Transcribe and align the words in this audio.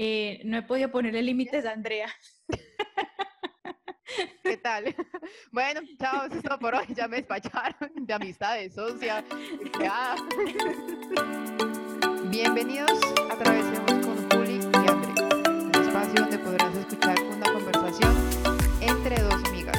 Eh, 0.00 0.40
no 0.44 0.58
he 0.58 0.62
podido 0.62 0.92
ponerle 0.92 1.22
límites 1.22 1.66
a 1.66 1.72
Andrea. 1.72 2.08
¿Qué 4.44 4.56
tal? 4.56 4.84
Bueno, 5.52 5.80
chao, 5.98 6.24
eso 6.26 6.36
es 6.36 6.42
todo 6.42 6.58
por 6.58 6.74
hoy. 6.74 6.86
Ya 6.94 7.08
me 7.08 7.16
despacharon 7.16 7.90
de 7.96 8.14
amistades, 8.14 8.74
socia, 8.74 9.24
Bienvenidos 12.30 12.92
a 13.30 13.36
Travesemos 13.36 14.06
con 14.06 14.30
Juli 14.30 14.54
y 14.54 14.88
André, 14.88 15.12
un 15.44 15.74
espacio 15.74 16.14
donde 16.22 16.38
podrás 16.38 16.74
escuchar 16.76 17.20
una 17.20 17.52
conversación 17.52 18.14
entre 18.80 19.20
dos 19.20 19.34
amigas. 19.48 19.78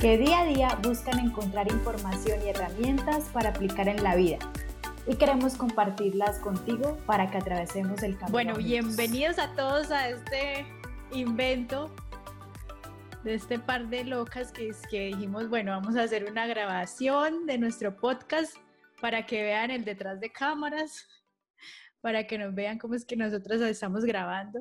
Que 0.00 0.18
día 0.18 0.40
a 0.40 0.44
día 0.44 0.78
buscan 0.82 1.18
encontrar 1.18 1.66
información 1.72 2.40
y 2.44 2.50
herramientas 2.50 3.24
para 3.32 3.48
aplicar 3.48 3.88
en 3.88 4.02
la 4.02 4.14
vida 4.14 4.38
y 5.08 5.16
queremos 5.16 5.56
compartirlas 5.56 6.38
contigo 6.38 6.98
para 7.06 7.30
que 7.30 7.38
atravesemos 7.38 8.02
el 8.02 8.18
camino. 8.18 8.30
Bueno, 8.30 8.56
bienvenidos 8.56 9.38
a 9.38 9.54
todos 9.54 9.90
a 9.90 10.10
este 10.10 10.66
invento 11.12 11.90
de 13.24 13.34
este 13.34 13.58
par 13.58 13.88
de 13.88 14.04
locas 14.04 14.52
que, 14.52 14.70
que 14.90 15.06
dijimos, 15.06 15.48
bueno, 15.48 15.72
vamos 15.72 15.96
a 15.96 16.02
hacer 16.02 16.30
una 16.30 16.46
grabación 16.46 17.46
de 17.46 17.56
nuestro 17.56 17.96
podcast 17.96 18.54
para 19.00 19.24
que 19.24 19.42
vean 19.42 19.70
el 19.70 19.82
detrás 19.82 20.20
de 20.20 20.30
cámaras, 20.30 21.08
para 22.02 22.26
que 22.26 22.36
nos 22.36 22.54
vean 22.54 22.78
cómo 22.78 22.94
es 22.94 23.06
que 23.06 23.16
nosotros 23.16 23.62
estamos 23.62 24.04
grabando. 24.04 24.60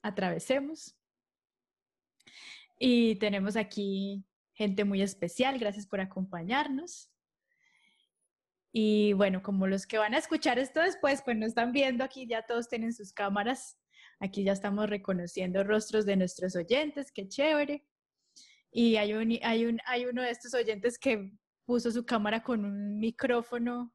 Atravesemos. 0.00 0.96
Y 2.78 3.16
tenemos 3.16 3.56
aquí 3.56 4.24
gente 4.54 4.84
muy 4.84 5.02
especial, 5.02 5.58
gracias 5.58 5.88
por 5.88 6.00
acompañarnos. 6.00 7.11
Y 8.72 9.12
bueno, 9.12 9.42
como 9.42 9.66
los 9.66 9.86
que 9.86 9.98
van 9.98 10.14
a 10.14 10.18
escuchar 10.18 10.58
esto 10.58 10.80
después, 10.80 11.22
pues 11.22 11.36
no 11.36 11.46
están 11.46 11.72
viendo 11.72 12.02
aquí, 12.04 12.26
ya 12.26 12.42
todos 12.42 12.68
tienen 12.68 12.94
sus 12.94 13.12
cámaras. 13.12 13.78
Aquí 14.18 14.44
ya 14.44 14.52
estamos 14.52 14.88
reconociendo 14.88 15.62
rostros 15.62 16.06
de 16.06 16.16
nuestros 16.16 16.56
oyentes, 16.56 17.12
qué 17.12 17.28
chévere. 17.28 17.84
Y 18.70 18.96
hay, 18.96 19.12
un, 19.12 19.38
hay, 19.42 19.66
un, 19.66 19.78
hay 19.84 20.06
uno 20.06 20.22
de 20.22 20.30
estos 20.30 20.54
oyentes 20.54 20.98
que 20.98 21.32
puso 21.66 21.90
su 21.90 22.06
cámara 22.06 22.42
con 22.42 22.64
un 22.64 22.98
micrófono 22.98 23.92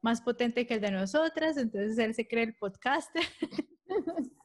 más 0.00 0.20
potente 0.20 0.66
que 0.66 0.74
el 0.74 0.80
de 0.80 0.90
nosotras, 0.90 1.56
entonces 1.56 1.98
él 1.98 2.14
se 2.14 2.26
cree 2.26 2.44
el 2.44 2.56
podcaster. 2.56 3.22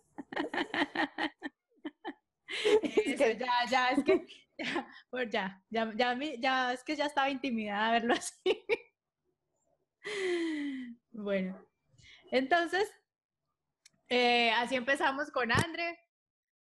ya, 3.17 3.65
ya, 3.69 3.89
es 3.89 4.03
que, 4.03 4.25
ya, 4.57 4.87
ya, 5.29 5.61
ya, 5.69 5.93
ya, 5.95 6.19
ya, 6.39 6.73
es 6.73 6.83
que 6.83 6.95
ya 6.95 7.05
estaba 7.05 7.29
intimidada 7.29 7.89
a 7.89 7.91
verlo 7.93 8.13
así. 8.13 8.65
Bueno, 11.15 11.63
entonces, 12.31 12.91
eh, 14.09 14.49
así 14.51 14.75
empezamos 14.75 15.29
con 15.29 15.51
André. 15.51 15.99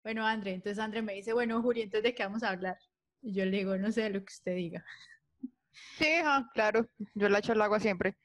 Bueno, 0.03 0.25
André, 0.25 0.53
entonces 0.53 0.77
André 0.77 1.01
me 1.01 1.15
dice, 1.15 1.33
bueno, 1.33 1.61
Juri, 1.61 1.81
entonces 1.81 2.03
¿de 2.03 2.13
qué 2.13 2.23
vamos 2.23 2.43
a 2.43 2.49
hablar? 2.49 2.77
Y 3.21 3.33
yo 3.33 3.45
le 3.45 3.57
digo, 3.57 3.75
no 3.77 3.91
sé, 3.91 4.09
lo 4.09 4.19
que 4.19 4.31
usted 4.31 4.55
diga. 4.55 4.85
Sí, 5.97 6.05
claro, 6.53 6.87
yo 7.15 7.29
le 7.29 7.39
echo 7.39 7.53
el 7.53 7.61
agua 7.61 7.79
siempre. 7.79 8.15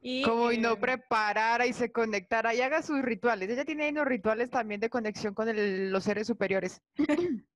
Y, 0.00 0.22
Como 0.22 0.50
y 0.50 0.58
no 0.58 0.72
eh, 0.72 0.76
preparara 0.76 1.66
y 1.66 1.72
se 1.72 1.92
conectara 1.92 2.52
y 2.52 2.60
haga 2.60 2.82
sus 2.82 3.00
rituales. 3.00 3.48
Ella 3.48 3.64
tiene 3.64 3.84
ahí 3.84 3.90
unos 3.90 4.06
rituales 4.06 4.50
también 4.50 4.80
de 4.80 4.90
conexión 4.90 5.34
con 5.34 5.48
los 5.92 6.04
seres 6.04 6.26
superiores. 6.26 6.82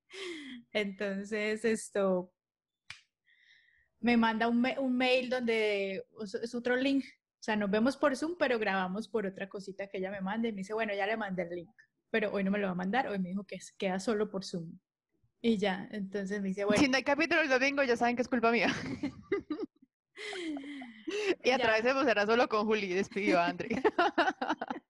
Entonces, 0.73 1.65
esto, 1.65 2.33
me 4.01 4.17
manda 4.17 4.49
un, 4.49 4.65
un, 4.79 4.97
mail 4.97 5.31
donde 5.31 6.05
es 6.43 6.55
otro 6.55 6.77
link. 6.77 7.05
O 7.05 7.43
sea, 7.43 7.57
nos 7.57 7.71
vemos 7.71 7.97
por 7.97 8.17
Zoom, 8.17 8.37
pero 8.39 8.59
grabamos 8.59 9.09
por 9.09 9.27
otra 9.27 9.49
cosita 9.49 9.89
que 9.89 9.99
ella 9.99 10.11
me 10.11 10.21
manda 10.21 10.49
y 10.49 10.53
me 10.53 10.59
dice, 10.59 10.75
bueno, 10.75 10.95
ya 10.95 11.07
le 11.07 11.17
mandé 11.17 11.43
el 11.43 11.51
link, 11.51 11.71
pero 12.11 12.33
hoy 12.33 12.45
no 12.45 12.51
me 12.51 12.59
lo 12.59 12.67
va 12.67 12.73
a 12.73 12.77
mandar, 12.77 13.09
hoy 13.09 13.19
me 13.19 13.31
dijo 13.31 13.45
que 13.45 13.59
queda 13.77 14.01
solo 14.01 14.31
por 14.31 14.45
Zoom. 14.45 14.79
Y 15.41 15.57
ya, 15.57 15.89
entonces 15.93 16.43
me 16.43 16.49
dice, 16.49 16.65
bueno. 16.65 16.83
Si 16.83 16.89
no 16.89 16.97
hay 16.97 17.05
capítulo 17.05 17.41
el 17.41 17.49
domingo, 17.49 17.83
ya 17.85 17.97
saben 17.97 18.17
que 18.17 18.23
es 18.23 18.29
culpa 18.29 18.51
mía. 18.51 18.75
y 21.45 21.51
a 21.51 21.59
través 21.59 21.85
de 21.85 21.93
será 22.05 22.27
solo 22.27 22.49
con 22.49 22.67
Juli, 22.67 22.89
despidió 22.89 23.39
a 23.39 23.47
André. 23.47 23.81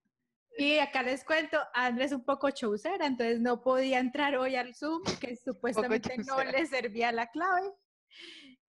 y 0.57 0.79
acá 0.79 1.03
les 1.03 1.23
cuento, 1.23 1.59
André 1.75 2.07
es 2.07 2.13
un 2.13 2.25
poco 2.25 2.51
chaucera, 2.51 3.07
entonces 3.07 3.41
no 3.41 3.61
podía 3.63 3.99
entrar 3.99 4.37
hoy 4.37 4.57
al 4.57 4.75
Zoom, 4.75 5.03
que 5.21 5.37
supuestamente 5.45 6.17
no 6.27 6.43
le 6.43 6.65
servía 6.67 7.13
la 7.13 7.27
clave 7.27 7.71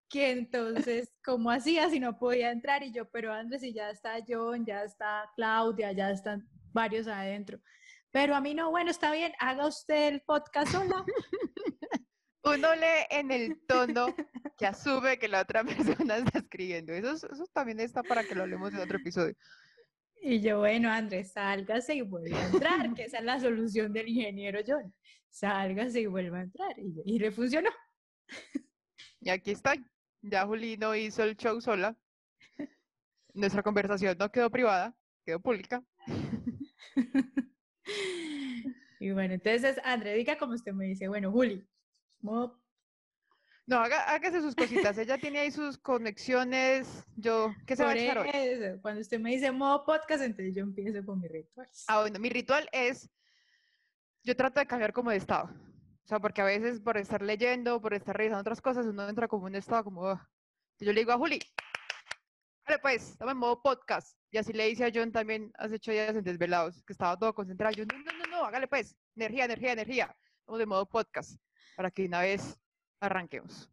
que 0.09 0.31
entonces, 0.31 1.13
¿cómo 1.25 1.51
hacía 1.51 1.91
si 1.91 2.01
no 2.01 2.19
podía 2.19 2.51
entrar? 2.51 2.83
Y 2.83 2.93
yo, 2.93 3.09
pero 3.11 3.33
Andrés, 3.33 3.61
si 3.63 3.73
ya 3.73 3.91
está 3.91 4.19
John, 4.27 4.65
ya 4.65 4.85
está 4.85 5.31
Claudia, 5.35 5.93
ya 5.93 6.11
están 6.11 6.49
varios 6.73 7.07
adentro. 7.07 7.59
Pero 8.11 8.35
a 8.35 8.41
mí 8.41 8.55
no, 8.55 8.71
bueno, 8.71 8.91
está 8.91 9.13
bien, 9.13 9.33
haga 9.39 9.67
usted 9.67 10.09
el 10.09 10.21
podcast 10.23 10.73
sola. 10.73 11.05
Uno 12.45 12.75
lee 12.77 13.07
en 13.11 13.33
el 13.33 13.61
tono 13.67 14.15
que 14.57 14.67
asume 14.67 15.19
que 15.19 15.27
la 15.27 15.43
otra 15.43 15.65
persona 15.65 16.19
está 16.19 16.39
escribiendo. 16.39 16.93
Eso, 16.93 17.29
eso 17.31 17.47
también 17.53 17.81
está 17.81 18.03
para 18.03 18.23
que 18.23 18.35
lo 18.35 18.43
hablemos 18.43 18.73
en 18.73 18.81
otro 18.81 18.99
episodio. 18.99 19.35
Y 20.23 20.41
yo, 20.41 20.61
bueno, 20.61 20.91
Andrés, 20.91 21.33
sálgase 21.33 21.97
y 21.97 22.01
vuelva 22.03 22.39
a 22.39 22.47
entrar, 22.47 22.95
que 22.95 23.05
esa 23.05 23.19
es 23.19 23.25
la 23.25 23.39
solución 23.39 23.93
del 23.93 24.09
ingeniero 24.09 24.61
John. 24.67 24.95
Sálgase 25.29 26.01
y 26.01 26.07
vuelva 26.07 26.39
a 26.39 26.43
entrar. 26.43 26.79
Y, 26.79 27.03
y 27.05 27.19
le 27.19 27.33
funcionó. 27.33 27.71
Y 29.21 29.31
aquí 29.31 29.51
estoy. 29.51 29.85
Ya 30.29 30.45
Juli 30.45 30.77
no 30.77 30.95
hizo 30.95 31.23
el 31.23 31.37
show 31.37 31.61
sola. 31.61 31.97
Nuestra 33.33 33.63
conversación 33.63 34.17
no 34.19 34.31
quedó 34.31 34.51
privada, 34.51 34.97
quedó 35.25 35.41
pública. 35.41 35.85
y 38.99 39.11
bueno, 39.13 39.35
entonces, 39.35 39.79
André, 39.85 40.15
diga 40.15 40.37
como 40.37 40.55
usted 40.55 40.73
me 40.73 40.87
dice, 40.87 41.07
bueno, 41.07 41.31
Juli, 41.31 41.65
No, 43.67 43.79
haga, 43.79 44.03
hágase 44.13 44.41
sus 44.41 44.57
cositas. 44.57 44.99
Ella 44.99 45.17
tiene 45.19 45.41
ahí 45.41 45.51
sus 45.53 45.79
conexiones. 45.79 47.05
Yo, 47.17 47.55
¿qué 47.67 47.77
se 47.77 47.85
va 47.85 47.91
a 47.91 47.97
echar 47.97 48.19
hoy? 48.19 48.29
Cuando 48.83 49.01
usted 49.03 49.21
me 49.21 49.31
dice 49.31 49.53
modo 49.53 49.85
podcast, 49.85 50.25
entonces 50.25 50.57
yo 50.57 50.63
empiezo 50.63 51.05
con 51.05 51.21
mi 51.21 51.29
ritual. 51.29 51.69
Ah, 51.87 52.01
bueno, 52.01 52.19
mi 52.19 52.31
ritual 52.31 52.69
es, 52.73 53.09
yo 54.25 54.35
trato 54.35 54.59
de 54.59 54.67
cambiar 54.67 54.93
como 54.93 55.11
de 55.11 55.19
estado. 55.19 55.51
O 56.07 56.09
sea, 56.09 56.21
porque 56.21 56.41
a 56.41 56.45
veces 56.45 56.79
por 56.79 56.97
estar 56.99 57.21
leyendo, 57.21 57.83
por 57.83 57.93
estar 57.93 58.17
revisando 58.17 58.43
otras 58.43 58.61
cosas, 58.61 58.87
uno 58.87 59.09
entra 59.09 59.27
como 59.27 59.49
en 59.49 59.55
un 59.55 59.57
estado 59.57 59.83
como... 59.83 60.15
Yo 60.79 60.93
le 60.93 61.01
digo 61.01 61.11
a 61.11 61.19
Juli, 61.19 61.41
vale 62.65 62.79
pues, 62.79 63.11
estamos 63.11 63.33
en 63.33 63.39
modo 63.39 63.61
podcast. 63.61 64.17
Y 64.31 64.39
así 64.39 64.53
le 64.53 64.69
dice 64.69 64.85
a 64.85 64.93
John 64.95 65.11
también 65.11 65.51
hace 65.59 65.75
ocho 65.75 65.91
días 65.91 66.15
en 66.15 66.23
Desvelados, 66.23 66.85
que 66.85 66.93
estaba 66.93 67.19
todo 67.19 67.35
concentrado. 67.35 67.75
Yo, 67.75 67.85
no, 67.87 67.99
no, 67.99 68.19
no, 68.19 68.25
no, 68.31 68.45
hágale 68.45 68.69
pues, 68.69 68.95
energía, 69.17 69.47
energía, 69.47 69.73
energía. 69.73 70.17
Estamos 70.39 70.61
de 70.61 70.67
modo 70.67 70.87
podcast, 70.87 71.41
para 71.75 71.91
que 71.91 72.07
una 72.07 72.21
vez 72.21 72.57
arranquemos. 73.01 73.69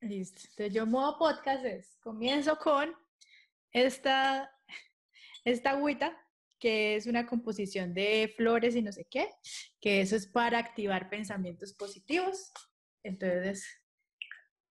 Listo. 0.00 0.40
Entonces 0.44 0.72
yo 0.72 0.86
modo 0.86 1.18
podcast 1.18 1.62
es, 1.66 1.98
comienzo 2.00 2.56
con 2.56 2.96
esta, 3.70 4.50
esta 5.44 5.72
agüita 5.72 6.25
que 6.58 6.96
es 6.96 7.06
una 7.06 7.26
composición 7.26 7.94
de 7.94 8.32
flores 8.36 8.74
y 8.76 8.82
no 8.82 8.92
sé 8.92 9.06
qué, 9.10 9.30
que 9.80 10.00
eso 10.00 10.16
es 10.16 10.26
para 10.26 10.58
activar 10.58 11.10
pensamientos 11.10 11.74
positivos. 11.74 12.52
Entonces, 13.02 13.66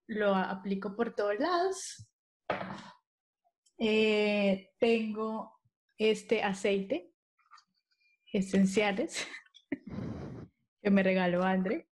lo 0.08 0.36
aplico 0.36 0.96
por 0.96 1.16
todos 1.16 1.40
lados. 1.40 2.08
Eh, 3.78 4.72
tengo 4.80 5.60
este 5.98 6.44
aceite 6.44 7.12
esenciales 8.32 9.28
que 10.82 10.90
me 10.90 11.04
regaló 11.04 11.44
André. 11.44 11.90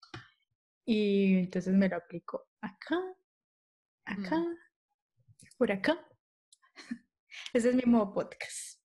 Y 0.84 1.36
entonces 1.40 1.74
me 1.74 1.88
lo 1.88 1.96
aplico 1.96 2.48
acá, 2.62 2.98
acá, 4.06 4.38
mm. 4.38 4.56
por 5.58 5.70
acá. 5.70 6.08
Ese 7.52 7.70
es 7.70 7.74
mi 7.74 7.82
modo 7.84 8.14
podcast. 8.14 8.77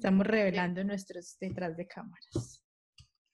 Estamos 0.00 0.26
revelando 0.26 0.82
nuestros 0.82 1.36
detrás 1.38 1.76
de 1.76 1.86
cámaras. 1.86 2.64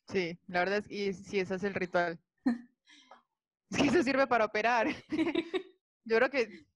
Sí, 0.09 0.37
la 0.49 0.59
verdad 0.59 0.79
es 0.79 0.89
que 0.89 1.13
sí, 1.13 1.39
ese 1.39 1.55
es 1.55 1.63
el 1.63 1.75
ritual. 1.75 2.19
es 3.71 3.79
que 3.79 3.87
eso 3.87 4.03
sirve 4.03 4.27
para 4.27 4.47
operar. 4.47 4.89
Yo 6.05 6.17
creo 6.17 6.29
que 6.29 6.67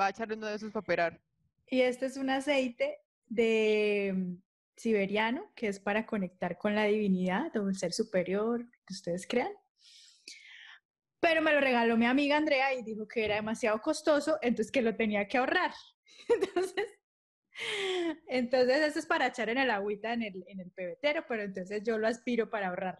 va 0.00 0.06
a 0.06 0.10
echar 0.10 0.32
uno 0.32 0.46
de 0.46 0.54
esos 0.54 0.70
para 0.70 0.84
operar. 0.84 1.20
Y 1.66 1.80
este 1.80 2.06
es 2.06 2.16
un 2.16 2.30
aceite 2.30 2.98
de 3.26 4.14
mm, 4.14 4.34
siberiano 4.76 5.50
que 5.56 5.66
es 5.66 5.80
para 5.80 6.06
conectar 6.06 6.56
con 6.56 6.76
la 6.76 6.84
divinidad 6.84 7.56
o 7.56 7.68
el 7.68 7.76
ser 7.76 7.92
superior 7.92 8.64
que 8.86 8.94
ustedes 8.94 9.26
crean. 9.26 9.52
Pero 11.18 11.42
me 11.42 11.52
lo 11.52 11.60
regaló 11.60 11.96
mi 11.96 12.06
amiga 12.06 12.36
Andrea 12.36 12.72
y 12.72 12.84
dijo 12.84 13.08
que 13.08 13.24
era 13.24 13.34
demasiado 13.34 13.80
costoso, 13.80 14.38
entonces 14.42 14.70
que 14.70 14.80
lo 14.80 14.94
tenía 14.94 15.26
que 15.26 15.38
ahorrar. 15.38 15.72
Entonces 16.28 16.97
entonces, 18.28 18.78
eso 18.82 18.98
es 18.98 19.06
para 19.06 19.26
echar 19.26 19.48
en 19.48 19.58
el 19.58 19.70
agüita 19.70 20.12
en 20.12 20.22
el, 20.22 20.44
en 20.46 20.60
el 20.60 20.70
pebetero, 20.70 21.24
pero 21.28 21.42
entonces 21.42 21.82
yo 21.84 21.98
lo 21.98 22.06
aspiro 22.06 22.50
para 22.50 22.68
ahorrar. 22.68 22.98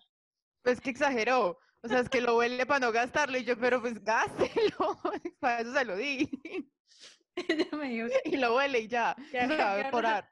Pues 0.62 0.80
que 0.80 0.90
exageró. 0.90 1.58
O 1.82 1.88
sea, 1.88 2.00
es 2.00 2.08
que 2.08 2.20
lo 2.20 2.36
huele 2.36 2.66
para 2.66 2.80
no 2.80 2.92
gastarlo 2.92 3.38
y 3.38 3.44
yo, 3.44 3.58
pero 3.58 3.80
pues 3.80 4.02
gástelo. 4.02 4.48
para 5.40 5.60
eso 5.60 5.72
se 5.72 5.84
lo 5.84 5.96
di. 5.96 6.28
Ella 7.36 7.68
me 7.72 7.88
dijo 7.88 8.08
y 8.24 8.36
lo 8.36 8.56
huele 8.56 8.80
y 8.80 8.88
ya. 8.88 9.14
Que, 9.30 9.46
va 9.46 9.74
a 9.74 10.28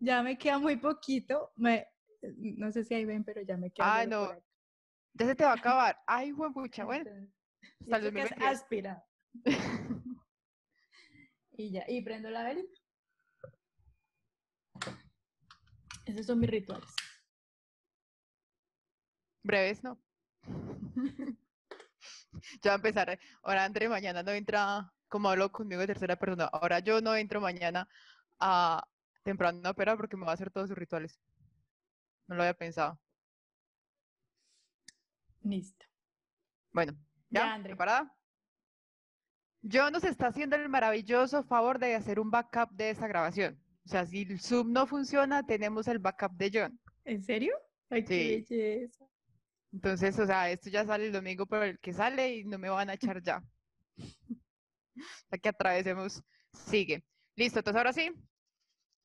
ya 0.00 0.22
me 0.22 0.36
queda 0.36 0.58
muy 0.58 0.76
poquito. 0.76 1.52
Me, 1.54 1.86
no 2.22 2.72
sé 2.72 2.82
si 2.82 2.94
ahí 2.94 3.04
ven, 3.04 3.22
pero 3.22 3.42
ya 3.42 3.56
me 3.56 3.70
queda. 3.70 4.00
Ah, 4.00 4.06
no. 4.06 4.32
Ya 5.14 5.26
se 5.26 5.36
te 5.36 5.44
va 5.44 5.52
a 5.52 5.56
acabar. 5.56 5.96
Ay, 6.06 6.32
pucha, 6.32 6.84
bueno. 6.84 7.10
Hasta 7.88 8.08
el 8.08 8.42
aspira. 8.42 9.04
y 11.52 11.70
ya, 11.70 11.84
y 11.86 12.02
prendo 12.02 12.30
la 12.30 12.42
velita. 12.42 12.81
Esos 16.04 16.26
son 16.26 16.40
mis 16.40 16.50
rituales. 16.50 16.88
Breves, 19.42 19.82
¿no? 19.82 19.98
ya 22.62 22.70
va 22.70 22.72
a 22.72 22.76
empezar. 22.76 23.10
¿eh? 23.10 23.18
Ahora 23.42 23.64
André 23.64 23.88
mañana 23.88 24.22
no 24.22 24.32
entra, 24.32 24.92
como 25.08 25.28
hablo 25.28 25.50
conmigo 25.52 25.80
de 25.80 25.86
tercera 25.88 26.16
persona, 26.16 26.44
ahora 26.46 26.80
yo 26.80 27.00
no 27.00 27.14
entro 27.14 27.40
mañana 27.40 27.88
a 28.38 28.86
temprano 29.22 29.60
a 29.64 29.70
operar 29.70 29.96
porque 29.96 30.16
me 30.16 30.24
va 30.24 30.32
a 30.32 30.34
hacer 30.34 30.50
todos 30.50 30.68
sus 30.68 30.78
rituales. 30.78 31.20
No 32.26 32.36
lo 32.36 32.42
había 32.42 32.54
pensado. 32.54 33.00
Listo. 35.42 35.86
Bueno, 36.72 36.92
¿ya? 37.30 37.56
ya 37.56 37.62
¿Preparada? 37.62 38.16
Yo 39.60 39.90
nos 39.90 40.02
está 40.02 40.28
haciendo 40.28 40.56
el 40.56 40.68
maravilloso 40.68 41.44
favor 41.44 41.78
de 41.78 41.94
hacer 41.94 42.18
un 42.18 42.30
backup 42.30 42.70
de 42.72 42.90
esta 42.90 43.06
grabación. 43.06 43.61
O 43.84 43.88
sea, 43.88 44.06
si 44.06 44.22
el 44.22 44.40
Zoom 44.40 44.72
no 44.72 44.86
funciona, 44.86 45.44
tenemos 45.44 45.88
el 45.88 45.98
backup 45.98 46.32
de 46.32 46.50
John. 46.52 46.80
¿En 47.04 47.22
serio? 47.22 47.54
Ay, 47.90 48.04
qué 48.04 48.44
belleza. 48.48 49.06
Entonces, 49.72 50.18
o 50.18 50.26
sea, 50.26 50.50
esto 50.50 50.70
ya 50.70 50.84
sale 50.84 51.06
el 51.06 51.12
domingo, 51.12 51.46
pero 51.46 51.64
el 51.64 51.78
que 51.78 51.92
sale 51.92 52.36
y 52.36 52.44
no 52.44 52.58
me 52.58 52.68
van 52.68 52.90
a 52.90 52.94
echar 52.94 53.22
ya. 53.22 53.42
Para 55.28 55.40
que 55.40 55.48
atravesemos, 55.48 56.22
sigue. 56.52 57.04
Listo, 57.34 57.60
entonces 57.60 57.78
ahora 57.78 57.92
sí, 57.92 58.12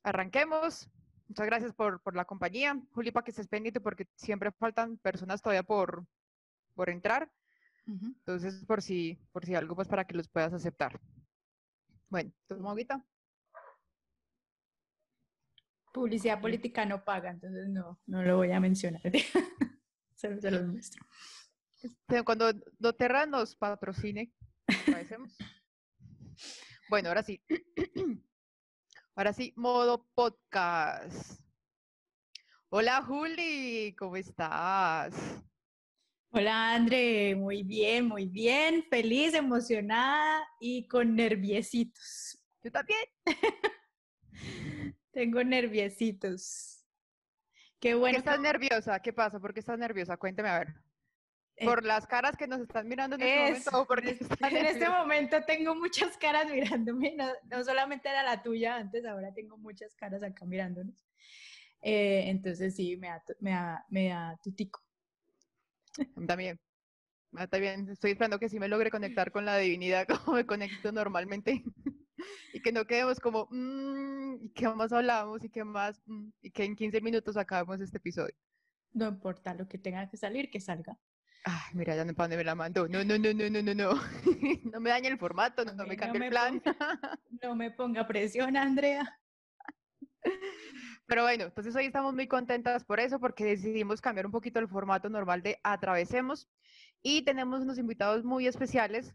arranquemos. 0.02 0.88
Muchas 1.26 1.46
gracias 1.46 1.72
por, 1.74 2.00
por 2.02 2.14
la 2.14 2.24
compañía. 2.24 2.80
Juli, 2.92 3.10
para 3.10 3.24
que 3.24 3.30
estés 3.30 3.48
pendiente 3.48 3.80
porque 3.80 4.06
siempre 4.16 4.52
faltan 4.52 4.96
personas 4.98 5.42
todavía 5.42 5.62
por, 5.62 6.06
por 6.74 6.88
entrar. 6.88 7.30
Entonces, 7.86 8.64
por 8.66 8.82
si, 8.82 9.18
por 9.32 9.46
si 9.46 9.54
algo, 9.54 9.74
pues 9.74 9.88
para 9.88 10.06
que 10.06 10.14
los 10.14 10.28
puedas 10.28 10.52
aceptar. 10.52 11.00
Bueno, 12.10 12.30
toma 12.46 12.70
ahorita. 12.70 13.02
Publicidad 15.92 16.40
política 16.40 16.84
no 16.84 17.04
paga, 17.04 17.30
entonces 17.30 17.68
no, 17.68 18.00
no 18.06 18.22
lo 18.22 18.36
voy 18.36 18.52
a 18.52 18.60
mencionar. 18.60 19.02
se, 20.14 20.40
se 20.40 20.50
los 20.50 20.66
muestro. 20.66 21.04
Este, 21.82 22.22
cuando 22.24 22.52
Doterra 22.78 23.26
nos 23.26 23.54
patrocine, 23.54 24.32
agradecemos. 24.66 25.36
bueno, 26.90 27.08
ahora 27.08 27.22
sí. 27.22 27.40
ahora 29.14 29.32
sí, 29.32 29.52
modo 29.56 30.06
podcast. 30.14 31.40
Hola 32.70 33.02
Juli, 33.02 33.94
¿cómo 33.96 34.16
estás? 34.16 35.14
Hola 36.30 36.74
André, 36.74 37.34
muy 37.34 37.62
bien, 37.62 38.06
muy 38.06 38.26
bien, 38.26 38.84
feliz, 38.90 39.32
emocionada 39.32 40.46
y 40.60 40.86
con 40.86 41.14
nerviositos. 41.14 42.38
Yo 42.62 42.70
también. 42.70 43.00
Tengo 45.18 45.42
nerviositos. 45.42 46.86
Qué 47.80 47.94
bueno. 47.94 48.12
¿Qué 48.12 48.18
estás 48.18 48.38
nerviosa? 48.38 49.00
¿Qué 49.00 49.12
pasa? 49.12 49.40
¿Por 49.40 49.52
qué 49.52 49.58
estás 49.58 49.76
nerviosa? 49.76 50.16
Cuénteme 50.16 50.48
a 50.48 50.60
ver. 50.60 50.74
Eh, 51.56 51.64
¿Por 51.64 51.84
las 51.84 52.06
caras 52.06 52.36
que 52.36 52.46
nos 52.46 52.60
están 52.60 52.86
mirando 52.86 53.16
en 53.16 53.22
este 53.22 53.68
momento? 53.72 53.86
porque 53.88 54.10
en 54.48 54.66
este 54.66 54.88
momento 54.88 55.42
tengo 55.44 55.74
muchas 55.74 56.16
caras 56.18 56.48
mirándome, 56.48 57.16
no, 57.50 57.64
solamente 57.64 58.08
era 58.08 58.22
la 58.22 58.44
tuya 58.44 58.76
antes, 58.76 59.04
ahora 59.04 59.34
tengo 59.34 59.58
muchas 59.58 59.92
caras 59.96 60.22
acá 60.22 60.44
mirándonos. 60.46 61.04
Eh, 61.82 62.28
entonces 62.28 62.76
sí, 62.76 62.96
me 62.96 63.08
da, 63.08 63.20
me 63.40 63.50
da, 63.50 63.84
me 63.88 64.08
da 64.10 64.38
tutico. 64.40 64.80
También. 66.28 66.60
Está 67.36 67.58
bien, 67.58 67.88
estoy 67.88 68.12
esperando 68.12 68.38
que 68.38 68.48
sí 68.48 68.60
me 68.60 68.68
logre 68.68 68.92
conectar 68.92 69.32
con 69.32 69.44
la 69.44 69.58
divinidad 69.58 70.06
como 70.24 70.36
me 70.36 70.46
conecto 70.46 70.92
normalmente 70.92 71.64
y 72.52 72.60
que 72.60 72.72
no 72.72 72.84
quedemos 72.86 73.20
como, 73.20 73.48
mmm, 73.50 74.36
¿y 74.42 74.50
qué 74.50 74.68
más 74.68 74.92
hablamos? 74.92 75.44
¿Y 75.44 75.50
qué 75.50 75.64
más? 75.64 76.00
Mm", 76.06 76.28
y 76.42 76.50
que 76.50 76.64
en 76.64 76.76
15 76.76 77.00
minutos 77.00 77.36
acabemos 77.36 77.80
este 77.80 77.98
episodio. 77.98 78.34
No 78.92 79.08
importa 79.08 79.54
lo 79.54 79.68
que 79.68 79.78
tenga 79.78 80.08
que 80.08 80.16
salir, 80.16 80.50
que 80.50 80.60
salga. 80.60 80.98
Ay, 81.44 81.74
mira, 81.74 81.94
ya 81.94 82.04
no 82.04 82.14
para 82.14 82.24
dónde 82.24 82.36
me 82.36 82.44
la 82.44 82.54
mando. 82.54 82.88
No, 82.88 83.04
no, 83.04 83.18
no, 83.18 83.32
no, 83.32 83.48
no, 83.48 83.62
no, 83.62 83.74
no. 83.74 83.90
no 84.72 84.80
me 84.80 84.90
dañe 84.90 85.08
el 85.08 85.18
formato, 85.18 85.64
no, 85.64 85.86
me 85.86 85.96
cambie 85.96 86.24
el 86.24 86.30
plan. 86.30 86.62
no 87.42 87.54
me 87.54 87.70
ponga 87.70 88.06
presión, 88.06 88.56
Andrea. 88.56 89.18
Pero 91.06 91.22
bueno, 91.22 91.44
entonces 91.44 91.74
hoy 91.74 91.86
estamos 91.86 92.14
muy 92.14 92.26
contentas 92.26 92.84
por 92.84 93.00
eso, 93.00 93.18
porque 93.18 93.44
decidimos 93.44 94.00
cambiar 94.00 94.26
un 94.26 94.32
poquito 94.32 94.58
el 94.58 94.68
formato 94.68 95.08
normal 95.08 95.42
de 95.42 95.58
Atravesemos 95.62 96.48
y 97.02 97.22
tenemos 97.22 97.62
unos 97.62 97.78
invitados 97.78 98.24
muy 98.24 98.46
especiales 98.46 99.14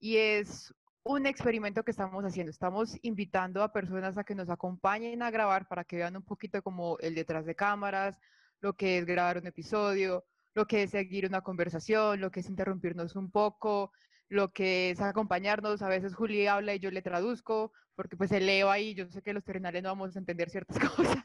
y 0.00 0.16
es 0.16 0.72
un 1.04 1.26
experimento 1.26 1.84
que 1.84 1.90
estamos 1.90 2.24
haciendo. 2.24 2.50
Estamos 2.50 2.98
invitando 3.02 3.62
a 3.62 3.72
personas 3.72 4.16
a 4.16 4.24
que 4.24 4.34
nos 4.34 4.48
acompañen 4.48 5.22
a 5.22 5.30
grabar 5.30 5.68
para 5.68 5.84
que 5.84 5.96
vean 5.96 6.16
un 6.16 6.24
poquito 6.24 6.62
como 6.62 6.98
el 6.98 7.14
detrás 7.14 7.44
de 7.44 7.54
cámaras, 7.54 8.18
lo 8.60 8.74
que 8.74 8.98
es 8.98 9.04
grabar 9.04 9.38
un 9.38 9.46
episodio, 9.46 10.24
lo 10.54 10.66
que 10.66 10.84
es 10.84 10.90
seguir 10.90 11.26
una 11.26 11.42
conversación, 11.42 12.20
lo 12.20 12.30
que 12.30 12.40
es 12.40 12.48
interrumpirnos 12.48 13.16
un 13.16 13.30
poco, 13.30 13.92
lo 14.28 14.52
que 14.52 14.90
es 14.90 15.00
acompañarnos. 15.00 15.82
A 15.82 15.88
veces 15.88 16.14
Juli 16.14 16.46
habla 16.46 16.74
y 16.74 16.78
yo 16.78 16.90
le 16.90 17.02
traduzco, 17.02 17.72
porque 17.94 18.16
pues 18.16 18.32
él 18.32 18.46
leo 18.46 18.70
ahí, 18.70 18.94
yo 18.94 19.06
sé 19.10 19.20
que 19.20 19.34
los 19.34 19.44
terminales 19.44 19.82
no 19.82 19.90
vamos 19.90 20.16
a 20.16 20.18
entender 20.18 20.48
ciertas 20.48 20.78
cosas. 20.96 21.22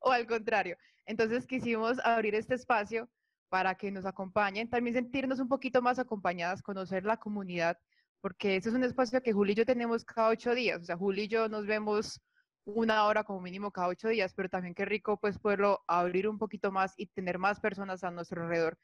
o 0.00 0.10
al 0.10 0.26
contrario. 0.26 0.78
Entonces 1.04 1.46
quisimos 1.46 1.98
abrir 2.00 2.34
este 2.34 2.54
espacio 2.54 3.10
para 3.50 3.74
que 3.74 3.90
nos 3.90 4.06
acompañen, 4.06 4.70
también 4.70 4.94
sentirnos 4.94 5.40
un 5.40 5.48
poquito 5.48 5.82
más 5.82 5.98
acompañadas, 5.98 6.62
conocer 6.62 7.04
la 7.04 7.18
comunidad 7.18 7.78
porque 8.20 8.56
ese 8.56 8.70
es 8.70 8.74
un 8.74 8.84
espacio 8.84 9.22
que 9.22 9.32
Juli 9.32 9.52
y 9.52 9.56
yo 9.56 9.66
tenemos 9.66 10.04
cada 10.04 10.28
ocho 10.28 10.54
días. 10.54 10.80
O 10.80 10.84
sea, 10.84 10.96
Juli 10.96 11.22
y 11.22 11.28
yo 11.28 11.48
nos 11.48 11.66
vemos 11.66 12.20
una 12.64 13.04
hora 13.04 13.24
como 13.24 13.40
mínimo 13.40 13.70
cada 13.70 13.88
ocho 13.88 14.08
días, 14.08 14.34
pero 14.34 14.48
también 14.48 14.74
qué 14.74 14.84
rico 14.84 15.18
pues 15.18 15.38
poderlo 15.38 15.82
abrir 15.86 16.28
un 16.28 16.38
poquito 16.38 16.70
más 16.70 16.92
y 16.96 17.06
tener 17.06 17.38
más 17.38 17.60
personas 17.60 18.04
a 18.04 18.10
nuestro 18.10 18.42
alrededor 18.42 18.78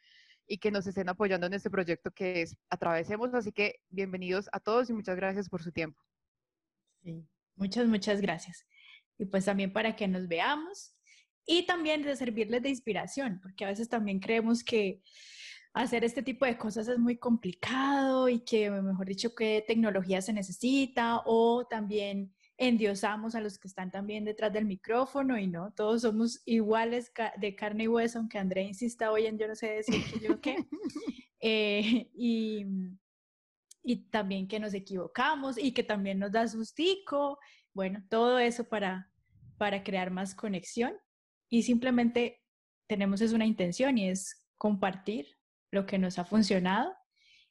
y 0.47 0.59
que 0.59 0.71
nos 0.71 0.87
estén 0.87 1.09
apoyando 1.09 1.47
en 1.47 1.55
este 1.55 1.71
proyecto 1.71 2.11
que 2.11 2.43
es 2.43 2.57
Atravesemos. 2.71 3.35
Así 3.35 3.53
que 3.53 3.81
bienvenidos 3.89 4.49
a 4.53 4.61
todos 4.61 4.89
y 4.91 4.93
muchas 4.93 5.17
gracias 5.17 5.49
por 5.49 5.63
su 5.63 5.73
tiempo. 5.73 6.03
Sí, 7.03 7.27
muchas, 7.57 7.87
muchas 7.87 8.21
gracias. 8.21 8.67
Y 9.19 9.27
pues 9.27 9.45
también 9.45 9.73
para 9.73 9.97
que 9.97 10.09
nos 10.09 10.29
veamos 10.29 10.97
y 11.47 11.67
también 11.67 12.03
de 12.03 12.17
servirles 12.17 12.63
de 12.63 12.71
inspiración, 12.71 13.41
porque 13.43 13.65
a 13.65 13.69
veces 13.69 13.89
también 13.89 14.19
creemos 14.19 14.65
que 14.65 15.03
hacer 15.75 16.05
este 16.05 16.23
tipo 16.23 16.47
de 16.47 16.57
cosas 16.57 16.87
es 16.87 16.99
muy 16.99 17.17
complicado 17.17 18.29
y 18.29 18.41
que, 18.41 18.71
mejor 18.71 19.07
dicho, 19.07 19.35
qué 19.35 19.63
tecnología 19.67 20.23
se 20.23 20.33
necesita 20.33 21.21
o 21.27 21.67
también 21.69 22.33
endiosamos 22.57 23.35
a 23.35 23.41
los 23.41 23.59
que 23.59 23.67
están 23.67 23.91
también 23.91 24.25
detrás 24.25 24.53
del 24.53 24.65
micrófono 24.65 25.37
y 25.37 25.49
no, 25.49 25.73
todos 25.73 26.03
somos 26.03 26.41
iguales 26.47 27.13
de 27.39 27.57
carne 27.57 27.85
y 27.85 27.89
hueso, 27.89 28.21
aunque 28.21 28.39
Andrea 28.39 28.63
insista 28.63 29.11
hoy 29.11 29.27
en 29.27 29.37
yo 29.37 29.49
no 29.49 29.57
sé 29.57 29.71
decir 29.71 30.03
que 30.13 30.21
yo 30.21 30.41
qué. 30.41 30.57
Eh, 31.47 32.09
y, 32.15 32.65
y 33.83 33.97
también 34.09 34.49
que 34.49 34.59
nos 34.59 34.73
equivocamos 34.73 35.59
y 35.59 35.73
que 35.73 35.83
también 35.83 36.19
nos 36.19 36.33
da 36.33 36.49
sustico. 36.49 37.39
Bueno, 37.75 38.03
todo 38.09 38.39
eso 38.39 38.65
para, 38.65 39.13
para 39.59 39.85
crear 39.85 40.11
más 40.11 40.35
conexión 40.35 40.95
y 41.51 41.65
simplemente 41.65 42.41
tenemos 42.87 43.21
es 43.21 43.35
una 43.35 43.45
intención 43.45 43.99
y 43.99 44.09
es 44.09 44.47
compartir 44.57 45.34
lo 45.75 45.87
que 45.87 45.99
nos 45.99 46.19
ha 46.19 46.25
funcionado 46.25 46.95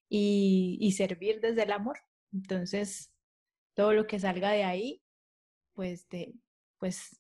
y, 0.10 0.94
servir 0.98 1.42
desde 1.42 1.64
el 1.64 1.72
amor. 1.72 2.00
Entonces, 2.32 3.14
todo 3.74 3.94
lo 3.94 4.08
que 4.08 4.20
salga 4.20 4.52
de 4.52 4.64
ahí, 4.64 5.02
pues, 5.74 6.08
pues 6.78 7.20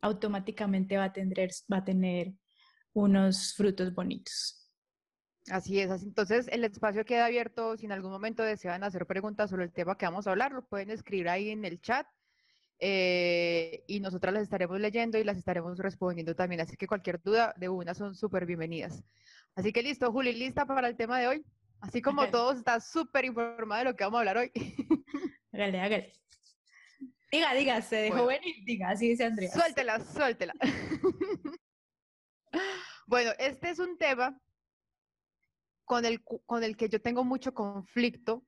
automáticamente 0.00 0.96
va 0.96 1.04
a, 1.04 1.12
tener, 1.12 1.50
va 1.72 1.78
a 1.78 1.84
tener 1.84 2.32
unos 2.92 3.54
frutos 3.54 3.94
bonitos. 3.94 4.66
Así 5.50 5.78
es, 5.78 6.02
entonces 6.02 6.48
el 6.48 6.64
espacio 6.64 7.04
queda 7.04 7.26
abierto. 7.26 7.76
Si 7.76 7.86
en 7.86 7.92
algún 7.92 8.10
momento 8.10 8.42
desean 8.42 8.82
hacer 8.82 9.06
preguntas 9.06 9.50
sobre 9.50 9.64
el 9.64 9.72
tema 9.72 9.96
que 9.96 10.06
vamos 10.06 10.26
a 10.26 10.30
hablar, 10.30 10.52
lo 10.52 10.66
pueden 10.66 10.90
escribir 10.90 11.28
ahí 11.28 11.50
en 11.50 11.64
el 11.64 11.80
chat 11.80 12.06
eh, 12.78 13.84
y 13.86 14.00
nosotras 14.00 14.34
las 14.34 14.42
estaremos 14.42 14.80
leyendo 14.80 15.18
y 15.18 15.24
las 15.24 15.36
estaremos 15.36 15.78
respondiendo 15.78 16.34
también. 16.34 16.60
Así 16.60 16.76
que 16.76 16.88
cualquier 16.88 17.22
duda 17.22 17.54
de 17.56 17.68
una 17.68 17.94
son 17.94 18.14
súper 18.14 18.44
bienvenidas. 18.44 19.04
Así 19.56 19.72
que 19.72 19.82
listo, 19.82 20.12
Juli, 20.12 20.34
¿lista 20.34 20.66
para 20.66 20.86
el 20.86 20.96
tema 20.96 21.18
de 21.18 21.28
hoy? 21.28 21.44
Así 21.80 22.02
como 22.02 22.28
todos, 22.30 22.58
está 22.58 22.78
súper 22.78 23.24
informada 23.24 23.80
de 23.80 23.90
lo 23.90 23.96
que 23.96 24.04
vamos 24.04 24.18
a 24.18 24.20
hablar 24.20 24.36
hoy. 24.36 24.52
hágale, 25.52 25.80
hágale. 25.80 26.12
Diga, 27.32 27.54
diga, 27.54 27.82
se 27.82 27.96
dejó 27.96 28.26
venir, 28.26 28.54
diga, 28.64 28.90
así 28.90 29.08
dice 29.08 29.24
Andrea. 29.24 29.50
Suéltela, 29.50 30.00
suéltela. 30.00 30.54
bueno, 33.06 33.32
este 33.38 33.70
es 33.70 33.78
un 33.78 33.98
tema 33.98 34.38
con 35.84 36.04
el, 36.04 36.22
con 36.22 36.62
el 36.62 36.76
que 36.76 36.88
yo 36.88 37.00
tengo 37.00 37.24
mucho 37.24 37.52
conflicto 37.52 38.44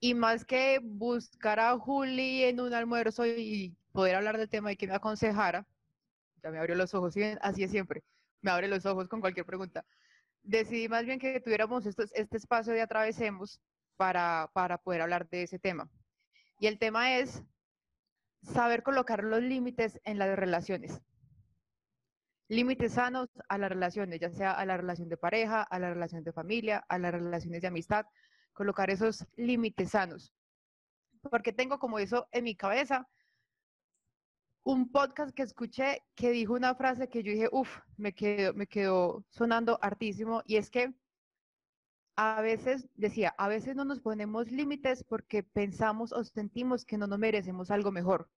y 0.00 0.14
más 0.14 0.44
que 0.44 0.80
buscar 0.82 1.58
a 1.60 1.76
Juli 1.76 2.44
en 2.44 2.60
un 2.60 2.72
almuerzo 2.72 3.26
y 3.26 3.76
poder 3.92 4.14
hablar 4.14 4.38
del 4.38 4.48
tema 4.48 4.72
y 4.72 4.76
que 4.76 4.86
me 4.86 4.94
aconsejara, 4.94 5.66
ya 6.42 6.50
me 6.50 6.58
abrió 6.58 6.76
los 6.76 6.94
ojos, 6.94 7.14
así 7.40 7.64
es 7.64 7.70
siempre, 7.70 8.02
me 8.44 8.50
abre 8.50 8.68
los 8.68 8.84
ojos 8.86 9.08
con 9.08 9.20
cualquier 9.20 9.46
pregunta. 9.46 9.84
Decidí 10.42 10.88
más 10.88 11.06
bien 11.06 11.18
que 11.18 11.40
tuviéramos 11.40 11.86
este 11.86 12.36
espacio 12.36 12.74
de 12.74 12.82
atravesemos 12.82 13.60
para, 13.96 14.50
para 14.52 14.76
poder 14.78 15.00
hablar 15.00 15.28
de 15.30 15.44
ese 15.44 15.58
tema. 15.58 15.88
Y 16.58 16.66
el 16.66 16.78
tema 16.78 17.16
es 17.16 17.42
saber 18.42 18.82
colocar 18.82 19.24
los 19.24 19.42
límites 19.42 19.98
en 20.04 20.18
las 20.18 20.36
relaciones. 20.36 21.00
Límites 22.48 22.92
sanos 22.92 23.30
a 23.48 23.56
las 23.56 23.70
relaciones, 23.70 24.20
ya 24.20 24.28
sea 24.28 24.52
a 24.52 24.66
la 24.66 24.76
relación 24.76 25.08
de 25.08 25.16
pareja, 25.16 25.62
a 25.62 25.78
la 25.78 25.94
relación 25.94 26.22
de 26.22 26.32
familia, 26.32 26.84
a 26.88 26.98
las 26.98 27.12
relaciones 27.12 27.62
de 27.62 27.68
amistad, 27.68 28.04
colocar 28.52 28.90
esos 28.90 29.26
límites 29.36 29.90
sanos. 29.92 30.34
Porque 31.30 31.54
tengo 31.54 31.78
como 31.78 31.98
eso 31.98 32.28
en 32.32 32.44
mi 32.44 32.54
cabeza 32.54 33.08
un 34.64 34.90
podcast 34.90 35.34
que 35.34 35.42
escuché 35.42 36.02
que 36.14 36.30
dijo 36.30 36.54
una 36.54 36.74
frase 36.74 37.08
que 37.08 37.22
yo 37.22 37.32
dije, 37.32 37.48
uff, 37.52 37.78
me 37.96 38.14
quedó, 38.14 38.54
me 38.54 38.66
quedó 38.66 39.24
sonando 39.28 39.78
hartísimo, 39.82 40.42
y 40.46 40.56
es 40.56 40.70
que 40.70 40.94
a 42.16 42.40
veces, 42.40 42.88
decía, 42.94 43.34
a 43.38 43.48
veces 43.48 43.76
no 43.76 43.84
nos 43.84 44.00
ponemos 44.00 44.50
límites 44.50 45.04
porque 45.04 45.42
pensamos 45.42 46.12
o 46.12 46.24
sentimos 46.24 46.84
que 46.84 46.96
no 46.96 47.06
nos 47.06 47.18
merecemos 47.18 47.70
algo 47.70 47.90
mejor. 47.90 48.30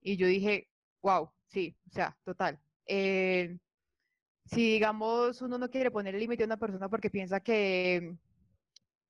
Y 0.00 0.16
yo 0.16 0.26
dije, 0.26 0.68
wow, 1.02 1.30
sí, 1.46 1.76
o 1.88 1.90
sea, 1.92 2.16
total. 2.24 2.58
Eh, 2.86 3.58
si 4.46 4.72
digamos 4.72 5.40
uno 5.42 5.58
no 5.58 5.70
quiere 5.70 5.90
poner 5.90 6.14
límite 6.14 6.42
a 6.42 6.46
una 6.46 6.58
persona 6.58 6.88
porque 6.88 7.10
piensa 7.10 7.40
que, 7.40 8.16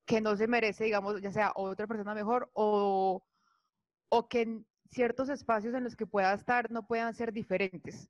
que 0.04 0.20
no 0.20 0.36
se 0.36 0.48
merece, 0.48 0.84
digamos, 0.84 1.20
ya 1.20 1.32
sea 1.32 1.52
otra 1.54 1.86
persona 1.86 2.14
mejor 2.14 2.50
o, 2.54 3.24
o 4.08 4.28
que 4.28 4.64
ciertos 4.90 5.28
espacios 5.28 5.74
en 5.74 5.84
los 5.84 5.96
que 5.96 6.06
pueda 6.06 6.32
estar 6.34 6.70
no 6.70 6.86
puedan 6.86 7.14
ser 7.14 7.32
diferentes. 7.32 8.08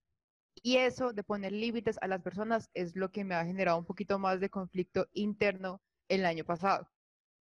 Y 0.63 0.77
eso 0.77 1.13
de 1.13 1.25
poner 1.25 1.53
límites 1.53 1.99
a 2.01 2.07
las 2.07 2.23
personas 2.23 2.71
es 2.75 2.97
lo 2.97 3.11
que 3.11 3.25
me 3.25 3.35
ha 3.35 3.45
generado 3.45 3.79
un 3.79 3.85
poquito 3.85 4.19
más 4.19 4.41
de 4.41 4.51
conflicto 4.51 5.07
interno 5.13 5.83
el 6.09 6.25
año 6.25 6.45
pasado. 6.45 6.89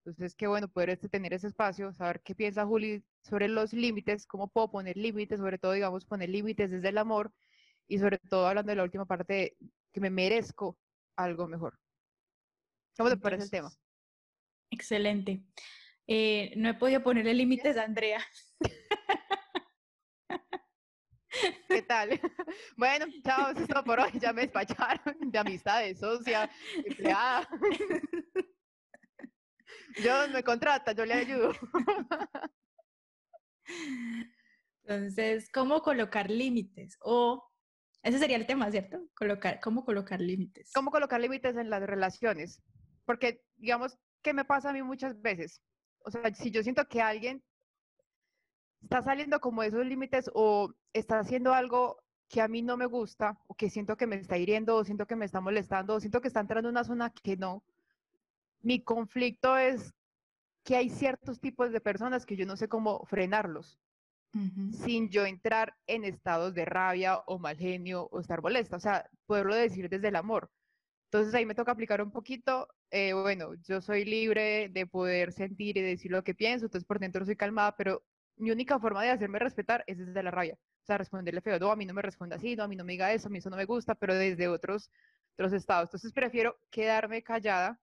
Entonces, 0.05 0.35
qué 0.35 0.47
bueno 0.47 0.67
poder 0.67 0.89
este, 0.89 1.07
tener 1.07 1.33
ese 1.33 1.47
espacio, 1.47 1.93
saber 1.93 2.21
qué 2.21 2.35
piensa 2.35 2.65
Juli 2.65 3.03
sobre 3.23 3.47
los 3.47 3.71
límites, 3.71 4.25
cómo 4.25 4.49
puedo 4.49 4.69
poner 4.69 4.97
límites, 4.97 5.39
sobre 5.39 5.57
todo, 5.57 5.71
digamos, 5.71 6.05
poner 6.05 6.29
límites 6.29 6.71
desde 6.71 6.89
el 6.89 6.97
amor 6.97 7.31
y 7.87 7.99
sobre 7.99 8.17
todo 8.17 8.47
hablando 8.47 8.71
de 8.71 8.75
la 8.75 8.83
última 8.83 9.05
parte, 9.05 9.55
que 9.93 10.01
me 10.01 10.09
merezco 10.09 10.77
algo 11.15 11.47
mejor. 11.47 11.79
¿Cómo 12.97 13.09
te 13.09 13.17
parece 13.17 13.43
el 13.43 13.51
tema? 13.51 13.71
Excelente. 14.69 15.41
Eh, 16.07 16.53
no 16.57 16.69
he 16.69 16.73
podido 16.73 17.01
ponerle 17.01 17.33
límites 17.33 17.77
a 17.77 17.83
Andrea. 17.83 18.19
¿Qué 21.67 21.81
tal? 21.81 22.09
Bueno, 22.77 23.05
chao, 23.23 23.51
eso 23.51 23.61
es 23.61 23.67
todo 23.67 23.83
por 23.83 23.99
hoy. 23.99 24.11
Ya 24.19 24.33
me 24.33 24.43
despacharon 24.43 25.17
de 25.19 25.39
amistades, 25.39 25.99
socia, 25.99 26.49
empleada. 26.85 27.47
Yo 30.03 30.27
me 30.29 30.43
contrata, 30.43 30.91
yo 30.93 31.05
le 31.05 31.13
ayudo. 31.13 31.53
Entonces, 34.83 35.49
¿cómo 35.51 35.81
colocar 35.81 36.29
límites? 36.31 36.97
O 37.01 37.47
ese 38.01 38.19
sería 38.19 38.37
el 38.37 38.47
tema, 38.47 38.71
¿cierto? 38.71 39.07
Colocar, 39.15 39.59
¿Cómo 39.61 39.85
colocar 39.85 40.19
límites? 40.19 40.71
¿Cómo 40.73 40.89
colocar 40.91 41.21
límites 41.21 41.55
en 41.57 41.69
las 41.69 41.83
relaciones? 41.83 42.61
Porque, 43.05 43.43
digamos, 43.55 43.97
¿qué 44.23 44.33
me 44.33 44.45
pasa 44.45 44.71
a 44.71 44.73
mí 44.73 44.81
muchas 44.81 45.21
veces? 45.21 45.61
O 45.99 46.11
sea, 46.11 46.33
si 46.33 46.51
yo 46.51 46.63
siento 46.63 46.87
que 46.87 47.01
alguien 47.01 47.43
está 48.83 49.01
saliendo 49.01 49.39
como 49.39 49.63
esos 49.63 49.85
límites 49.85 50.29
o 50.33 50.73
está 50.93 51.19
haciendo 51.19 51.53
algo 51.53 51.97
que 52.29 52.41
a 52.41 52.47
mí 52.47 52.61
no 52.61 52.77
me 52.77 52.85
gusta 52.85 53.39
o 53.47 53.55
que 53.55 53.69
siento 53.69 53.95
que 53.97 54.07
me 54.07 54.15
está 54.17 54.37
hiriendo 54.37 54.75
o 54.75 54.83
siento 54.83 55.05
que 55.05 55.15
me 55.15 55.25
está 55.25 55.41
molestando 55.41 55.95
o 55.95 55.99
siento 55.99 56.21
que 56.21 56.27
está 56.27 56.41
entrando 56.41 56.69
en 56.69 56.73
una 56.73 56.83
zona 56.83 57.11
que 57.11 57.37
no, 57.37 57.63
mi 58.61 58.81
conflicto 58.81 59.57
es 59.57 59.93
que 60.63 60.75
hay 60.75 60.89
ciertos 60.89 61.39
tipos 61.39 61.71
de 61.71 61.81
personas 61.81 62.25
que 62.25 62.35
yo 62.35 62.45
no 62.45 62.55
sé 62.55 62.67
cómo 62.67 63.05
frenarlos 63.05 63.79
sin 64.71 65.09
yo 65.09 65.27
entrar 65.27 65.75
en 65.85 66.03
estados 66.05 66.55
de 66.55 66.65
rabia 66.65 67.19
o 67.27 67.37
mal 67.37 67.55
genio 67.55 68.07
o 68.11 68.19
estar 68.19 68.41
molesta, 68.41 68.77
o 68.77 68.79
sea, 68.79 69.07
poderlo 69.27 69.53
decir 69.53 69.89
desde 69.89 70.07
el 70.07 70.15
amor. 70.15 70.49
Entonces 71.05 71.35
ahí 71.35 71.45
me 71.45 71.53
toca 71.53 71.71
aplicar 71.71 72.01
un 72.01 72.09
poquito, 72.09 72.67
eh, 72.89 73.13
bueno, 73.13 73.53
yo 73.61 73.79
soy 73.79 74.05
libre 74.05 74.69
de 74.69 74.87
poder 74.87 75.33
sentir 75.33 75.77
y 75.77 75.81
decir 75.81 76.09
lo 76.09 76.23
que 76.23 76.33
pienso, 76.33 76.65
entonces 76.65 76.87
por 76.87 76.97
dentro 76.97 77.23
soy 77.25 77.35
calmada, 77.35 77.75
pero 77.75 78.01
mi 78.37 78.51
única 78.51 78.79
forma 78.79 79.03
de 79.03 79.11
hacerme 79.11 79.39
respetar 79.39 79.83
es 79.87 79.97
desde 79.97 80.23
la 80.23 80.31
rabia. 80.31 80.55
O 80.83 80.85
sea, 80.85 80.97
responderle 80.97 81.41
feo, 81.41 81.59
no, 81.59 81.71
a 81.71 81.75
mí 81.75 81.85
no 81.85 81.93
me 81.93 82.01
responde 82.01 82.35
así, 82.35 82.55
no, 82.55 82.63
a 82.63 82.67
mí 82.67 82.75
no 82.75 82.83
me 82.83 82.93
diga 82.93 83.13
eso, 83.13 83.27
a 83.27 83.31
mí 83.31 83.37
eso 83.37 83.49
no 83.49 83.57
me 83.57 83.65
gusta, 83.65 83.95
pero 83.95 84.15
desde 84.15 84.47
otros, 84.47 84.91
otros 85.33 85.53
estados. 85.53 85.87
Entonces 85.87 86.11
prefiero 86.11 86.57
quedarme 86.71 87.23
callada, 87.23 87.79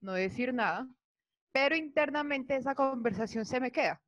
no 0.00 0.12
decir 0.12 0.52
nada, 0.52 0.88
pero 1.52 1.76
internamente 1.76 2.56
esa 2.56 2.74
conversación 2.74 3.46
se 3.46 3.60
me 3.60 3.70
queda. 3.72 4.02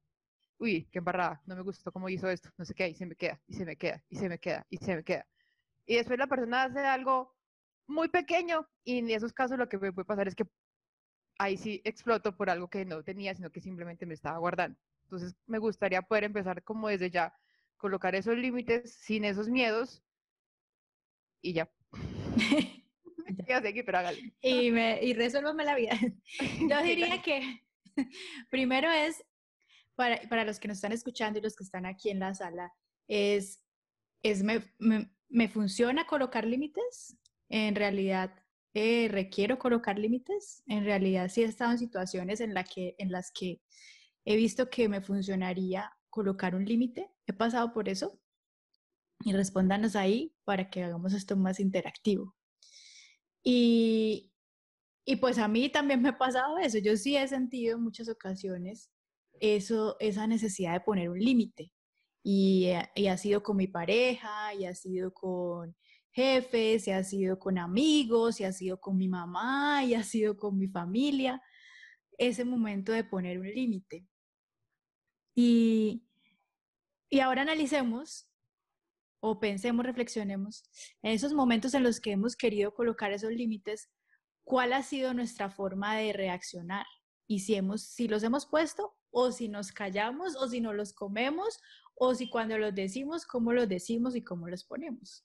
Uy, 0.59 0.89
qué 0.93 0.99
embarrada, 0.99 1.43
no 1.47 1.57
me 1.57 1.63
gustó 1.63 1.91
cómo 1.93 2.09
hizo 2.09 2.29
esto, 2.31 2.51
no 2.59 2.65
sé 2.65 2.75
qué, 2.75 2.89
y 2.89 2.95
se 2.95 3.07
me 3.07 3.17
queda, 3.17 3.41
y 3.47 3.55
se 3.55 3.65
me 3.65 3.77
queda, 3.77 4.05
y 4.09 4.17
se 4.17 4.29
me 4.29 4.39
queda, 4.39 4.67
y 4.71 4.77
se 4.79 4.97
me 4.97 5.05
queda. 5.05 5.27
Y 5.87 5.97
después 5.97 6.19
la 6.19 6.27
persona 6.27 6.65
hace 6.65 6.81
algo 6.81 7.35
muy 7.87 8.09
pequeño 8.09 8.69
y 8.85 8.99
en 8.99 9.11
esos 9.11 9.33
casos 9.33 9.59
lo 9.59 9.69
que 9.69 9.79
me 9.79 9.93
puede 9.93 10.07
pasar 10.07 10.29
es 10.29 10.35
que 10.35 10.45
ahí 11.39 11.57
sí 11.57 11.81
exploto 11.85 12.37
por 12.37 12.51
algo 12.51 12.69
que 12.69 12.85
no 12.85 13.03
tenía, 13.03 13.35
sino 13.35 13.51
que 13.51 13.61
simplemente 13.61 14.07
me 14.07 14.15
estaba 14.15 14.39
guardando. 14.39 14.79
Entonces, 15.15 15.39
me 15.47 15.59
gustaría 15.59 16.03
poder 16.03 16.25
empezar 16.25 16.63
como 16.65 16.89
desde 16.89 17.11
ya, 17.11 17.35
colocar 17.77 18.15
esos 18.15 18.37
límites 18.37 18.95
sin 18.95 19.25
esos 19.25 19.49
miedos 19.49 20.03
y 21.41 21.53
ya. 21.53 21.71
ya 23.49 23.61
sé 23.61 23.75
que, 23.75 23.85
pero 23.85 23.99
hágale. 23.99 24.35
Y, 24.41 24.71
me, 24.71 25.03
y 25.03 25.15
resuélvame 25.15 25.65
la 25.65 25.77
vida. 25.77 25.99
Yo 26.71 26.83
diría 26.83 27.23
que 27.23 27.63
primero 28.51 28.91
es, 28.91 29.25
para, 29.95 30.21
para, 30.29 30.45
los 30.45 30.59
que 30.59 30.69
nos 30.69 30.79
están 30.79 30.93
escuchando 30.93 31.39
y 31.39 31.43
los 31.43 31.55
que 31.55 31.65
están 31.65 31.87
aquí 31.87 32.11
en 32.11 32.19
la 32.19 32.35
sala, 32.35 32.73
es, 33.07 33.63
es 34.23 34.43
me, 34.43 34.65
me, 35.29 35.49
funciona 35.49 36.07
colocar 36.07 36.45
límites. 36.45 37.17
En 37.49 37.75
realidad, 37.75 38.35
eh, 38.75 39.09
requiero 39.11 39.59
colocar 39.59 39.99
límites. 39.99 40.63
En 40.67 40.85
realidad, 40.85 41.29
sí 41.29 41.43
he 41.43 41.47
estado 41.47 41.73
en 41.73 41.79
situaciones 41.79 42.41
en, 42.41 42.55
la 42.55 42.65
que, 42.65 42.97
en 42.99 43.13
las 43.13 43.31
que 43.31 43.61
he 44.25 44.37
visto 44.37 44.71
que 44.71 44.89
me 44.89 45.01
funcionaría 45.01 45.91
colocar 46.11 46.55
un 46.55 46.65
límite. 46.65 47.11
He 47.27 47.33
pasado 47.33 47.73
por 47.73 47.89
eso. 47.89 48.19
Y 49.25 49.33
respóndanos 49.33 49.97
ahí 49.97 50.35
para 50.45 50.71
que 50.71 50.83
hagamos 50.83 51.13
esto 51.13 51.37
más 51.37 51.61
interactivo. 51.61 52.35
Y, 53.43 54.33
y 55.05 55.17
pues 55.17 55.39
a 55.39 55.49
mí 55.49 55.69
también 55.69 56.03
me 56.03 56.11
ha 56.11 56.19
pasado 56.19 56.59
eso. 56.59 56.79
Yo 56.79 56.97
sí 56.97 57.17
he 57.17 57.29
sentido 57.29 57.77
en 57.77 57.83
muchas 57.83 58.09
ocasiones 58.09 58.91
eso, 59.41 59.97
esa 60.01 60.27
necesidad 60.27 60.75
de 60.75 60.81
poner 60.81 61.11
un 61.11 61.19
límite. 61.19 61.73
Y, 62.23 62.71
y, 62.95 63.07
ha 63.09 63.19
sido 63.19 63.43
con 63.43 63.59
mi 63.59 63.67
pareja, 63.67 64.55
y 64.55 64.65
ha 64.65 64.75
sido 64.75 65.13
con 65.13 65.77
jefes, 66.11 66.89
y 66.89 66.91
ha 66.93 67.05
sido 67.05 67.39
con 67.39 67.59
amigos, 67.59 68.41
y 68.41 68.45
ha 68.45 68.53
sido 68.53 68.81
con 68.81 68.97
mi 68.97 69.09
mamá, 69.09 69.85
y 69.85 69.95
ha 69.95 70.03
sido 70.03 70.37
con 70.37 70.59
mi 70.59 70.69
familia. 70.69 71.43
Ese 72.19 72.45
momento 72.45 72.93
de 72.93 73.05
poner 73.05 73.39
un 73.39 73.49
límite. 73.49 74.07
Y, 75.35 76.05
y 77.11 77.21
ahora 77.21 77.43
analicemos 77.43 78.29
o 79.21 79.41
pensemos, 79.41 79.87
reflexionemos 79.87 80.65
en 81.03 81.13
esos 81.13 81.33
momentos 81.33 81.73
en 81.75 81.83
los 81.83 81.99
que 81.99 82.13
hemos 82.13 82.37
querido 82.37 82.75
colocar 82.75 83.11
esos 83.13 83.33
límites, 83.33 83.91
cuál 84.45 84.73
ha 84.75 84.83
sido 84.83 85.15
nuestra 85.15 85.51
forma 85.51 85.97
de 85.97 86.13
reaccionar 86.13 86.87
y 87.27 87.41
si, 87.41 87.59
si 87.79 88.09
los 88.09 88.23
hemos 88.23 88.47
puesto 88.47 88.95
o 89.11 89.33
si 89.33 89.49
nos 89.49 89.73
callamos 89.73 90.37
o 90.37 90.49
si 90.49 90.61
no 90.61 90.73
los 90.75 90.93
comemos 90.93 91.59
o 91.95 92.15
si 92.15 92.29
cuando 92.29 92.59
los 92.59 92.75
decimos, 92.75 93.25
cómo 93.27 93.53
los 93.53 93.69
decimos 93.69 94.15
y 94.17 94.23
cómo 94.23 94.49
los 94.49 94.65
ponemos. 94.65 95.25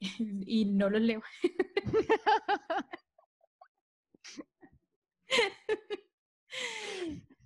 y 0.46 0.66
no 0.66 0.90
los 0.90 1.00
leo. 1.00 1.22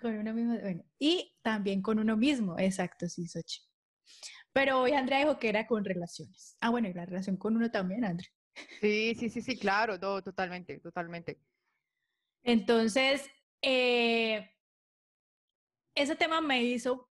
con 0.00 0.18
uno 0.18 0.34
mismo, 0.34 0.58
bueno, 0.58 0.84
y 0.98 1.38
también 1.42 1.80
con 1.80 1.98
uno 1.98 2.16
mismo, 2.16 2.58
exacto, 2.58 3.08
sí, 3.08 3.28
Sochi. 3.28 3.60
Pero 4.52 4.80
hoy 4.80 4.92
Andrea 4.92 5.20
dijo 5.20 5.38
que 5.38 5.48
era 5.48 5.66
con 5.66 5.84
relaciones. 5.84 6.56
Ah, 6.60 6.70
bueno, 6.70 6.88
y 6.88 6.92
la 6.92 7.06
relación 7.06 7.36
con 7.36 7.56
uno 7.56 7.70
también, 7.70 8.04
Andrea. 8.04 8.28
Sí, 8.80 9.14
sí, 9.14 9.30
sí, 9.30 9.40
sí, 9.40 9.58
claro, 9.58 9.98
totalmente, 9.98 10.78
totalmente. 10.80 11.40
Entonces, 12.42 13.30
eh, 13.62 14.50
ese 15.94 16.16
tema 16.16 16.40
me 16.40 16.62
hizo, 16.62 17.10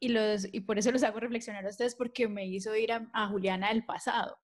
y, 0.00 0.08
los, 0.08 0.52
y 0.52 0.60
por 0.60 0.78
eso 0.78 0.90
los 0.90 1.02
hago 1.02 1.20
reflexionar 1.20 1.66
a 1.66 1.70
ustedes, 1.70 1.94
porque 1.94 2.26
me 2.26 2.46
hizo 2.46 2.74
ir 2.74 2.92
a, 2.92 3.08
a 3.12 3.28
Juliana 3.28 3.68
del 3.68 3.84
pasado. 3.84 4.38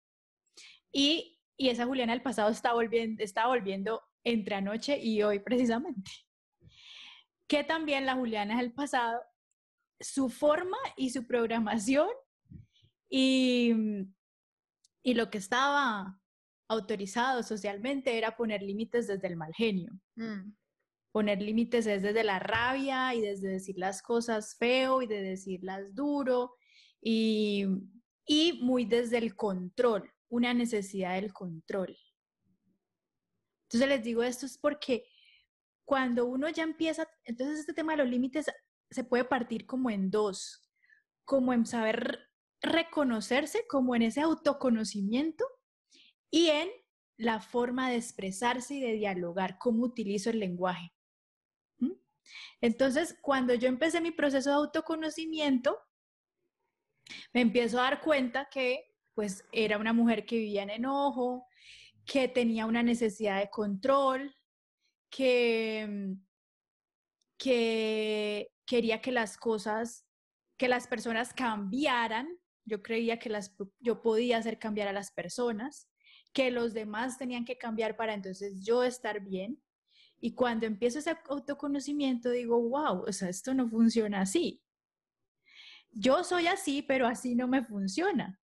Y 0.93 1.41
Y 1.57 1.69
esa 1.69 1.87
Juliana 1.87 2.13
del 2.13 2.23
pasado 2.23 2.51
está 2.51 2.73
volviendo, 2.73 3.23
está 3.23 3.47
volviendo 3.47 4.03
entre 4.25 4.57
anoche 4.57 4.99
y 4.99 5.23
hoy 5.23 5.39
precisamente. 5.41 6.11
Que 7.47 7.63
también 7.63 8.07
la 8.07 8.15
Juliana 8.15 8.59
del 8.59 8.73
pasado, 8.73 9.21
su 10.01 10.29
forma 10.29 10.79
y 10.97 11.11
su 11.11 11.27
programación 11.27 12.09
y, 13.09 13.73
y 15.03 15.15
lo 15.15 15.31
que 15.31 15.39
estaba 15.39 16.21
autorizado 16.69 17.43
socialmente 17.43 18.17
era 18.17 18.37
poner 18.37 18.63
límites 18.63 19.07
desde 19.07 19.29
el 19.29 19.37
mal 19.37 19.53
genio. 19.55 19.93
Mm. 20.17 20.55
Poner 21.13 21.41
límites 21.41 21.87
es 21.87 22.03
desde 22.03 22.25
la 22.25 22.41
rabia 22.41 23.15
y 23.15 23.21
desde 23.21 23.49
decir 23.49 23.77
las 23.79 24.03
cosas 24.03 24.57
feo 24.59 25.03
y 25.03 25.07
de 25.07 25.23
decirlas 25.23 25.95
duro 25.95 26.57
y, 27.01 27.67
y 28.27 28.61
muy 28.63 28.85
desde 28.85 29.19
el 29.19 29.37
control, 29.37 30.11
una 30.35 30.53
necesidad 30.53 31.15
del 31.15 31.33
control. 31.33 31.97
Entonces 33.65 33.89
les 33.89 34.03
digo 34.03 34.23
esto 34.23 34.47
es 34.47 34.59
porque 34.59 35.05
cuando 35.85 36.27
uno 36.27 36.49
ya 36.49 36.65
empieza, 36.65 37.09
entonces 37.25 37.61
este 37.61 37.73
tema 37.73 37.93
de 37.93 37.99
los 37.99 38.09
límites 38.09 38.47
se 38.91 39.05
puede 39.05 39.25
partir 39.25 39.65
como 39.65 39.91
en 39.91 40.11
dos, 40.11 40.69
como 41.25 41.53
en 41.53 41.67
saber 41.67 42.31
reconocerse, 42.61 43.65
como 43.69 43.95
en 43.95 44.03
ese 44.03 44.23
autoconocimiento 44.23 45.45
y 46.31 46.49
en 46.49 46.69
la 47.17 47.41
forma 47.41 47.91
de 47.91 47.97
expresarse 47.97 48.75
y 48.75 48.81
de 48.81 48.95
dialogar, 48.95 49.57
cómo 49.59 49.85
utilizo 49.85 50.31
el 50.31 50.41
lenguaje. 50.41 50.93
Entonces, 52.61 53.17
cuando 53.21 53.55
yo 53.55 53.69
empecé 53.69 54.01
mi 54.01 54.11
proceso 54.11 54.51
de 54.51 54.57
autoconocimiento, 54.57 55.79
me 57.33 57.43
empiezo 57.43 57.79
a 57.79 57.85
dar 57.85 58.01
cuenta 58.01 58.49
que 58.51 58.94
pues 59.15 59.45
era 59.53 59.79
una 59.79 59.93
mujer 59.93 60.27
que 60.27 60.37
vivía 60.37 60.63
en 60.63 60.71
enojo, 60.71 61.47
que 62.05 62.29
tenía 62.29 62.67
una 62.67 62.83
necesidad 62.83 63.41
de 63.41 63.51
control, 63.51 64.35
que, 65.11 66.17
que 67.39 68.53
quería 68.67 69.01
que 69.01 69.13
las 69.13 69.37
cosas, 69.37 70.07
que 70.57 70.69
las 70.69 70.87
personas 70.87 71.33
cambiaran. 71.33 72.29
Yo 72.65 72.83
creía 72.83 73.19
que 73.19 73.31
las, 73.31 73.55
yo 73.79 74.03
podía 74.03 74.39
hacer 74.39 74.59
cambiar 74.59 74.89
a 74.89 74.93
las 74.93 75.13
personas 75.13 75.89
que 76.33 76.51
los 76.51 76.75
demás 76.75 77.17
tenían 77.17 77.45
que 77.45 77.57
cambiar 77.57 77.97
para 77.97 78.13
entonces 78.13 78.65
yo 78.65 78.83
estar 78.83 79.21
bien. 79.21 79.63
Y 80.21 80.35
cuando 80.35 80.67
empiezo 80.67 80.99
ese 80.99 81.17
autoconocimiento 81.29 82.31
digo, 82.31 82.61
wow, 82.61 83.05
o 83.07 83.13
sea, 83.13 83.29
esto 83.29 83.55
no 83.55 83.69
funciona 83.69 84.23
así. 84.23 84.61
Yo 85.93 86.25
soy 86.25 86.49
así, 86.49 86.83
pero 86.83 87.07
así 87.07 87.37
no 87.37 87.47
me 87.47 87.65
funciona. 87.65 88.41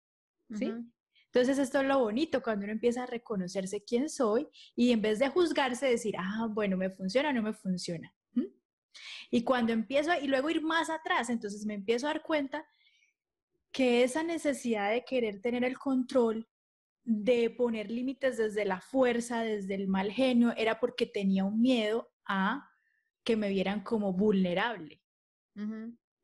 ¿Sí? 0.54 0.72
Entonces 1.26 1.58
esto 1.58 1.80
es 1.80 1.86
lo 1.86 1.98
bonito 1.98 2.42
cuando 2.42 2.64
uno 2.64 2.72
empieza 2.72 3.02
a 3.02 3.06
reconocerse 3.06 3.84
quién 3.84 4.08
soy 4.08 4.48
y 4.74 4.92
en 4.92 5.02
vez 5.02 5.18
de 5.18 5.28
juzgarse 5.28 5.86
decir, 5.86 6.14
ah, 6.18 6.48
bueno, 6.50 6.76
me 6.76 6.88
funciona, 6.88 7.32
no 7.32 7.42
me 7.42 7.52
funciona. 7.52 8.14
Y 9.30 9.42
cuando 9.42 9.72
empiezo, 9.72 10.12
y 10.22 10.28
luego 10.28 10.48
ir 10.48 10.62
más 10.62 10.88
atrás, 10.88 11.28
entonces 11.28 11.66
me 11.66 11.74
empiezo 11.74 12.06
a 12.06 12.14
dar 12.14 12.22
cuenta 12.22 12.66
que 13.70 14.02
esa 14.02 14.22
necesidad 14.22 14.90
de 14.90 15.04
querer 15.04 15.40
tener 15.42 15.64
el 15.64 15.76
control 15.76 16.48
de 17.04 17.50
poner 17.50 17.90
límites 17.90 18.38
desde 18.38 18.64
la 18.64 18.80
fuerza, 18.80 19.42
desde 19.42 19.74
el 19.74 19.86
mal 19.86 20.10
genio, 20.10 20.54
era 20.56 20.80
porque 20.80 21.06
tenía 21.06 21.44
un 21.44 21.60
miedo 21.60 22.08
a 22.24 22.68
que 23.22 23.36
me 23.36 23.48
vieran 23.48 23.82
como 23.82 24.12
vulnerable. 24.12 25.02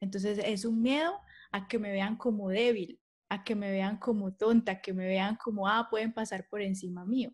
Entonces 0.00 0.38
es 0.45 0.64
un 0.64 0.81
miedo 0.81 1.21
a 1.50 1.69
que 1.69 1.79
me 1.79 1.93
vean 1.93 2.17
como 2.17 2.49
débil, 2.49 3.01
a 3.32 3.44
que 3.44 3.54
me 3.54 3.70
vean 3.70 3.96
como 3.96 4.34
tonta, 4.34 4.82
que 4.82 4.92
me 4.92 5.06
vean 5.06 5.36
como, 5.36 5.66
ah, 5.66 5.88
pueden 5.88 6.12
pasar 6.12 6.46
por 6.50 6.60
encima 6.60 7.06
mío. 7.06 7.32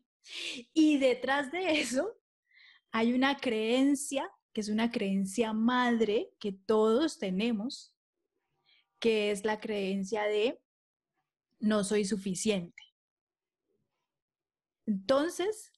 Y 0.73 0.99
detrás 0.99 1.51
de 1.51 1.81
eso 1.81 2.17
hay 2.93 3.13
una 3.13 3.37
creencia, 3.37 4.31
que 4.53 4.61
es 4.61 4.69
una 4.69 4.93
creencia 4.93 5.53
madre 5.53 6.31
que 6.39 6.53
todos 6.53 7.19
tenemos, 7.19 7.97
que 9.01 9.33
es 9.33 9.45
la 9.45 9.59
creencia 9.59 10.23
de 10.23 10.63
no 11.59 11.83
soy 11.83 12.05
suficiente. 12.05 12.81
Entonces, 14.87 15.73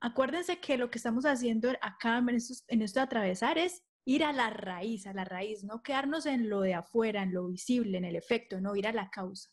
acuérdense 0.00 0.60
que 0.60 0.76
lo 0.76 0.90
que 0.90 0.98
estamos 0.98 1.24
haciendo 1.24 1.70
acá 1.80 2.18
en 2.18 2.28
esto, 2.28 2.62
en 2.68 2.82
esto 2.82 3.00
de 3.00 3.04
atravesar 3.04 3.56
es 3.56 3.82
ir 4.08 4.24
a 4.24 4.32
la 4.32 4.48
raíz, 4.48 5.06
a 5.06 5.12
la 5.12 5.26
raíz, 5.26 5.64
no 5.64 5.82
quedarnos 5.82 6.24
en 6.24 6.48
lo 6.48 6.62
de 6.62 6.72
afuera, 6.72 7.22
en 7.22 7.34
lo 7.34 7.46
visible, 7.46 7.98
en 7.98 8.06
el 8.06 8.16
efecto, 8.16 8.58
no 8.58 8.74
ir 8.74 8.86
a 8.86 8.92
la 8.92 9.10
causa. 9.10 9.50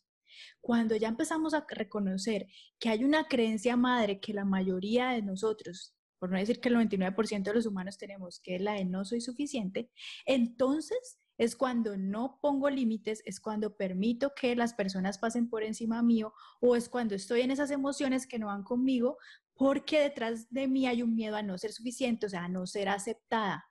Cuando 0.61 0.95
ya 0.95 1.09
empezamos 1.09 1.53
a 1.53 1.65
reconocer 1.67 2.47
que 2.79 2.87
hay 2.87 3.03
una 3.03 3.25
creencia 3.25 3.75
madre 3.75 4.21
que 4.21 4.33
la 4.33 4.45
mayoría 4.45 5.09
de 5.09 5.21
nosotros, 5.21 5.93
por 6.19 6.31
no 6.31 6.37
decir 6.37 6.61
que 6.61 6.69
el 6.69 6.75
99% 6.75 7.43
de 7.43 7.53
los 7.53 7.65
humanos 7.65 7.97
tenemos, 7.97 8.39
que 8.39 8.55
es 8.55 8.61
la 8.61 8.75
de 8.75 8.85
no 8.85 9.03
soy 9.03 9.19
suficiente, 9.19 9.91
entonces 10.25 11.19
es 11.37 11.57
cuando 11.57 11.97
no 11.97 12.39
pongo 12.41 12.69
límites, 12.69 13.23
es 13.25 13.41
cuando 13.41 13.75
permito 13.75 14.31
que 14.39 14.55
las 14.55 14.73
personas 14.73 15.17
pasen 15.17 15.49
por 15.49 15.63
encima 15.63 16.01
mío 16.01 16.31
o 16.61 16.77
es 16.77 16.87
cuando 16.87 17.13
estoy 17.13 17.41
en 17.41 17.51
esas 17.51 17.71
emociones 17.71 18.25
que 18.25 18.39
no 18.39 18.47
van 18.47 18.63
conmigo 18.63 19.17
porque 19.53 19.99
detrás 19.99 20.49
de 20.49 20.69
mí 20.69 20.87
hay 20.87 21.01
un 21.01 21.13
miedo 21.13 21.35
a 21.35 21.43
no 21.43 21.57
ser 21.57 21.73
suficiente, 21.73 22.27
o 22.27 22.29
sea, 22.29 22.45
a 22.45 22.49
no 22.49 22.65
ser 22.65 22.87
aceptada. 22.87 23.65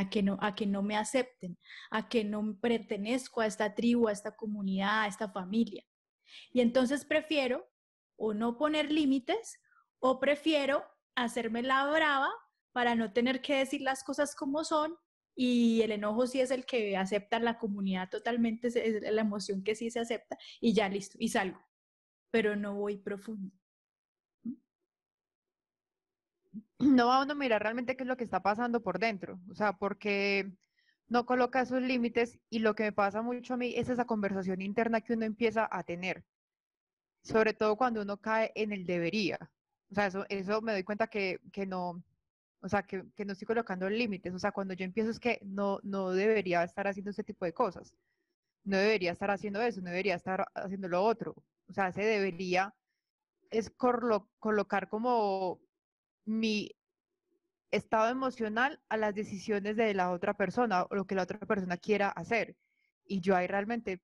A 0.00 0.08
que, 0.08 0.22
no, 0.22 0.38
a 0.40 0.54
que 0.54 0.66
no 0.66 0.82
me 0.82 0.96
acepten, 0.96 1.58
a 1.90 2.08
que 2.08 2.24
no 2.24 2.58
pertenezco 2.58 3.42
a 3.42 3.46
esta 3.46 3.74
tribu, 3.74 4.08
a 4.08 4.12
esta 4.12 4.34
comunidad, 4.34 5.02
a 5.02 5.06
esta 5.06 5.28
familia. 5.30 5.84
Y 6.52 6.60
entonces 6.60 7.04
prefiero 7.04 7.68
o 8.16 8.32
no 8.32 8.56
poner 8.56 8.90
límites 8.90 9.60
o 9.98 10.18
prefiero 10.18 10.84
hacerme 11.14 11.62
la 11.62 11.84
brava 11.90 12.30
para 12.72 12.94
no 12.94 13.12
tener 13.12 13.42
que 13.42 13.56
decir 13.56 13.82
las 13.82 14.02
cosas 14.02 14.34
como 14.34 14.64
son 14.64 14.96
y 15.34 15.82
el 15.82 15.92
enojo 15.92 16.26
sí 16.26 16.40
es 16.40 16.50
el 16.50 16.64
que 16.64 16.96
acepta 16.96 17.38
la 17.38 17.58
comunidad 17.58 18.08
totalmente, 18.10 18.68
es 18.68 19.02
la 19.02 19.20
emoción 19.20 19.62
que 19.62 19.74
sí 19.74 19.90
se 19.90 20.00
acepta 20.00 20.36
y 20.60 20.74
ya 20.74 20.88
listo, 20.88 21.16
y 21.20 21.28
salgo, 21.28 21.60
pero 22.30 22.56
no 22.56 22.74
voy 22.74 22.96
profundo. 22.96 23.59
No 26.80 27.08
va 27.08 27.22
uno 27.22 27.32
a 27.32 27.36
mirar 27.36 27.62
realmente 27.62 27.96
qué 27.96 28.04
es 28.04 28.08
lo 28.08 28.16
que 28.16 28.24
está 28.24 28.42
pasando 28.42 28.82
por 28.82 28.98
dentro, 28.98 29.38
o 29.50 29.54
sea, 29.54 29.74
porque 29.74 30.52
no 31.08 31.26
coloca 31.26 31.60
esos 31.60 31.82
límites 31.82 32.38
y 32.48 32.60
lo 32.60 32.74
que 32.74 32.84
me 32.84 32.92
pasa 32.92 33.22
mucho 33.22 33.54
a 33.54 33.56
mí 33.58 33.74
es 33.76 33.88
esa 33.90 34.06
conversación 34.06 34.62
interna 34.62 35.02
que 35.02 35.12
uno 35.12 35.26
empieza 35.26 35.68
a 35.70 35.82
tener, 35.84 36.24
sobre 37.22 37.52
todo 37.54 37.76
cuando 37.76 38.02
uno 38.02 38.18
cae 38.18 38.52
en 38.54 38.72
el 38.72 38.86
debería. 38.86 39.38
O 39.90 39.94
sea, 39.94 40.06
eso, 40.06 40.24
eso 40.28 40.62
me 40.62 40.72
doy 40.72 40.84
cuenta 40.84 41.08
que, 41.08 41.40
que 41.52 41.66
no, 41.66 42.02
o 42.60 42.68
sea, 42.68 42.82
que, 42.84 43.04
que 43.14 43.24
no 43.24 43.32
estoy 43.32 43.46
colocando 43.46 43.90
límites. 43.90 44.34
O 44.34 44.38
sea, 44.38 44.52
cuando 44.52 44.74
yo 44.74 44.84
empiezo 44.84 45.10
es 45.10 45.20
que 45.20 45.40
no, 45.42 45.80
no 45.82 46.10
debería 46.12 46.62
estar 46.62 46.86
haciendo 46.88 47.10
ese 47.10 47.24
tipo 47.24 47.44
de 47.44 47.52
cosas. 47.52 47.94
No 48.64 48.76
debería 48.78 49.12
estar 49.12 49.30
haciendo 49.30 49.60
eso, 49.62 49.80
no 49.80 49.90
debería 49.90 50.14
estar 50.16 50.46
haciendo 50.54 50.88
lo 50.88 51.02
otro. 51.04 51.34
O 51.68 51.72
sea, 51.72 51.92
se 51.92 52.02
debería 52.02 52.74
es 53.50 53.70
colocar 53.70 54.88
como 54.88 55.60
mi 56.24 56.70
estado 57.70 58.08
emocional 58.10 58.80
a 58.88 58.96
las 58.96 59.14
decisiones 59.14 59.76
de 59.76 59.94
la 59.94 60.10
otra 60.10 60.34
persona 60.34 60.84
o 60.84 60.94
lo 60.94 61.06
que 61.06 61.14
la 61.14 61.22
otra 61.22 61.38
persona 61.38 61.76
quiera 61.76 62.08
hacer. 62.08 62.56
Y 63.04 63.20
yo 63.20 63.36
ahí 63.36 63.46
realmente, 63.46 64.02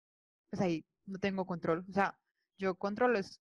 pues 0.50 0.60
ahí 0.62 0.84
no 1.04 1.18
tengo 1.18 1.46
control. 1.46 1.84
O 1.88 1.92
sea, 1.92 2.18
yo 2.58 2.74
controlo 2.76 3.18
es 3.18 3.40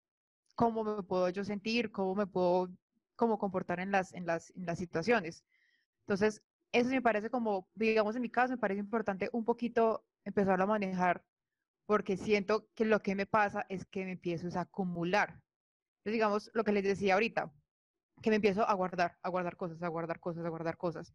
cómo 0.54 0.84
me 0.84 1.02
puedo 1.02 1.28
yo 1.28 1.44
sentir, 1.44 1.90
cómo 1.90 2.14
me 2.14 2.26
puedo 2.26 2.70
cómo 3.16 3.38
comportar 3.38 3.80
en 3.80 3.90
las, 3.90 4.12
en 4.12 4.26
las, 4.26 4.50
en 4.56 4.66
las 4.66 4.78
situaciones. 4.78 5.44
Entonces, 6.00 6.42
eso 6.72 6.90
me 6.90 7.02
parece 7.02 7.30
como, 7.30 7.68
digamos 7.74 8.16
en 8.16 8.22
mi 8.22 8.30
caso, 8.30 8.52
me 8.52 8.58
parece 8.58 8.80
importante 8.80 9.30
un 9.32 9.44
poquito 9.44 10.04
empezarlo 10.24 10.64
a 10.64 10.68
manejar 10.68 11.24
porque 11.86 12.16
siento 12.16 12.68
que 12.74 12.84
lo 12.84 13.00
que 13.00 13.14
me 13.14 13.26
pasa 13.26 13.66
es 13.68 13.86
que 13.86 14.04
me 14.04 14.12
empiezo 14.12 14.48
a 14.58 14.62
acumular. 14.62 15.40
Entonces, 15.98 16.12
digamos, 16.12 16.50
lo 16.54 16.64
que 16.64 16.72
les 16.72 16.84
decía 16.84 17.14
ahorita, 17.14 17.52
que 18.24 18.30
me 18.30 18.36
empiezo 18.36 18.66
a 18.66 18.72
guardar, 18.72 19.18
a 19.22 19.28
guardar 19.28 19.54
cosas, 19.54 19.82
a 19.82 19.88
guardar 19.88 20.18
cosas, 20.18 20.46
a 20.46 20.48
guardar 20.48 20.78
cosas. 20.78 21.12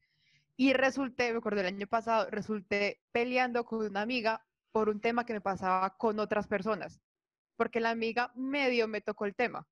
Y 0.56 0.74
resulté, 0.74 1.32
me 1.32 1.40
acuerdo 1.40 1.58
del 1.58 1.74
año 1.74 1.88
pasado, 1.88 2.30
resulté 2.30 3.02
peleando 3.12 3.66
con 3.66 3.84
una 3.84 4.04
amiga 4.04 4.46
por 4.72 4.90
un 4.90 5.02
tema 5.02 5.26
que 5.26 5.34
me 5.34 5.42
pasaba 5.42 5.98
con 5.98 6.20
otras 6.20 6.46
personas, 6.46 7.02
porque 7.56 7.80
la 7.80 7.90
amiga 7.90 8.32
medio 8.36 8.88
me 8.88 9.02
tocó 9.02 9.26
el 9.26 9.34
tema. 9.34 9.68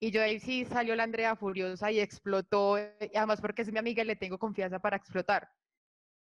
Y 0.00 0.10
yo 0.10 0.20
ahí 0.20 0.40
sí 0.40 0.64
salió 0.64 0.96
la 0.96 1.04
Andrea 1.04 1.36
furiosa 1.36 1.92
y 1.92 2.00
explotó, 2.00 2.76
eh, 2.76 3.12
además 3.14 3.40
porque 3.40 3.62
es 3.62 3.70
mi 3.70 3.78
amiga 3.78 4.02
y 4.02 4.06
le 4.06 4.16
tengo 4.16 4.36
confianza 4.36 4.80
para 4.80 4.96
explotar. 4.96 5.48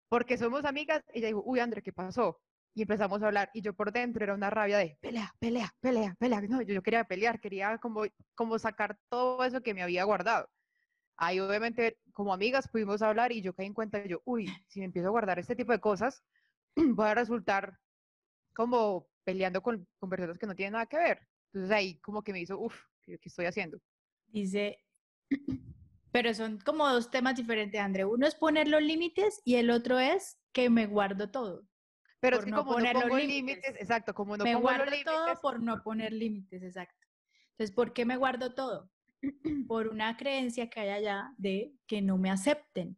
Porque 0.10 0.38
somos 0.38 0.66
amigas, 0.66 1.02
ella 1.14 1.28
dijo, 1.28 1.44
uy, 1.46 1.62
Andrea, 1.62 1.82
¿qué 1.82 1.94
pasó? 1.94 2.42
Y 2.76 2.84
empezamos 2.84 3.24
a 3.24 3.28
hablar 3.28 3.50
y 3.54 3.62
yo 3.62 3.74
por 3.74 3.92
dentro 3.92 4.24
era 4.24 4.34
una 4.34 4.50
rabia 4.50 4.78
de 4.78 4.98
pelea, 5.02 5.34
pelea, 5.40 5.74
pelea, 5.80 6.16
pelea. 6.20 6.42
No, 6.42 6.62
yo, 6.62 6.76
yo 6.76 6.84
quería 6.84 7.06
pelear, 7.06 7.40
quería 7.40 7.78
como, 7.78 8.04
como 8.36 8.60
sacar 8.60 9.00
todo 9.10 9.44
eso 9.44 9.62
que 9.62 9.74
me 9.74 9.82
había 9.82 10.04
guardado. 10.04 10.50
Ahí 11.18 11.40
obviamente 11.40 11.98
como 12.12 12.34
amigas 12.34 12.68
pudimos 12.68 13.02
hablar 13.02 13.32
y 13.32 13.42
yo 13.42 13.54
caí 13.54 13.68
en 13.68 13.74
cuenta, 13.74 14.06
yo, 14.06 14.22
uy, 14.26 14.48
si 14.68 14.80
me 14.80 14.86
empiezo 14.86 15.08
a 15.08 15.12
guardar 15.12 15.40
este 15.40 15.56
tipo 15.56 15.72
de 15.72 15.80
cosas, 15.80 16.22
voy 16.76 17.08
a 17.08 17.16
resultar 17.16 17.80
como 18.54 19.08
peleando 19.24 19.62
con, 19.62 19.88
con 19.98 20.10
personas 20.10 20.38
que 20.38 20.48
no 20.48 20.56
tienen 20.56 20.74
nada 20.74 20.86
que 20.86 20.98
ver. 20.98 21.28
Entonces 21.54 21.72
ahí 21.72 22.00
como 22.00 22.22
que 22.22 22.34
me 22.34 22.42
hizo, 22.42 22.60
uff, 22.60 22.76
¿qué, 23.02 23.18
estoy 23.24 23.46
haciendo? 23.46 23.80
Dice, 24.28 24.80
pero 26.12 26.34
son 26.34 26.60
como 26.60 26.90
dos 26.90 27.10
temas 27.10 27.36
diferentes, 27.36 27.80
André. 27.80 28.04
Uno 28.04 28.28
es 28.28 28.36
poner 28.36 28.68
los 28.68 28.82
límites 28.82 29.42
y 29.46 29.56
el 29.56 29.70
otro 29.70 30.00
es 30.00 30.38
que 30.52 30.70
me 30.70 30.86
guardo 30.86 31.32
todo. 31.32 31.66
Pero 32.26 32.40
es 32.40 32.46
que 32.46 32.52
como 32.52 32.80
no 32.80 32.92
pongo 32.94 33.18
límites, 33.18 33.76
exacto, 33.80 34.14
como 34.14 34.38
no 34.38 34.44
me 34.44 34.54
pongo 34.54 34.68
guardo 34.68 34.92
todo 35.04 35.42
por 35.42 35.62
no 35.62 35.84
poner 35.84 36.12
límites, 36.12 36.64
exacto. 36.64 37.08
Entonces, 37.52 37.76
¿por 37.76 37.94
qué 37.94 38.06
me 38.06 38.18
guardo 38.18 38.54
todo? 38.54 38.92
Por 39.68 39.88
una 39.88 40.18
creencia 40.18 40.70
que 40.70 40.82
hay 40.82 40.90
allá 40.90 41.34
de 41.38 41.74
que 41.88 42.02
no 42.02 42.18
me 42.18 42.30
acepten 42.30 42.98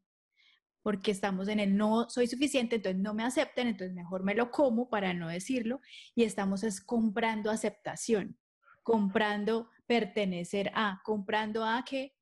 porque 0.88 1.12
estamos 1.12 1.50
en 1.50 1.60
el 1.60 1.76
no 1.76 2.10
soy 2.10 2.28
suficiente, 2.28 2.78
entonces 2.78 3.02
no 3.02 3.14
me 3.14 3.26
acepten, 3.26 3.68
entonces 3.68 3.94
mejor 3.94 4.24
me 4.24 4.34
lo 4.34 4.52
como 4.52 4.90
para 4.90 5.14
no 5.14 5.28
decirlo 5.28 5.82
y 6.16 6.24
estamos 6.24 6.64
es 6.64 6.80
comprando 6.80 7.52
aceptación, 7.52 8.40
comprando 8.84 9.70
pertenecer 9.86 10.72
a, 10.74 11.02
comprando 11.04 11.66
a 11.66 11.84
que 11.84 12.16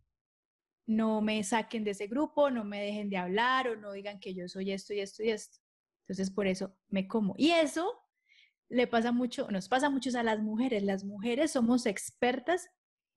no 0.88 1.22
me 1.22 1.44
saquen 1.44 1.84
de 1.84 1.92
ese 1.92 2.08
grupo, 2.08 2.50
no 2.50 2.64
me 2.64 2.82
dejen 2.82 3.08
de 3.12 3.18
hablar 3.18 3.68
o 3.68 3.76
no 3.76 3.92
digan 3.92 4.20
que 4.20 4.34
yo 4.34 4.48
soy 4.48 4.72
esto 4.72 4.96
y 4.96 5.00
esto 5.00 5.22
y 5.22 5.30
esto. 5.30 5.60
Entonces 6.08 6.32
por 6.32 6.48
eso 6.48 6.76
me 6.90 7.08
como. 7.08 7.36
Y 7.38 7.52
eso 7.52 7.94
le 8.70 8.88
pasa 8.88 9.12
mucho, 9.12 9.50
nos 9.52 9.68
pasa 9.68 9.90
mucho 9.90 10.10
a 10.18 10.24
las 10.24 10.40
mujeres. 10.40 10.84
Las 10.84 11.04
mujeres 11.04 11.52
somos 11.52 11.86
expertas 11.86 12.70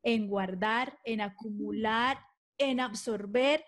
en 0.02 0.28
guardar, 0.28 0.98
en 1.04 1.20
acumular, 1.20 2.18
en 2.58 2.80
absorber 2.80 3.64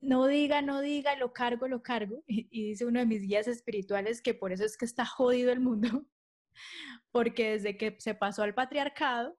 no 0.00 0.26
diga, 0.26 0.62
no 0.62 0.80
diga, 0.80 1.16
lo 1.16 1.32
cargo, 1.32 1.68
lo 1.68 1.82
cargo. 1.82 2.22
Y, 2.26 2.68
dice 2.68 2.86
uno 2.86 3.00
de 3.00 3.06
mis 3.06 3.22
guías 3.22 3.48
espirituales 3.48 4.22
que 4.22 4.34
por 4.34 4.52
eso 4.52 4.64
es 4.64 4.76
que 4.76 4.84
está 4.84 5.04
jodido 5.04 5.52
el 5.52 5.60
mundo, 5.60 6.06
porque 7.10 7.52
desde 7.52 7.76
que 7.76 7.96
se 7.98 8.14
pasó 8.14 8.42
al 8.42 8.54
patriarcado, 8.54 9.38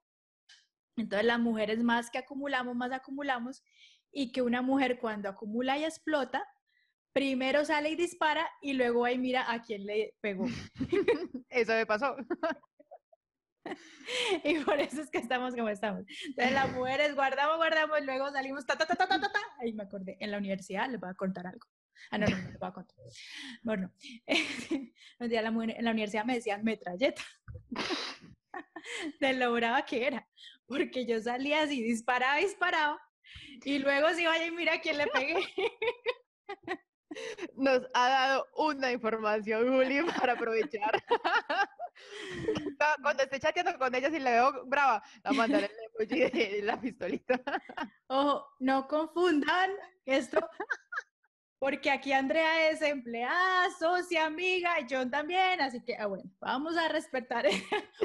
entonces 0.96 1.26
las 1.26 1.38
mujeres 1.38 1.82
más 1.82 2.10
que 2.10 2.18
acumulamos, 2.18 2.74
más 2.76 2.92
acumulamos, 2.92 3.62
y 4.10 4.32
que 4.32 4.42
una 4.42 4.62
mujer 4.62 4.98
cuando 4.98 5.28
acumula 5.28 5.78
y 5.78 5.84
explota, 5.84 6.46
primero 7.12 7.64
sale 7.64 7.90
y 7.90 7.96
dispara 7.96 8.48
y 8.60 8.72
luego 8.74 9.04
ahí 9.04 9.18
mira 9.18 9.50
a 9.50 9.62
quién 9.62 9.86
le 9.86 10.14
pegó. 10.20 10.46
Eso 11.50 11.72
me 11.72 11.86
pasó. 11.86 12.16
y 14.44 14.58
por 14.60 14.80
eso 14.80 15.02
es 15.02 15.10
que 15.10 15.18
estamos 15.18 15.54
como 15.54 15.68
estamos. 15.68 16.04
Entonces 16.26 16.54
las 16.54 16.72
mujeres 16.72 17.14
guardamos, 17.14 17.56
guardamos, 17.56 18.00
luego 18.04 18.30
salimos, 18.30 18.66
ta, 18.66 18.76
ta, 18.76 18.86
ta, 18.86 18.96
ta, 18.96 19.06
ta, 19.06 19.20
ta, 19.20 19.40
ahí 19.60 19.72
me 19.72 19.82
acordé, 19.82 20.16
en 20.20 20.30
la 20.30 20.38
universidad 20.38 20.88
les 20.88 21.00
voy 21.00 21.10
a 21.10 21.14
contar 21.14 21.46
algo. 21.46 21.66
Ah, 22.10 22.18
no, 22.18 22.26
no, 22.26 22.36
no 22.36 22.48
les 22.50 22.58
voy 22.58 22.68
a 22.68 22.72
contar. 22.72 22.96
Bueno, 23.62 23.92
un 25.18 25.28
día 25.28 25.42
la 25.42 25.50
mujer, 25.50 25.74
en 25.76 25.84
la 25.84 25.90
universidad 25.90 26.24
me 26.24 26.34
decían 26.34 26.64
metralleta. 26.64 27.22
de 29.20 29.32
lo 29.34 29.52
brava 29.52 29.84
que 29.84 30.06
era, 30.06 30.26
porque 30.66 31.04
yo 31.06 31.20
salía 31.20 31.62
así, 31.62 31.82
disparaba, 31.82 32.36
disparaba, 32.36 33.00
y 33.64 33.78
luego 33.78 34.08
si 34.14 34.24
vaya 34.24 34.46
y 34.46 34.50
mira 34.50 34.74
a 34.74 34.80
quién 34.80 34.98
le 34.98 35.06
pegué. 35.08 35.36
Nos 37.54 37.82
ha 37.94 38.08
dado 38.08 38.46
una 38.56 38.92
información, 38.92 39.68
Juli, 39.68 40.02
para 40.20 40.34
aprovechar. 40.34 41.02
Cuando 43.02 43.22
esté 43.22 43.40
chateando 43.40 43.76
con 43.78 43.94
ella, 43.94 44.10
si 44.10 44.20
le 44.20 44.30
veo 44.30 44.64
brava, 44.66 45.02
la 45.24 45.32
mandaré 45.32 45.66
el 45.66 46.06
emoji 46.06 46.30
de 46.30 46.62
la 46.64 46.80
pistolita. 46.80 47.40
Ojo, 48.06 48.46
no 48.60 48.86
confundan 48.86 49.70
esto, 50.04 50.38
porque 51.58 51.90
aquí 51.90 52.12
Andrea 52.12 52.70
es 52.70 52.82
empleada, 52.82 53.68
socia, 53.78 54.26
amiga, 54.26 54.78
y 54.80 54.86
John 54.88 55.10
también, 55.10 55.60
así 55.60 55.82
que, 55.82 55.96
ah, 55.96 56.06
bueno, 56.06 56.30
vamos 56.40 56.76
a 56.76 56.88
respetar, 56.88 57.46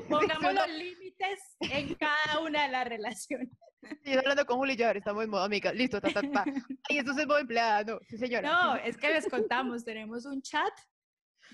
pongamos 0.10 0.54
los 0.54 0.70
límites 0.70 1.56
en 1.60 1.94
cada 1.96 2.40
una 2.40 2.64
de 2.64 2.70
las 2.70 2.88
relaciones. 2.88 3.50
Estoy 3.84 4.14
hablando 4.14 4.46
con 4.46 4.58
Juli 4.58 4.74
y 4.74 4.78
yo, 4.78 4.90
estamos 4.90 5.24
en 5.24 5.30
modo 5.30 5.44
amiga, 5.44 5.74
listo, 5.74 6.00
ta, 6.00 6.12
ta, 6.12 6.22
ta. 6.22 6.46
Ay, 6.90 6.98
esto 6.98 7.12
es 7.12 7.28
modo 7.28 7.40
empleada, 7.40 7.84
no, 7.84 8.00
sí 8.08 8.18
señora. 8.18 8.50
No, 8.50 8.76
es 8.76 8.98
que 8.98 9.10
les 9.10 9.28
contamos, 9.28 9.84
tenemos 9.84 10.26
un 10.26 10.42
chat 10.42 10.74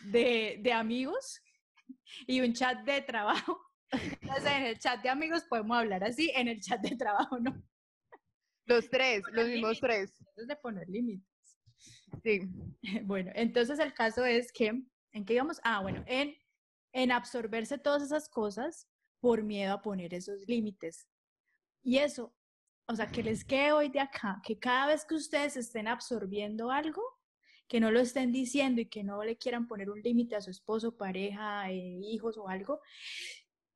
de, 0.06 0.60
de 0.62 0.74
amigos 0.74 1.42
y 2.28 2.42
un 2.42 2.54
chat 2.54 2.84
de 2.84 3.02
trabajo. 3.02 3.60
Entonces, 3.92 4.52
en 4.52 4.64
el 4.66 4.80
chat 4.80 5.02
de 5.02 5.10
amigos 5.10 5.44
podemos 5.50 5.78
hablar 5.78 6.04
así, 6.04 6.32
en 6.36 6.48
el 6.48 6.60
chat 6.62 6.82
de 6.82 6.96
trabajo 6.96 7.40
no. 7.40 7.62
Los 8.66 8.90
tres, 8.90 9.24
los 9.32 9.48
mismos 9.48 9.80
tres. 9.80 10.14
Entonces, 10.20 10.48
de 10.48 10.56
poner 10.58 10.88
límites. 10.88 11.28
Sí. 12.24 12.42
Bueno, 13.04 13.32
entonces 13.36 13.80
el 13.80 13.94
caso 13.94 14.26
es 14.26 14.52
que, 14.52 14.68
¿en 15.12 15.26
qué 15.26 15.34
íbamos? 15.34 15.60
Ah, 15.64 15.82
bueno, 15.82 16.04
en, 16.08 16.36
en 16.94 17.12
absorberse 17.12 17.78
todas 17.78 18.04
esas 18.04 18.30
cosas 18.30 18.88
por 19.20 19.44
miedo 19.44 19.74
a 19.74 19.82
poner 19.82 20.14
esos 20.14 20.48
límites. 20.48 21.08
Y 21.84 21.98
eso, 21.98 22.34
o 22.88 22.96
sea, 22.96 23.08
que 23.08 23.24
les 23.24 23.44
quede 23.46 23.72
hoy 23.72 23.90
de 23.90 24.00
acá, 24.00 24.42
que 24.44 24.58
cada 24.58 24.88
vez 24.88 25.06
que 25.06 25.16
ustedes 25.16 25.58
estén 25.58 25.88
absorbiendo 25.88 26.72
algo, 26.72 27.02
que 27.68 27.80
no 27.80 27.92
lo 27.92 28.00
estén 28.00 28.32
diciendo 28.32 28.82
y 28.82 28.88
que 28.88 29.04
no 29.04 29.24
le 29.24 29.38
quieran 29.38 29.68
poner 29.68 29.90
un 29.90 30.02
límite 30.02 30.36
a 30.36 30.42
su 30.42 30.50
esposo, 30.50 30.98
pareja, 30.98 31.72
eh, 31.72 32.00
hijos 32.04 32.38
o 32.38 32.50
algo, 32.50 32.82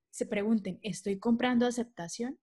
se 0.10 0.26
pregunten, 0.26 0.80
¿estoy 0.82 1.20
comprando 1.20 1.66
aceptación? 1.66 2.40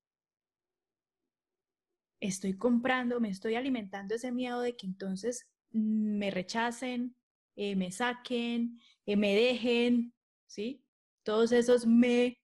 ¿Estoy 2.21 2.57
comprando, 2.57 3.21
me 3.21 3.31
estoy 3.31 3.55
alimentando 3.55 4.15
ese 4.15 4.31
miedo 4.31 4.61
de 4.61 4.77
que 4.77 4.87
entonces 4.87 5.49
me 5.71 6.31
rechacen, 6.31 7.17
eh, 7.57 7.77
me 7.77 7.91
saquen, 7.91 8.81
eh, 9.07 9.17
me 9.17 9.35
dejen, 9.35 10.13
¿sí? 10.47 10.85
Todos 11.23 11.53
esos 11.53 11.87
me 11.87 12.40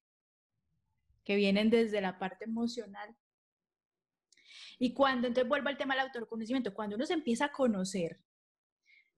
que 1.26 1.36
vienen 1.36 1.68
desde 1.68 2.00
la 2.00 2.18
parte 2.18 2.44
emocional. 2.44 3.14
Y 4.78 4.94
cuando, 4.94 5.26
entonces 5.26 5.48
vuelvo 5.48 5.68
al 5.68 5.76
tema 5.76 5.94
del 5.94 6.04
autoconocimiento, 6.04 6.72
cuando 6.72 6.94
uno 6.94 7.04
se 7.04 7.14
empieza 7.14 7.46
a 7.46 7.52
conocer, 7.52 8.20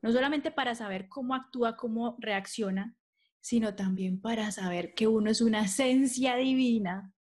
no 0.00 0.10
solamente 0.10 0.50
para 0.50 0.74
saber 0.74 1.08
cómo 1.08 1.34
actúa, 1.34 1.76
cómo 1.76 2.16
reacciona, 2.18 2.96
sino 3.40 3.74
también 3.74 4.20
para 4.20 4.50
saber 4.52 4.94
que 4.94 5.06
uno 5.06 5.30
es 5.30 5.42
una 5.42 5.64
esencia 5.64 6.36
divina, 6.36 7.12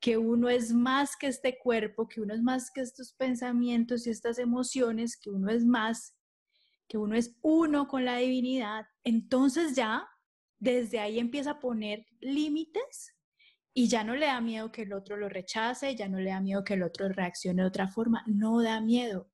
que 0.00 0.16
uno 0.16 0.48
es 0.48 0.72
más 0.72 1.16
que 1.16 1.28
este 1.28 1.56
cuerpo, 1.58 2.08
que 2.08 2.20
uno 2.20 2.34
es 2.34 2.42
más 2.42 2.70
que 2.72 2.80
estos 2.80 3.12
pensamientos 3.12 4.06
y 4.06 4.10
estas 4.10 4.38
emociones, 4.38 5.16
que 5.16 5.30
uno 5.30 5.50
es 5.50 5.64
más, 5.64 6.16
que 6.88 6.98
uno 6.98 7.14
es 7.14 7.38
uno 7.42 7.86
con 7.86 8.04
la 8.04 8.16
divinidad, 8.16 8.86
entonces 9.04 9.76
ya 9.76 10.08
desde 10.58 10.98
ahí 10.98 11.20
empieza 11.20 11.52
a 11.52 11.60
poner 11.60 12.06
límites 12.20 13.14
y 13.74 13.88
ya 13.88 14.04
no 14.04 14.14
le 14.14 14.26
da 14.26 14.40
miedo 14.40 14.70
que 14.70 14.82
el 14.82 14.92
otro 14.92 15.16
lo 15.16 15.28
rechace, 15.28 15.94
ya 15.94 16.08
no 16.08 16.18
le 16.18 16.30
da 16.30 16.40
miedo 16.40 16.64
que 16.64 16.74
el 16.74 16.82
otro 16.82 17.08
reaccione 17.08 17.62
de 17.62 17.68
otra 17.68 17.88
forma, 17.88 18.22
no 18.26 18.62
da 18.62 18.80
miedo, 18.80 19.30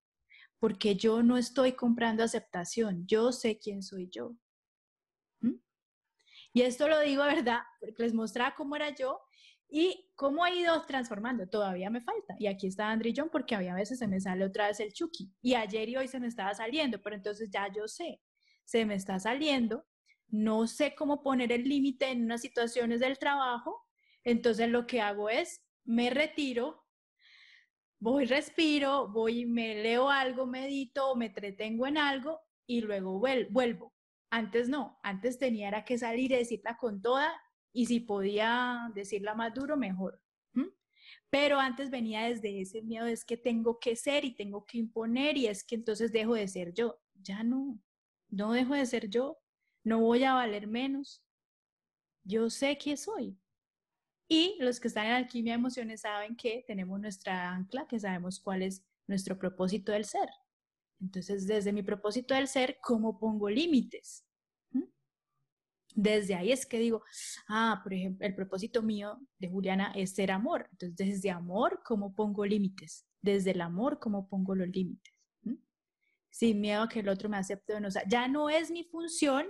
porque 0.59 0.97
yo 0.97 1.23
no 1.23 1.37
estoy 1.37 1.73
comprando 1.73 2.23
aceptación, 2.23 3.07
yo 3.07 3.33
sé 3.33 3.59
quién 3.59 3.83
soy 3.83 4.09
yo. 4.11 4.37
Y 6.53 6.63
esto 6.63 6.89
lo 6.89 7.01
digo, 7.01 7.23
¿verdad? 7.47 7.61
Porque 7.81 8.03
les 8.03 8.15
mostraba 8.15 8.55
cómo 8.55 8.77
era 8.77 8.95
yo 8.95 9.21
y 9.69 10.11
cómo 10.17 10.45
ha 10.45 10.51
ido 10.51 10.85
transformando. 10.87 11.49
Todavía 11.49 11.91
me 11.91 12.01
falta. 12.01 12.35
Y 12.39 12.47
aquí 12.47 12.67
está 12.67 12.91
André 12.91 13.13
John 13.17 13.29
porque 13.31 13.55
había 13.55 13.75
veces 13.75 13.99
se 13.99 14.09
me 14.09 14.21
sale 14.21 14.45
otra 14.45 14.69
vez 14.69 14.81
el 14.81 14.93
Chucky. 14.93 15.33
Y 15.43 15.55
ayer 15.55 15.89
y 15.89 15.97
hoy 15.97 16.09
se 16.09 16.21
me 16.21 16.27
estaba 16.27 16.55
saliendo, 16.55 17.01
pero 17.03 17.17
entonces 17.17 17.51
ya 17.51 17.69
yo 17.73 17.87
sé, 17.87 18.21
se 18.65 18.85
me 18.85 18.95
está 18.95 19.19
saliendo. 19.19 19.87
No 20.29 20.67
sé 20.67 20.95
cómo 20.95 21.23
poner 21.23 21.53
el 21.53 21.65
límite 21.65 22.11
en 22.11 22.25
unas 22.25 22.41
situaciones 22.41 23.01
del 23.01 23.19
trabajo. 23.19 23.88
Entonces 24.29 24.69
lo 24.69 24.87
que 24.87 25.01
hago 25.01 25.31
es, 25.31 25.65
me 25.85 26.11
retiro, 26.11 26.85
voy, 27.99 28.27
respiro, 28.27 29.09
voy, 29.09 29.47
me 29.47 29.83
leo 29.83 30.11
algo, 30.11 30.45
medito, 30.45 31.17
me 31.17 31.27
entretengo 31.27 31.87
en 31.87 31.97
algo 31.97 32.39
y 32.67 32.83
luego 32.83 33.19
vuelvo. 33.19 33.95
Antes 34.29 34.69
no, 34.69 34.99
antes 35.03 35.39
tenía 35.39 35.83
que 35.83 35.97
salir 35.97 36.31
y 36.31 36.37
decirla 36.37 36.77
con 36.77 37.01
toda 37.01 37.33
y 37.73 37.87
si 37.87 38.01
podía 38.01 38.91
decirla 38.95 39.35
más 39.35 39.55
duro, 39.55 39.79
mejor. 39.79 40.21
Pero 41.31 41.59
antes 41.59 41.89
venía 41.89 42.25
desde 42.25 42.61
ese 42.61 42.83
miedo, 42.83 43.07
es 43.07 43.25
que 43.25 43.39
tengo 43.39 43.79
que 43.79 43.97
ser 43.97 44.27
y 44.27 44.35
tengo 44.35 44.67
que 44.67 44.77
imponer 44.77 45.39
y 45.39 45.47
es 45.47 45.65
que 45.65 45.75
entonces 45.75 46.13
dejo 46.13 46.35
de 46.35 46.49
ser 46.49 46.75
yo. 46.75 47.01
Ya 47.15 47.43
no, 47.43 47.81
no 48.29 48.53
dejo 48.53 48.75
de 48.75 48.85
ser 48.85 49.09
yo, 49.09 49.39
no 49.85 50.01
voy 50.01 50.25
a 50.25 50.35
valer 50.35 50.67
menos. 50.67 51.25
Yo 52.25 52.51
sé 52.51 52.77
quién 52.77 52.99
soy, 52.99 53.39
y 54.29 54.57
los 54.61 54.79
que 54.79 54.89
están 54.89 55.07
en 55.07 55.13
alquimia 55.13 55.55
de 55.55 55.59
emociones 55.59 56.03
saben 56.03 56.37
que 56.37 56.63
tenemos 56.67 57.01
nuestra 57.01 57.51
ancla, 57.51 57.87
que 57.89 57.99
sabemos 57.99 58.39
cuál 58.41 58.63
es 58.63 58.85
nuestro 59.07 59.39
propósito 59.39 59.93
del 59.93 60.05
ser. 60.05 60.29
Entonces, 61.01 61.47
desde 61.47 61.73
mi 61.73 61.83
propósito 61.83 62.35
del 62.35 62.47
ser, 62.47 62.79
¿cómo 62.83 63.19
pongo 63.19 63.49
límites? 63.49 64.27
¿Mm? 64.73 64.83
Desde 65.95 66.35
ahí 66.35 66.53
es 66.53 66.67
que 66.67 66.79
digo, 66.79 67.03
ah, 67.49 67.81
por 67.83 67.95
ejemplo, 67.95 68.27
el 68.27 68.35
propósito 68.35 68.83
mío 68.83 69.19
de 69.39 69.49
Juliana 69.49 69.93
es 69.95 70.15
ser 70.15 70.31
amor. 70.31 70.69
Entonces, 70.73 70.97
desde 70.97 71.31
amor, 71.31 71.81
¿cómo 71.83 72.15
pongo 72.15 72.45
límites? 72.45 73.07
Desde 73.23 73.53
el 73.53 73.63
amor, 73.63 73.99
¿cómo 73.99 74.29
pongo 74.29 74.55
los 74.55 74.69
límites? 74.69 75.15
¿Mm? 75.43 75.55
Sin 76.29 76.61
miedo 76.61 76.83
a 76.83 76.89
que 76.89 77.01
el 77.01 77.09
otro 77.09 77.31
me 77.31 77.39
acepte 77.39 77.73
o 77.73 77.81
no. 77.81 77.89
O 77.89 77.91
sea, 77.91 78.03
ya 78.07 78.29
no 78.29 78.51
es 78.51 78.71
mi 78.71 78.85
función 78.85 79.47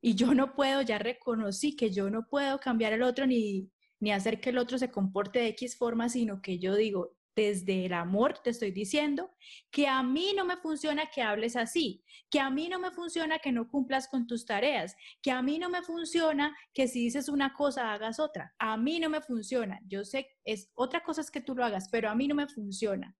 Y 0.00 0.14
yo 0.16 0.34
no 0.34 0.54
puedo, 0.54 0.82
ya 0.82 0.98
reconocí 0.98 1.76
que 1.76 1.90
yo 1.90 2.10
no 2.10 2.26
puedo 2.28 2.58
cambiar 2.58 2.92
al 2.92 3.02
otro 3.02 3.26
ni, 3.26 3.70
ni 4.02 4.10
hacer 4.10 4.40
que 4.40 4.50
el 4.50 4.58
otro 4.58 4.78
se 4.78 4.90
comporte 4.90 5.38
de 5.38 5.46
X 5.50 5.78
forma, 5.78 6.08
sino 6.08 6.42
que 6.42 6.58
yo 6.58 6.74
digo, 6.74 7.16
desde 7.36 7.86
el 7.86 7.92
amor 7.92 8.36
te 8.42 8.50
estoy 8.50 8.72
diciendo 8.72 9.30
que 9.70 9.86
a 9.86 10.02
mí 10.02 10.32
no 10.36 10.44
me 10.44 10.56
funciona 10.56 11.06
que 11.06 11.22
hables 11.22 11.54
así, 11.54 12.04
que 12.28 12.40
a 12.40 12.50
mí 12.50 12.68
no 12.68 12.80
me 12.80 12.90
funciona 12.90 13.38
que 13.38 13.52
no 13.52 13.68
cumplas 13.68 14.08
con 14.08 14.26
tus 14.26 14.44
tareas, 14.44 14.96
que 15.22 15.30
a 15.30 15.40
mí 15.40 15.56
no 15.60 15.70
me 15.70 15.82
funciona 15.82 16.52
que 16.74 16.88
si 16.88 17.04
dices 17.04 17.28
una 17.28 17.54
cosa 17.54 17.92
hagas 17.92 18.18
otra. 18.18 18.52
A 18.58 18.76
mí 18.76 18.98
no 18.98 19.08
me 19.08 19.20
funciona. 19.20 19.80
Yo 19.86 20.04
sé, 20.04 20.26
es 20.44 20.68
otra 20.74 21.04
cosa 21.04 21.20
es 21.20 21.30
que 21.30 21.40
tú 21.40 21.54
lo 21.54 21.64
hagas, 21.64 21.88
pero 21.88 22.10
a 22.10 22.16
mí 22.16 22.26
no 22.26 22.34
me 22.34 22.48
funciona. 22.48 23.16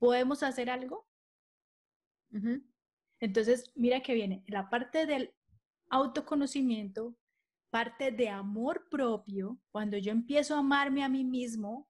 ¿Podemos 0.00 0.42
hacer 0.42 0.68
algo? 0.68 1.06
Entonces, 3.20 3.70
mira 3.76 4.00
que 4.00 4.14
viene 4.14 4.42
la 4.48 4.68
parte 4.68 5.06
del 5.06 5.32
autoconocimiento, 5.90 7.16
parte 7.70 8.10
de 8.10 8.28
amor 8.28 8.88
propio, 8.90 9.58
cuando 9.70 9.96
yo 9.96 10.12
empiezo 10.12 10.54
a 10.54 10.60
amarme 10.60 11.04
a 11.04 11.08
mí 11.08 11.24
mismo, 11.24 11.88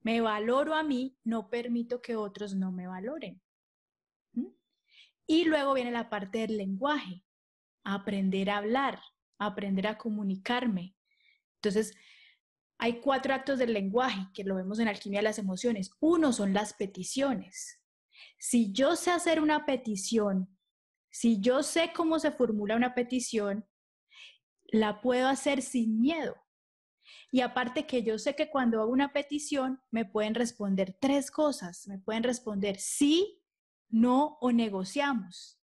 me 0.00 0.20
valoro 0.20 0.74
a 0.74 0.82
mí, 0.82 1.18
no 1.24 1.50
permito 1.50 2.00
que 2.00 2.16
otros 2.16 2.54
no 2.54 2.70
me 2.72 2.86
valoren. 2.86 3.40
Y 5.26 5.44
luego 5.44 5.74
viene 5.74 5.90
la 5.90 6.08
parte 6.08 6.38
del 6.38 6.56
lenguaje, 6.56 7.24
aprender 7.82 8.50
a 8.50 8.58
hablar, 8.58 9.00
aprender 9.38 9.88
a 9.88 9.98
comunicarme. 9.98 10.94
Entonces, 11.56 11.96
hay 12.78 13.00
cuatro 13.00 13.34
actos 13.34 13.58
del 13.58 13.72
lenguaje 13.72 14.28
que 14.32 14.44
lo 14.44 14.54
vemos 14.54 14.78
en 14.78 14.88
Alquimia 14.88 15.20
de 15.20 15.24
las 15.24 15.38
Emociones. 15.38 15.90
Uno 15.98 16.32
son 16.32 16.52
las 16.52 16.74
peticiones. 16.74 17.82
Si 18.38 18.72
yo 18.72 18.94
sé 18.96 19.10
hacer 19.10 19.40
una 19.40 19.66
petición, 19.66 20.56
si 21.10 21.40
yo 21.40 21.62
sé 21.62 21.92
cómo 21.94 22.18
se 22.18 22.30
formula 22.30 22.76
una 22.76 22.94
petición, 22.94 23.66
la 24.68 25.00
puedo 25.00 25.28
hacer 25.28 25.62
sin 25.62 26.00
miedo. 26.00 26.36
Y 27.30 27.40
aparte 27.40 27.86
que 27.86 28.02
yo 28.02 28.18
sé 28.18 28.34
que 28.34 28.50
cuando 28.50 28.80
hago 28.80 28.90
una 28.90 29.12
petición 29.12 29.80
me 29.90 30.04
pueden 30.04 30.34
responder 30.34 30.96
tres 31.00 31.30
cosas. 31.30 31.86
Me 31.86 31.98
pueden 31.98 32.22
responder 32.22 32.78
sí, 32.78 33.42
no 33.88 34.38
o 34.40 34.52
negociamos. 34.52 35.60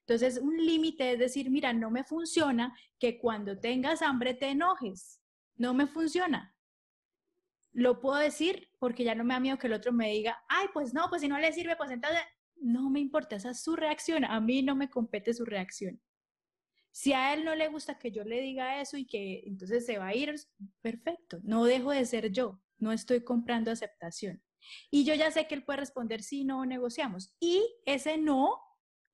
Entonces, 0.00 0.38
un 0.38 0.56
límite 0.58 1.12
es 1.12 1.18
decir, 1.18 1.50
mira, 1.50 1.72
no 1.72 1.90
me 1.90 2.04
funciona 2.04 2.76
que 2.98 3.18
cuando 3.18 3.58
tengas 3.58 4.02
hambre 4.02 4.34
te 4.34 4.50
enojes. 4.50 5.20
No 5.56 5.72
me 5.72 5.86
funciona. 5.86 6.54
Lo 7.72 8.00
puedo 8.00 8.18
decir 8.18 8.68
porque 8.78 9.02
ya 9.02 9.14
no 9.14 9.24
me 9.24 9.34
da 9.34 9.40
miedo 9.40 9.58
que 9.58 9.66
el 9.66 9.72
otro 9.72 9.92
me 9.92 10.10
diga, 10.10 10.38
ay, 10.48 10.66
pues 10.74 10.92
no, 10.92 11.08
pues 11.08 11.22
si 11.22 11.28
no 11.28 11.38
le 11.38 11.52
sirve, 11.52 11.76
pues 11.76 11.90
entonces 11.90 12.20
no 12.56 12.90
me 12.90 13.00
importa, 13.00 13.36
esa 13.36 13.50
es 13.50 13.62
su 13.62 13.76
reacción. 13.76 14.24
A 14.24 14.40
mí 14.40 14.62
no 14.62 14.76
me 14.76 14.90
compete 14.90 15.32
su 15.32 15.44
reacción. 15.44 16.00
Si 16.94 17.12
a 17.12 17.34
él 17.34 17.44
no 17.44 17.56
le 17.56 17.66
gusta 17.66 17.98
que 17.98 18.12
yo 18.12 18.22
le 18.22 18.40
diga 18.40 18.80
eso 18.80 18.96
y 18.96 19.04
que 19.04 19.42
entonces 19.46 19.84
se 19.84 19.98
va 19.98 20.06
a 20.06 20.14
ir, 20.14 20.32
perfecto, 20.80 21.40
no 21.42 21.64
dejo 21.64 21.90
de 21.90 22.06
ser 22.06 22.30
yo, 22.30 22.62
no 22.78 22.92
estoy 22.92 23.24
comprando 23.24 23.72
aceptación. 23.72 24.40
Y 24.92 25.02
yo 25.02 25.12
ya 25.16 25.32
sé 25.32 25.48
que 25.48 25.56
él 25.56 25.64
puede 25.64 25.80
responder 25.80 26.22
sí, 26.22 26.44
no, 26.44 26.64
negociamos. 26.64 27.34
Y 27.40 27.66
ese 27.84 28.16
no, 28.16 28.60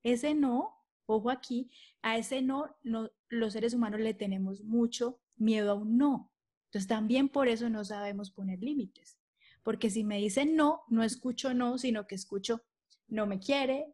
ese 0.03 0.35
no, 0.35 0.77
ojo 1.07 1.31
aquí, 1.31 1.71
a 2.03 2.19
ese 2.19 2.43
no, 2.43 2.77
los 2.83 3.53
seres 3.55 3.73
humanos 3.73 4.01
le 4.01 4.13
tenemos 4.13 4.63
mucho 4.63 5.19
miedo 5.37 5.71
a 5.71 5.75
un 5.75 5.97
no. 5.97 6.31
Entonces 6.67 6.87
también 6.87 7.31
por 7.31 7.49
eso 7.49 7.71
no 7.71 7.83
sabemos 7.83 8.31
poner 8.31 8.63
límites. 8.63 9.19
Porque 9.63 9.89
si 9.89 10.05
me 10.05 10.19
dicen 10.19 10.55
no, 10.55 10.83
no 10.89 11.03
escucho 11.03 11.55
no, 11.55 11.79
sino 11.79 12.07
que 12.07 12.15
escucho 12.15 12.63
no 13.09 13.27
me 13.27 13.41
quiere, 13.41 13.87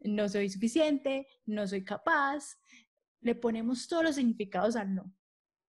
no 0.00 0.26
soy 0.26 0.48
suficiente, 0.48 1.26
no 1.44 1.66
soy 1.66 1.84
capaz, 1.84 2.56
le 3.20 3.34
ponemos 3.34 3.88
todos 3.88 4.04
los 4.04 4.14
significados 4.16 4.76
al 4.76 4.94
no, 4.94 5.12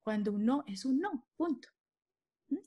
cuando 0.04 0.32
un 0.32 0.46
no 0.46 0.64
es 0.68 0.86
un 0.86 1.00
no, 1.00 1.28
punto. 1.36 1.70
¿Mm? 2.50 2.58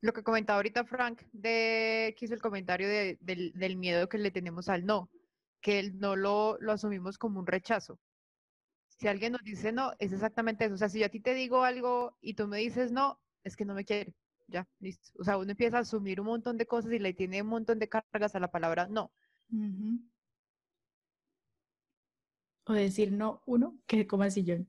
Lo 0.00 0.12
que 0.12 0.22
comentaba 0.22 0.58
ahorita 0.58 0.84
Frank, 0.84 1.22
de 1.32 2.14
que 2.16 2.24
hizo 2.24 2.34
el 2.34 2.40
comentario 2.40 2.88
del, 2.88 3.76
miedo 3.76 4.08
que 4.08 4.18
le 4.18 4.30
tenemos 4.30 4.68
al 4.68 4.86
no, 4.86 5.10
que 5.60 5.78
el 5.78 5.98
no 5.98 6.16
lo, 6.16 6.56
lo 6.60 6.72
asumimos 6.72 7.18
como 7.18 7.40
un 7.40 7.46
rechazo. 7.46 7.98
Si 8.88 9.08
alguien 9.08 9.32
nos 9.32 9.42
dice 9.42 9.72
no, 9.72 9.92
es 9.98 10.12
exactamente 10.12 10.66
eso. 10.66 10.74
O 10.74 10.78
sea, 10.78 10.88
si 10.88 11.00
yo 11.00 11.06
a 11.06 11.10
ti 11.10 11.20
te 11.20 11.34
digo 11.34 11.64
algo 11.64 12.16
y 12.20 12.34
tú 12.34 12.46
me 12.46 12.58
dices 12.58 12.92
no, 12.92 13.18
es 13.44 13.56
que 13.56 13.64
no 13.64 13.74
me 13.74 13.84
quiere. 13.84 14.14
Ya, 14.46 14.68
listo. 14.80 15.12
O 15.18 15.24
sea, 15.24 15.38
uno 15.38 15.50
empieza 15.50 15.78
a 15.78 15.80
asumir 15.80 16.20
un 16.20 16.26
montón 16.26 16.58
de 16.58 16.66
cosas 16.66 16.92
y 16.92 16.98
le 16.98 17.14
tiene 17.14 17.40
un 17.40 17.48
montón 17.48 17.78
de 17.78 17.88
cargas 17.88 18.34
a 18.34 18.40
la 18.40 18.50
palabra 18.50 18.88
no. 18.88 19.12
O 22.64 22.72
decir 22.72 23.12
no 23.12 23.42
uno 23.46 23.78
que 23.86 24.06
coma 24.06 24.30
sillón. 24.30 24.68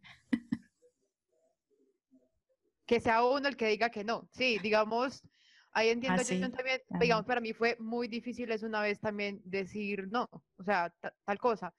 que 2.91 2.99
sea 2.99 3.23
uno 3.23 3.47
el 3.47 3.55
que 3.55 3.67
diga 3.67 3.89
que 3.89 4.03
no. 4.03 4.27
Sí, 4.31 4.59
digamos, 4.59 5.23
ahí 5.71 5.87
entiendo 5.87 6.21
yo 6.23 6.51
también, 6.51 6.81
digamos, 6.99 7.25
para 7.25 7.39
mí 7.39 7.53
fue 7.53 7.77
muy 7.79 8.09
difícil 8.09 8.51
es 8.51 8.63
una 8.63 8.81
vez 8.81 8.99
también 8.99 9.41
decir 9.45 10.09
no, 10.11 10.27
o 10.57 10.63
sea, 10.63 10.93
tal 11.23 11.37
cosa. 11.39 11.73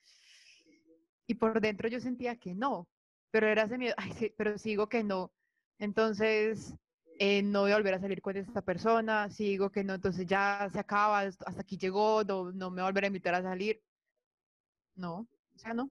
Y 1.26 1.34
por 1.34 1.60
dentro 1.60 1.86
yo 1.88 2.00
sentía 2.00 2.36
que 2.36 2.54
no, 2.54 2.88
pero 3.30 3.46
era 3.46 3.64
ese 3.64 3.76
miedo, 3.76 3.94
ay, 3.98 4.12
sí, 4.12 4.32
pero 4.38 4.56
sigo 4.56 4.88
que 4.88 5.04
no. 5.04 5.32
Entonces, 5.78 6.74
eh, 7.18 7.42
no 7.42 7.60
voy 7.60 7.72
a 7.72 7.76
volver 7.76 7.92
a 7.92 8.00
salir 8.00 8.22
con 8.22 8.38
esta 8.38 8.62
persona, 8.62 9.28
sigo 9.28 9.70
que 9.70 9.84
no, 9.84 9.92
entonces 9.92 10.26
ya 10.26 10.66
se 10.72 10.78
acaba, 10.78 11.20
hasta 11.20 11.60
aquí 11.60 11.76
llegó, 11.76 12.24
no, 12.24 12.52
no 12.52 12.70
me 12.70 12.80
va 12.80 12.88
a 12.88 12.90
volver 12.90 13.04
a 13.04 13.08
invitar 13.08 13.34
a 13.34 13.42
salir. 13.42 13.82
No, 14.94 15.28
o 15.54 15.58
sea, 15.58 15.74
no 15.74 15.90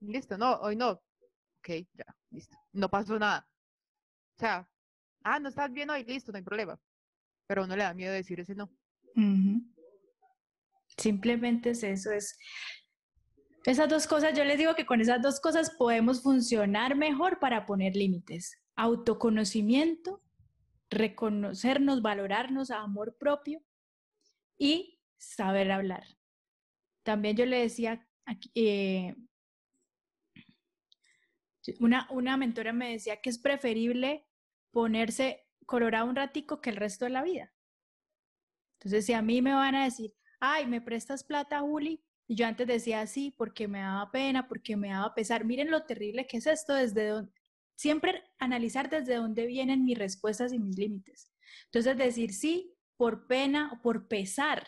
listo, 0.00 0.36
no, 0.38 0.54
hoy 0.56 0.76
no. 0.76 0.90
Ok, 1.58 1.68
ya, 1.94 2.16
listo. 2.30 2.56
No 2.72 2.88
pasó 2.88 3.18
nada. 3.18 3.48
O 4.36 4.38
sea, 4.38 4.68
ah, 5.22 5.38
no 5.38 5.48
estás 5.48 5.72
bien 5.72 5.90
hoy, 5.90 6.04
listo, 6.04 6.32
no 6.32 6.38
hay 6.38 6.44
problema. 6.44 6.78
Pero 7.46 7.64
uno 7.64 7.76
le 7.76 7.84
da 7.84 7.94
miedo 7.94 8.12
decir 8.12 8.40
ese 8.40 8.54
no. 8.54 8.70
Simplemente 10.96 11.70
es 11.70 11.82
eso, 11.82 12.10
es 12.10 12.38
esas 13.66 13.88
dos 13.88 14.06
cosas, 14.06 14.32
yo 14.38 14.44
les 14.44 14.58
digo 14.58 14.76
que 14.76 14.86
con 14.86 15.00
esas 15.00 15.20
dos 15.20 15.40
cosas 15.40 15.70
podemos 15.76 16.22
funcionar 16.22 16.94
mejor 16.94 17.40
para 17.40 17.66
poner 17.66 17.96
límites. 17.96 18.62
Autoconocimiento, 18.76 20.22
reconocernos, 20.88 22.00
valorarnos 22.00 22.70
a 22.70 22.78
amor 22.78 23.16
propio 23.18 23.60
y 24.56 25.00
saber 25.18 25.72
hablar. 25.72 26.04
También 27.02 27.36
yo 27.36 27.44
le 27.44 27.58
decía 27.58 28.06
eh, 28.54 29.16
una, 31.80 32.06
una 32.10 32.36
mentora 32.36 32.72
me 32.72 32.92
decía 32.92 33.20
que 33.20 33.30
es 33.30 33.38
preferible 33.38 34.26
ponerse 34.70 35.46
colorado 35.64 36.06
un 36.06 36.16
ratico 36.16 36.60
que 36.60 36.70
el 36.70 36.76
resto 36.76 37.04
de 37.04 37.10
la 37.10 37.22
vida. 37.22 37.52
Entonces, 38.78 39.06
si 39.06 39.12
a 39.12 39.22
mí 39.22 39.42
me 39.42 39.54
van 39.54 39.74
a 39.74 39.84
decir, 39.84 40.14
ay, 40.40 40.66
¿me 40.66 40.80
prestas 40.80 41.24
plata, 41.24 41.60
Juli? 41.60 42.02
Y 42.28 42.36
yo 42.36 42.46
antes 42.46 42.66
decía 42.66 43.06
sí, 43.06 43.34
porque 43.36 43.68
me 43.68 43.80
daba 43.80 44.10
pena, 44.10 44.48
porque 44.48 44.76
me 44.76 44.90
daba 44.90 45.14
pesar. 45.14 45.44
Miren 45.44 45.70
lo 45.70 45.84
terrible 45.84 46.26
que 46.26 46.38
es 46.38 46.46
esto, 46.46 46.74
desde 46.74 47.08
donde, 47.08 47.32
siempre 47.76 48.24
analizar 48.38 48.90
desde 48.90 49.16
dónde 49.16 49.46
vienen 49.46 49.84
mis 49.84 49.98
respuestas 49.98 50.52
y 50.52 50.58
mis 50.58 50.76
límites. 50.76 51.32
Entonces, 51.66 51.96
decir 51.96 52.32
sí 52.32 52.74
por 52.96 53.26
pena 53.26 53.70
o 53.72 53.82
por 53.82 54.08
pesar. 54.08 54.66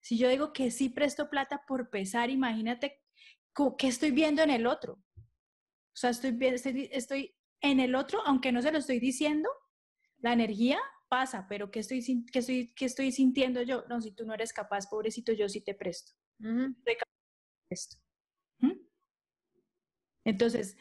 Si 0.00 0.18
yo 0.18 0.28
digo 0.28 0.52
que 0.52 0.70
sí 0.70 0.88
presto 0.88 1.28
plata 1.28 1.62
por 1.66 1.90
pesar, 1.90 2.30
imagínate 2.30 3.02
qué 3.78 3.88
estoy 3.88 4.10
viendo 4.10 4.42
en 4.42 4.50
el 4.50 4.66
otro. 4.66 5.02
O 5.98 6.00
sea, 6.00 6.10
estoy, 6.10 6.38
estoy, 6.40 6.88
estoy 6.92 7.34
en 7.60 7.80
el 7.80 7.96
otro, 7.96 8.20
aunque 8.24 8.52
no 8.52 8.62
se 8.62 8.70
lo 8.70 8.78
estoy 8.78 9.00
diciendo, 9.00 9.48
la 10.18 10.32
energía 10.32 10.78
pasa, 11.08 11.46
pero 11.48 11.72
¿qué 11.72 11.80
estoy, 11.80 12.24
qué 12.32 12.38
estoy, 12.38 12.72
qué 12.76 12.84
estoy 12.84 13.10
sintiendo 13.10 13.62
yo? 13.62 13.84
No, 13.88 14.00
si 14.00 14.12
tú 14.12 14.24
no 14.24 14.32
eres 14.32 14.52
capaz, 14.52 14.86
pobrecito, 14.88 15.32
yo 15.32 15.48
sí 15.48 15.60
te 15.60 15.74
presto. 15.74 16.12
Entonces, 20.24 20.76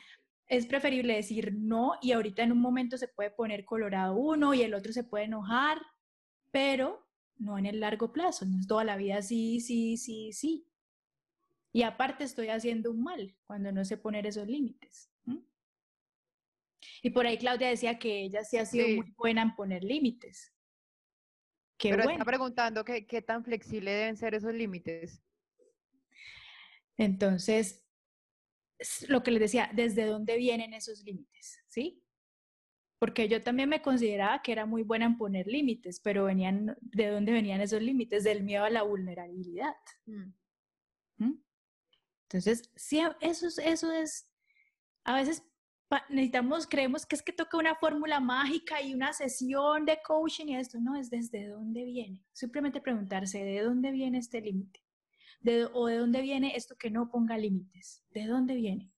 es 0.46 0.68
preferible 0.68 1.16
decir 1.16 1.52
no 1.58 1.94
y 2.00 2.12
ahorita 2.12 2.44
en 2.44 2.52
un 2.52 2.62
momento 2.62 2.96
se 3.00 3.08
puede 3.08 3.32
poner 3.32 3.66
colorado 3.66 4.16
uno 4.16 4.54
y 4.54 4.62
el 4.62 4.76
otro 4.76 4.94
se 4.94 5.04
puede 5.04 5.26
enojar, 5.26 5.82
pero 6.52 7.08
no 7.38 7.58
en 7.58 7.66
el 7.66 7.80
largo 7.80 8.14
plazo, 8.14 8.46
no 8.46 8.60
es 8.60 8.68
toda 8.68 8.84
la 8.84 8.98
vida 8.98 9.24
sí, 9.24 9.62
sí, 9.62 9.98
sí, 9.98 10.32
sí. 10.32 10.68
Y 11.78 11.84
aparte 11.84 12.24
estoy 12.24 12.48
haciendo 12.48 12.90
un 12.90 13.04
mal 13.04 13.38
cuando 13.46 13.72
no 13.72 13.86
sé 13.86 13.98
poner 13.98 14.26
esos 14.26 14.48
límites. 14.48 15.12
Y 17.04 17.12
por 17.12 17.28
ahí 17.28 17.38
Claudia 17.38 17.70
decía 17.70 18.00
que 18.00 18.24
ella 18.24 18.44
sí 18.44 18.58
ha 18.58 18.66
sido 18.66 18.88
muy 18.88 19.14
buena 19.16 19.44
en 19.44 19.56
poner 19.56 19.84
límites. 19.84 20.56
Qué 21.78 21.90
Pero 21.92 22.10
está 22.10 22.26
preguntando 22.26 22.84
qué 22.84 23.22
tan 23.22 23.44
flexible 23.44 23.92
deben 23.92 24.18
ser 24.18 24.34
esos 24.34 24.56
límites. 24.56 25.22
Entonces, 26.98 27.88
lo 29.08 29.22
que 29.22 29.30
les 29.30 29.42
decía, 29.42 29.70
¿desde 29.72 30.06
dónde 30.06 30.36
vienen 30.38 30.74
esos 30.74 31.04
límites? 31.04 31.64
¿Sí? 31.68 32.04
Porque 32.98 33.28
yo 33.28 33.44
también 33.44 33.70
me 33.70 33.84
consideraba 33.84 34.42
que 34.42 34.52
era 34.52 34.66
muy 34.66 34.82
buena 34.82 35.06
en 35.06 35.20
poner 35.20 35.46
límites, 35.46 36.00
pero 36.00 36.26
venían, 36.26 36.76
¿de 36.82 37.10
dónde 37.10 37.34
venían 37.34 37.62
esos 37.62 37.84
límites? 37.84 38.24
Del 38.24 38.42
miedo 38.42 38.64
a 38.64 38.72
la 38.72 38.82
vulnerabilidad. 38.82 39.76
Mm. 40.08 40.34
¿Mm? 41.18 41.47
Entonces, 42.30 42.70
sí, 42.76 43.02
eso, 43.22 43.48
eso 43.62 43.92
es, 43.92 44.30
a 45.06 45.16
veces 45.16 45.44
necesitamos, 46.10 46.68
creemos 46.68 47.06
que 47.06 47.16
es 47.16 47.24
que 47.24 47.32
toca 47.32 47.58
una 47.58 47.76
fórmula 47.76 48.20
mágica 48.20 48.82
y 48.82 48.94
una 48.94 49.14
sesión 49.14 49.86
de 49.86 50.00
coaching 50.06 50.48
y 50.48 50.58
esto, 50.58 50.78
no, 50.82 50.98
es 50.98 51.10
desde 51.10 51.48
dónde 51.48 51.86
viene. 51.86 52.26
Simplemente 52.34 52.82
preguntarse, 52.82 53.44
¿de 53.44 53.62
dónde 53.62 53.92
viene 53.92 54.18
este 54.18 54.42
límite? 54.42 54.82
¿O 55.74 55.88
de 55.88 55.98
dónde 55.98 56.22
viene 56.22 56.56
esto 56.56 56.76
que 56.76 56.92
no 56.92 57.10
ponga 57.10 57.38
límites? 57.38 58.04
¿De 58.10 58.26
dónde 58.26 58.56
viene? 58.56 58.92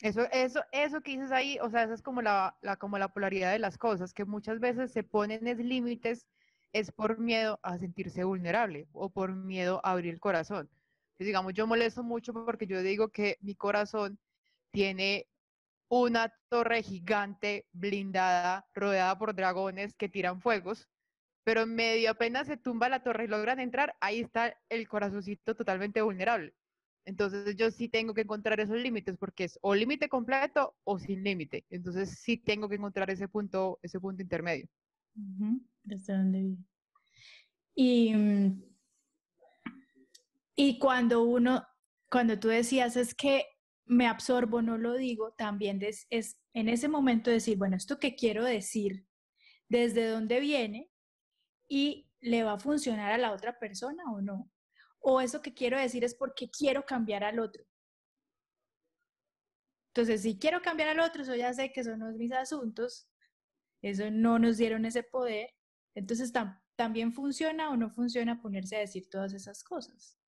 Eso, 0.00 0.22
eso, 0.30 0.62
eso 0.70 1.00
que 1.00 1.10
dices 1.10 1.32
ahí, 1.32 1.58
o 1.60 1.68
sea, 1.68 1.82
esa 1.82 1.94
es 1.94 2.02
como 2.02 2.22
la, 2.22 2.56
como 2.78 2.96
la 2.96 3.12
polaridad 3.12 3.52
de 3.52 3.58
las 3.58 3.76
cosas, 3.76 4.14
que 4.14 4.24
muchas 4.24 4.60
veces 4.60 4.92
se 4.92 5.02
ponen 5.02 5.44
límites 5.68 6.26
es 6.72 6.92
por 6.92 7.18
miedo 7.18 7.58
a 7.62 7.78
sentirse 7.78 8.24
vulnerable 8.24 8.88
o 8.92 9.10
por 9.10 9.34
miedo 9.34 9.80
a 9.84 9.92
abrir 9.92 10.14
el 10.14 10.20
corazón. 10.20 10.68
digamos, 11.18 11.54
yo 11.54 11.66
molesto 11.66 12.02
mucho 12.02 12.32
porque 12.32 12.66
yo 12.66 12.82
digo 12.82 13.10
que 13.10 13.36
mi 13.42 13.54
corazón 13.54 14.18
tiene 14.72 15.28
una 15.88 16.32
torre 16.48 16.82
gigante 16.82 17.66
blindada, 17.72 18.66
rodeada 18.74 19.18
por 19.18 19.34
dragones 19.34 19.94
que 19.94 20.08
tiran 20.08 20.40
fuegos, 20.40 20.88
pero 21.44 21.62
en 21.62 21.74
medio 21.74 22.10
apenas 22.10 22.46
se 22.46 22.56
tumba 22.56 22.88
la 22.88 23.02
torre 23.02 23.24
y 23.24 23.28
logran 23.28 23.60
entrar, 23.60 23.96
ahí 24.00 24.20
está 24.20 24.56
el 24.68 24.88
corazoncito 24.88 25.54
totalmente 25.56 26.02
vulnerable. 26.02 26.54
Entonces 27.04 27.56
yo 27.56 27.70
sí 27.70 27.88
tengo 27.88 28.14
que 28.14 28.22
encontrar 28.22 28.60
esos 28.60 28.76
límites 28.76 29.16
porque 29.18 29.44
es 29.44 29.58
o 29.62 29.74
límite 29.74 30.08
completo 30.08 30.76
o 30.84 30.98
sin 30.98 31.24
límite. 31.24 31.64
Entonces 31.70 32.10
sí 32.20 32.36
tengo 32.36 32.68
que 32.68 32.76
encontrar 32.76 33.10
ese 33.10 33.28
punto, 33.28 33.78
ese 33.82 33.98
punto 34.00 34.22
intermedio. 34.22 34.68
¿Desde 35.14 36.16
dónde 36.16 36.40
vive? 36.40 36.64
Y, 37.74 38.14
mm, 38.14 38.62
y 40.56 40.78
cuando 40.78 41.22
uno, 41.22 41.66
cuando 42.10 42.38
tú 42.38 42.48
decías 42.48 42.96
es 42.96 43.14
que 43.14 43.44
me 43.86 44.06
absorbo, 44.06 44.62
no 44.62 44.78
lo 44.78 44.94
digo, 44.94 45.32
también 45.32 45.82
es, 45.82 46.06
es 46.10 46.38
en 46.52 46.68
ese 46.68 46.88
momento 46.88 47.30
decir, 47.30 47.58
bueno, 47.58 47.76
esto 47.76 47.98
que 47.98 48.14
quiero 48.14 48.44
decir, 48.44 49.06
desde 49.68 50.08
dónde 50.08 50.40
viene 50.40 50.90
y 51.68 52.08
le 52.20 52.42
va 52.42 52.54
a 52.54 52.58
funcionar 52.58 53.12
a 53.12 53.18
la 53.18 53.32
otra 53.32 53.58
persona 53.58 54.04
o 54.12 54.20
no 54.20 54.50
o 55.00 55.20
eso 55.20 55.42
que 55.42 55.54
quiero 55.54 55.78
decir 55.78 56.04
es 56.04 56.14
porque 56.14 56.50
quiero 56.50 56.84
cambiar 56.84 57.24
al 57.24 57.38
otro. 57.38 57.64
Entonces, 59.88 60.22
si 60.22 60.38
quiero 60.38 60.62
cambiar 60.62 60.90
al 60.90 61.00
otro, 61.00 61.22
eso 61.22 61.34
ya 61.34 61.52
sé 61.52 61.72
que 61.72 61.82
son 61.82 62.16
mis 62.16 62.32
asuntos, 62.32 63.08
eso 63.82 64.10
no 64.10 64.38
nos 64.38 64.58
dieron 64.58 64.84
ese 64.84 65.02
poder, 65.02 65.50
entonces 65.94 66.32
también 66.76 67.12
funciona 67.12 67.70
o 67.70 67.76
no 67.76 67.90
funciona 67.90 68.40
ponerse 68.40 68.76
a 68.76 68.80
decir 68.80 69.08
todas 69.08 69.32
esas 69.32 69.64
cosas. 69.64 70.18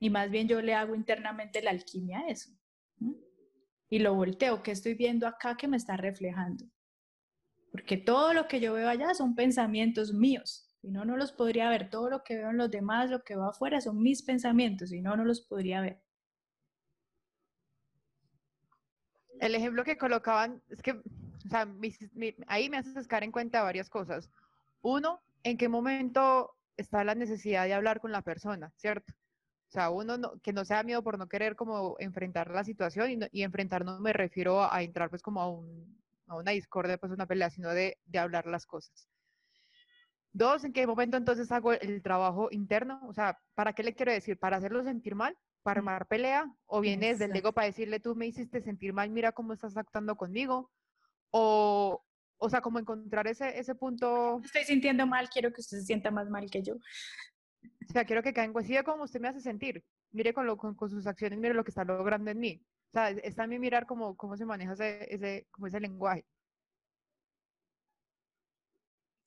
Y 0.00 0.10
más 0.10 0.30
bien 0.30 0.48
yo 0.48 0.60
le 0.60 0.74
hago 0.74 0.94
internamente 0.94 1.62
la 1.62 1.70
alquimia 1.70 2.20
a 2.20 2.28
eso. 2.28 2.50
Y 3.88 4.00
lo 4.00 4.14
volteo, 4.14 4.62
que 4.62 4.72
estoy 4.72 4.94
viendo 4.94 5.26
acá 5.26 5.56
que 5.56 5.68
me 5.68 5.76
está 5.76 5.96
reflejando. 5.96 6.66
Porque 7.70 7.96
todo 7.96 8.34
lo 8.34 8.46
que 8.46 8.60
yo 8.60 8.74
veo 8.74 8.88
allá 8.88 9.14
son 9.14 9.34
pensamientos 9.34 10.12
míos. 10.12 10.68
Si 10.80 10.90
no, 10.90 11.04
no 11.04 11.16
los 11.16 11.32
podría 11.32 11.70
ver. 11.70 11.90
Todo 11.90 12.10
lo 12.10 12.22
que 12.22 12.36
veo 12.36 12.50
en 12.50 12.56
los 12.56 12.70
demás, 12.70 13.10
lo 13.10 13.22
que 13.24 13.36
va 13.36 13.48
afuera, 13.48 13.80
son 13.80 14.02
mis 14.02 14.22
pensamientos. 14.22 14.90
Si 14.90 15.00
no, 15.00 15.16
no 15.16 15.24
los 15.24 15.40
podría 15.40 15.80
ver. 15.80 16.02
El 19.40 19.54
ejemplo 19.54 19.84
que 19.84 19.96
colocaban 19.96 20.62
es 20.68 20.82
que, 20.82 21.00
o 21.44 21.48
sea, 21.48 21.68
ahí 22.46 22.70
me 22.70 22.78
haces 22.78 23.06
caer 23.06 23.24
en 23.24 23.32
cuenta 23.32 23.62
varias 23.62 23.90
cosas. 23.90 24.30
Uno, 24.82 25.20
en 25.42 25.56
qué 25.56 25.68
momento 25.68 26.56
está 26.76 27.04
la 27.04 27.14
necesidad 27.14 27.64
de 27.64 27.74
hablar 27.74 28.00
con 28.00 28.12
la 28.12 28.22
persona, 28.22 28.72
¿cierto? 28.76 29.12
O 29.68 29.72
sea, 29.74 29.90
uno 29.90 30.18
que 30.42 30.52
no 30.52 30.64
sea 30.64 30.82
miedo 30.82 31.02
por 31.02 31.18
no 31.18 31.28
querer 31.28 31.56
como 31.56 31.96
enfrentar 31.98 32.50
la 32.50 32.64
situación 32.64 33.10
y, 33.10 33.18
y 33.32 33.42
enfrentar 33.42 33.84
no 33.84 33.98
me 34.00 34.12
refiero 34.12 34.62
a, 34.62 34.82
entrar 34.82 35.10
pues 35.10 35.22
como 35.22 35.40
a, 35.40 35.50
un, 35.50 36.00
a 36.28 36.36
una 36.36 36.52
discordia, 36.52 36.96
pues 36.96 37.12
una 37.12 37.26
pelea, 37.26 37.50
sino 37.50 37.70
de, 37.70 37.98
de 38.04 38.18
hablar 38.18 38.46
las 38.46 38.66
cosas. 38.66 39.08
Dos, 40.32 40.64
¿en 40.64 40.72
qué 40.72 40.86
momento 40.86 41.16
entonces 41.16 41.50
hago 41.52 41.72
el 41.72 42.02
trabajo 42.02 42.48
interno? 42.50 43.00
O 43.06 43.12
sea, 43.12 43.38
¿para 43.54 43.72
qué 43.72 43.82
le 43.82 43.94
quiero 43.94 44.12
decir? 44.12 44.38
¿Para 44.38 44.56
hacerlo 44.56 44.82
sentir 44.82 45.14
mal? 45.14 45.36
¿Para 45.62 45.80
mm. 45.80 45.88
armar 45.88 46.06
pelea? 46.06 46.52
¿O 46.66 46.80
vienes 46.80 47.18
del 47.18 47.36
ego 47.36 47.52
para 47.52 47.66
decirle, 47.66 48.00
tú 48.00 48.16
me 48.16 48.26
hiciste 48.26 48.60
sentir 48.60 48.92
mal, 48.92 49.10
mira 49.10 49.32
cómo 49.32 49.52
estás 49.52 49.76
actuando 49.76 50.16
conmigo? 50.16 50.70
O, 51.36 52.00
o 52.38 52.48
sea, 52.48 52.60
como 52.60 52.78
encontrar 52.78 53.26
ese, 53.26 53.58
ese 53.58 53.74
punto... 53.74 54.40
Estoy 54.44 54.62
sintiendo 54.62 55.04
mal, 55.04 55.28
quiero 55.28 55.52
que 55.52 55.62
usted 55.62 55.78
se 55.78 55.84
sienta 55.84 56.12
más 56.12 56.30
mal 56.30 56.48
que 56.48 56.62
yo. 56.62 56.74
O 56.74 57.92
sea, 57.92 58.04
quiero 58.04 58.22
que 58.22 58.32
caigan, 58.32 58.52
pues 58.52 58.68
sí, 58.68 58.76
como 58.84 59.02
usted 59.02 59.20
me 59.20 59.26
hace 59.26 59.40
sentir. 59.40 59.82
Mire 60.12 60.32
con, 60.32 60.46
lo, 60.46 60.56
con, 60.56 60.76
sus 60.88 61.08
acciones, 61.08 61.40
mire 61.40 61.52
lo 61.52 61.64
que 61.64 61.72
está 61.72 61.82
logrando 61.82 62.30
en 62.30 62.38
mí. 62.38 62.62
O 62.62 62.92
sea, 62.92 63.10
está 63.10 63.44
en 63.44 63.50
mí 63.50 63.58
mirar 63.58 63.84
cómo, 63.84 64.16
cómo 64.16 64.36
se 64.36 64.46
maneja 64.46 64.74
ese, 64.74 65.12
ese, 65.12 65.48
como 65.50 65.66
ese 65.66 65.80
lenguaje. 65.80 66.24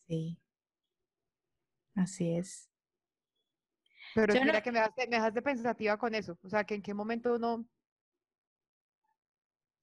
Sí. 0.08 0.40
Así 1.94 2.38
es. 2.38 2.70
Pero 4.16 4.34
mira 4.46 4.62
que 4.62 4.72
me 4.72 4.80
dejaste, 5.10 5.42
pensativa 5.42 5.98
con 5.98 6.16
eso. 6.16 6.38
O 6.42 6.48
sea, 6.48 6.64
que 6.64 6.76
en 6.76 6.82
qué 6.82 6.94
momento 6.94 7.36
uno. 7.36 7.56
O 7.56 7.66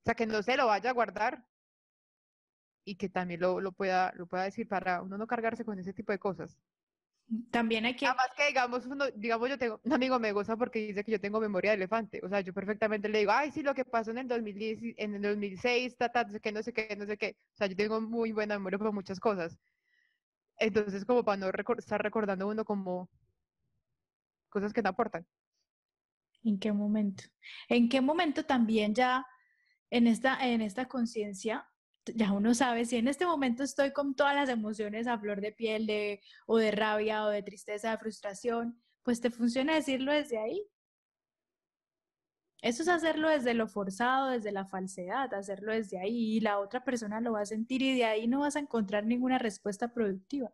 sea, 0.07 0.15
que 0.15 0.27
no 0.27 0.43
se 0.43 0.57
lo 0.57 0.69
vaya 0.69 0.89
a 0.89 0.95
guardar 0.95 1.45
y 2.85 2.97
que 2.97 3.09
también 3.09 3.41
lo, 3.41 3.61
lo, 3.61 3.73
pueda, 3.73 4.13
lo 4.17 4.27
pueda 4.27 4.45
decir 4.45 4.69
para 4.69 5.03
uno 5.03 5.19
no 5.19 5.27
cargarse 5.27 5.65
con 5.65 5.79
ese 5.79 5.93
tipo 5.93 6.13
de 6.13 6.19
cosas. 6.19 6.59
También 7.51 7.87
hay 7.87 7.97
que... 7.97 8.07
Además 8.07 8.29
que 8.37 8.49
digamos, 8.49 8.85
uno, 8.87 9.07
digamos 9.15 9.49
yo 9.49 9.59
tengo, 9.59 9.81
un 9.83 9.93
amigo 9.93 10.19
me 10.19 10.33
goza 10.33 10.57
porque 10.57 10.81
dice 10.81 11.03
que 11.03 11.13
yo 11.13 11.21
tengo 11.21 11.41
memoria 11.41 11.71
de 11.71 11.77
elefante, 11.77 12.21
o 12.23 12.29
sea, 12.29 12.41
yo 12.43 12.53
perfectamente 12.53 13.09
le 13.09 13.21
digo, 13.21 13.33
ay, 13.33 13.51
sí, 13.51 13.63
lo 13.63 13.75
que 13.75 13.85
pasó 13.85 14.11
en 14.11 14.19
el 14.19 14.29
2010, 14.29 14.95
en 14.99 15.15
el 15.15 15.23
2006, 15.23 15.97
ta, 15.97 16.11
ta, 16.11 16.25
no 16.25 16.33
sé 16.33 16.41
qué, 16.41 16.53
no 16.53 16.63
sé 16.63 16.73
qué, 16.73 16.97
no 16.97 17.07
sé 17.07 17.17
qué, 17.17 17.37
o 17.55 17.57
sea, 17.57 17.67
yo 17.67 17.77
tengo 17.77 18.01
muy 18.01 18.33
buena 18.33 18.59
memoria 18.59 18.79
para 18.79 18.91
muchas 18.91 19.19
cosas, 19.19 19.59
entonces, 20.59 21.05
como 21.05 21.25
para 21.25 21.37
no 21.37 21.51
estar 21.79 22.03
recordando 22.03 22.47
uno 22.49 22.65
como 22.65 23.09
cosas 24.49 24.73
que 24.73 24.83
no 24.83 24.91
aportan. 24.91 25.27
¿En 26.45 26.59
qué 26.59 26.73
momento? 26.73 27.25
¿En 27.69 27.89
qué 27.89 28.01
momento 28.01 28.45
también 28.45 28.95
ya 28.95 29.27
en 29.91 30.07
esta, 30.07 30.47
en 30.47 30.61
esta 30.61 30.87
conciencia, 30.87 31.69
ya 32.15 32.33
uno 32.33 32.55
sabe 32.55 32.85
si 32.85 32.97
en 32.97 33.09
este 33.09 33.27
momento 33.27 33.63
estoy 33.63 33.93
con 33.93 34.15
todas 34.15 34.35
las 34.35 34.49
emociones 34.49 35.07
a 35.07 35.19
flor 35.19 35.41
de 35.41 35.53
piel 35.53 35.87
de, 35.87 36.21
o 36.47 36.59
de 36.59 36.71
rabia 36.71 37.25
o 37.25 37.29
de 37.29 37.43
tristeza, 37.43 37.91
de 37.91 37.99
frustración, 37.99 38.81
pues 39.03 39.21
te 39.21 39.31
funciona 39.31 39.75
decirlo 39.75 40.13
desde 40.13 40.39
ahí. 40.39 40.67
Eso 42.63 42.83
es 42.83 42.89
hacerlo 42.89 43.29
desde 43.29 43.53
lo 43.55 43.69
forzado, 43.69 44.31
desde 44.31 44.51
la 44.51 44.67
falsedad, 44.67 45.33
hacerlo 45.35 45.73
desde 45.73 45.99
ahí 46.01 46.37
y 46.37 46.41
la 46.41 46.59
otra 46.59 46.83
persona 46.83 47.21
lo 47.21 47.33
va 47.33 47.43
a 47.43 47.47
sentir 47.47 47.83
y 47.83 47.95
de 47.97 48.05
ahí 48.05 48.27
no 48.27 48.41
vas 48.41 48.57
a 48.57 48.61
encontrar 48.61 49.05
ninguna 49.05 49.39
respuesta 49.39 49.93
productiva. 49.93 50.51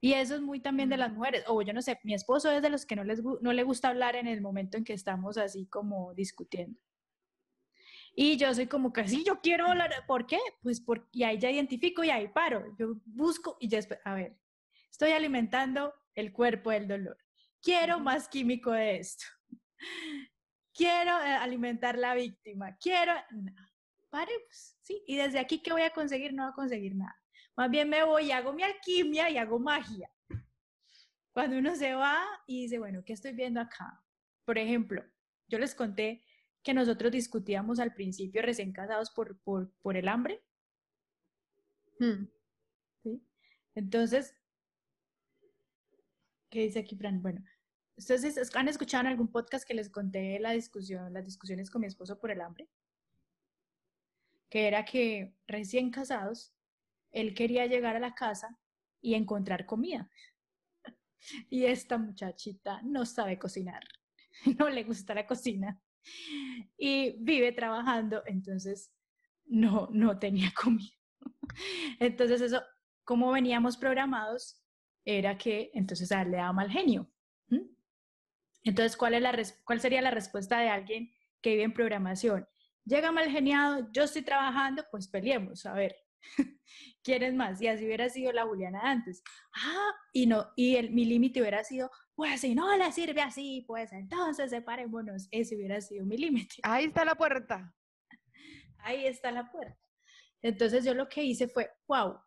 Y 0.00 0.14
eso 0.14 0.34
es 0.36 0.40
muy 0.40 0.60
también 0.60 0.88
de 0.88 0.96
las 0.96 1.12
mujeres. 1.12 1.44
O 1.48 1.62
yo 1.62 1.72
no 1.72 1.82
sé, 1.82 1.98
mi 2.04 2.14
esposo 2.14 2.50
es 2.50 2.62
de 2.62 2.70
los 2.70 2.86
que 2.86 2.96
no, 2.96 3.04
les, 3.04 3.22
no 3.22 3.52
le 3.52 3.62
gusta 3.64 3.88
hablar 3.88 4.16
en 4.16 4.26
el 4.26 4.40
momento 4.40 4.76
en 4.76 4.84
que 4.84 4.92
estamos 4.92 5.38
así 5.38 5.66
como 5.66 6.14
discutiendo. 6.14 6.80
Y 8.20 8.36
yo 8.36 8.52
soy 8.52 8.66
como 8.66 8.92
que 8.92 9.06
sí, 9.06 9.22
yo 9.24 9.40
quiero 9.40 9.66
hablar. 9.68 9.92
¿Por 10.06 10.26
qué? 10.26 10.38
Pues 10.60 10.80
porque 10.80 11.06
y 11.12 11.22
ahí 11.22 11.38
ya 11.38 11.50
identifico 11.50 12.02
y 12.02 12.10
ahí 12.10 12.26
paro. 12.26 12.74
Yo 12.76 12.96
busco 13.04 13.56
y 13.60 13.68
ya, 13.68 13.78
a 14.04 14.14
ver, 14.14 14.36
estoy 14.90 15.12
alimentando 15.12 15.94
el 16.14 16.32
cuerpo 16.32 16.70
del 16.70 16.88
dolor. 16.88 17.16
Quiero 17.62 18.00
más 18.00 18.28
químico 18.28 18.72
de 18.72 18.96
esto 18.96 19.24
quiero 20.78 21.10
eh, 21.20 21.34
alimentar 21.34 21.98
la 21.98 22.14
víctima, 22.14 22.76
quiero... 22.76 23.12
No. 23.32 23.52
Pues, 24.10 24.78
sí, 24.80 25.02
y 25.06 25.16
desde 25.16 25.38
aquí, 25.38 25.60
¿qué 25.60 25.72
voy 25.72 25.82
a 25.82 25.90
conseguir? 25.90 26.32
No 26.32 26.44
voy 26.44 26.52
a 26.52 26.54
conseguir 26.54 26.94
nada. 26.94 27.14
Más 27.56 27.68
bien 27.68 27.88
me 27.88 28.04
voy 28.04 28.26
y 28.26 28.32
hago 28.32 28.52
mi 28.52 28.62
alquimia 28.62 29.28
y 29.28 29.36
hago 29.36 29.58
magia. 29.58 30.10
Cuando 31.32 31.58
uno 31.58 31.74
se 31.74 31.94
va 31.94 32.24
y 32.46 32.62
dice, 32.62 32.78
bueno, 32.78 33.02
¿qué 33.04 33.12
estoy 33.12 33.32
viendo 33.32 33.60
acá? 33.60 34.02
Por 34.44 34.56
ejemplo, 34.56 35.04
yo 35.48 35.58
les 35.58 35.74
conté 35.74 36.24
que 36.62 36.74
nosotros 36.74 37.12
discutíamos 37.12 37.78
al 37.78 37.94
principio 37.94 38.42
recién 38.42 38.72
casados 38.72 39.10
por, 39.10 39.38
por, 39.40 39.70
por 39.80 39.96
el 39.96 40.08
hambre. 40.08 40.42
Hmm. 41.98 42.26
¿Sí? 43.02 43.22
Entonces, 43.74 44.34
¿qué 46.50 46.60
dice 46.60 46.80
aquí, 46.80 46.96
Fran? 46.96 47.22
Bueno, 47.22 47.44
¿Ustedes 47.98 48.54
han 48.54 48.68
escuchado 48.68 49.00
en 49.00 49.08
algún 49.08 49.26
podcast 49.26 49.66
que 49.66 49.74
les 49.74 49.90
conté 49.90 50.38
la 50.38 50.52
discusión, 50.52 51.12
las 51.12 51.24
discusiones 51.24 51.68
con 51.68 51.80
mi 51.80 51.88
esposo 51.88 52.16
por 52.16 52.30
el 52.30 52.40
hambre? 52.40 52.68
Que 54.48 54.68
era 54.68 54.84
que 54.84 55.34
recién 55.48 55.90
casados, 55.90 56.54
él 57.10 57.34
quería 57.34 57.66
llegar 57.66 57.96
a 57.96 58.00
la 58.00 58.14
casa 58.14 58.56
y 59.00 59.14
encontrar 59.14 59.66
comida. 59.66 60.08
Y 61.50 61.64
esta 61.64 61.98
muchachita 61.98 62.80
no 62.82 63.04
sabe 63.04 63.36
cocinar, 63.36 63.82
no 64.60 64.68
le 64.68 64.84
gusta 64.84 65.12
la 65.14 65.26
cocina 65.26 65.82
y 66.78 67.16
vive 67.22 67.52
trabajando, 67.52 68.22
entonces 68.26 68.92
no, 69.46 69.88
no 69.92 70.18
tenía 70.18 70.52
comida. 70.60 70.92
Entonces 71.98 72.40
eso, 72.40 72.62
como 73.04 73.32
veníamos 73.32 73.76
programados, 73.76 74.62
era 75.04 75.38
que 75.38 75.70
entonces 75.72 76.12
a 76.12 76.22
él 76.22 76.32
le 76.32 76.36
daba 76.36 76.52
mal 76.52 76.70
genio 76.70 77.10
Entonces, 78.62 78.96
¿cuál, 78.96 79.14
es 79.14 79.22
la 79.22 79.34
¿cuál 79.64 79.80
sería 79.80 80.02
la 80.02 80.10
respuesta 80.10 80.58
de 80.60 80.68
alguien 80.68 81.10
que 81.40 81.50
vive 81.50 81.62
en 81.62 81.72
programación? 81.72 82.46
Llega 82.84 83.12
mal 83.12 83.30
geniado, 83.30 83.88
yo 83.92 84.04
estoy 84.04 84.22
trabajando, 84.22 84.84
pues 84.90 85.08
peleemos, 85.08 85.64
a 85.64 85.72
ver, 85.72 85.96
¿quién 87.02 87.36
más? 87.36 87.60
Y 87.62 87.68
así 87.68 87.84
hubiera 87.86 88.08
sido 88.08 88.32
la 88.32 88.44
Juliana 88.44 88.80
antes. 88.82 89.22
Ah, 89.54 89.92
y 90.12 90.26
no, 90.26 90.48
y 90.56 90.76
el, 90.76 90.90
mi 90.90 91.04
límite 91.04 91.40
hubiera 91.40 91.64
sido, 91.64 91.90
pues 92.14 92.40
si 92.40 92.54
no 92.54 92.76
le 92.76 92.92
sirve 92.92 93.22
así, 93.22 93.64
pues 93.66 93.92
entonces 93.92 94.50
separémonos. 94.50 95.28
Ese 95.30 95.56
hubiera 95.56 95.80
sido 95.80 96.04
mi 96.04 96.16
límite. 96.16 96.56
Ahí 96.62 96.86
está 96.86 97.04
la 97.04 97.14
puerta. 97.14 97.74
Ahí 98.78 99.06
está 99.06 99.30
la 99.32 99.50
puerta. 99.50 99.78
Entonces 100.42 100.84
yo 100.84 100.94
lo 100.94 101.08
que 101.08 101.24
hice 101.24 101.48
fue, 101.48 101.70
wow, 101.88 102.18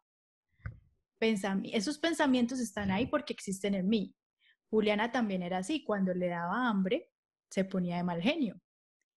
esos 1.72 2.00
pensamientos 2.00 2.60
están 2.60 2.92
ahí 2.92 3.06
porque 3.06 3.34
existen 3.34 3.76
en 3.76 3.88
mí. 3.88 4.16
Juliana 4.70 5.12
también 5.12 5.44
era 5.44 5.60
así, 5.60 5.84
cuando 5.84 6.14
le 6.14 6.28
daba 6.28 6.68
hambre, 6.68 7.10
se 7.50 7.64
ponía 7.64 7.98
de 7.98 8.04
mal 8.04 8.22
genio. 8.22 8.60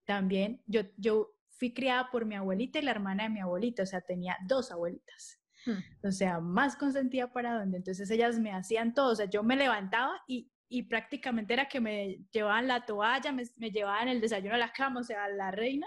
También 0.05 0.63
yo, 0.67 0.83
yo 0.97 1.34
fui 1.59 1.73
criada 1.73 2.09
por 2.11 2.27
mi 2.27 2.35
abuelita 2.35 2.79
y 2.79 2.83
la 2.83 2.91
hermana 2.91 3.25
de 3.25 3.31
mi 3.31 3.41
abuelita, 3.41 3.83
o 3.83 3.87
sea, 3.87 4.01
tenía 4.01 4.37
dos 4.47 4.71
abuelitas. 4.71 5.41
Hmm. 5.67 6.07
O 6.07 6.13
sea, 6.13 6.41
más 6.41 6.77
consentida 6.77 7.33
para 7.33 7.59
donde. 7.59 7.79
Entonces 7.79 8.11
ellas 8.11 8.39
me 8.39 8.53
hacían 8.53 8.95
todo, 8.95 9.13
o 9.13 9.17
sea, 9.17 9.27
yo 9.27 9.43
me 9.43 9.57
levantaba 9.57 10.21
y, 10.27 10.51
y 10.69 10.83
prácticamente 10.85 11.55
era 11.55 11.69
que 11.69 11.81
me 11.81 12.19
llevaban 12.33 12.69
la 12.69 12.85
toalla, 12.85 13.33
me, 13.33 13.45
me, 13.57 13.71
llevaban 13.71 14.09
el 14.09 14.21
desayuno 14.21 14.55
a 14.55 14.59
la 14.59 14.73
cama, 14.73 15.01
o 15.01 15.05
sea, 15.05 15.29
la 15.29 15.51
reina. 15.51 15.87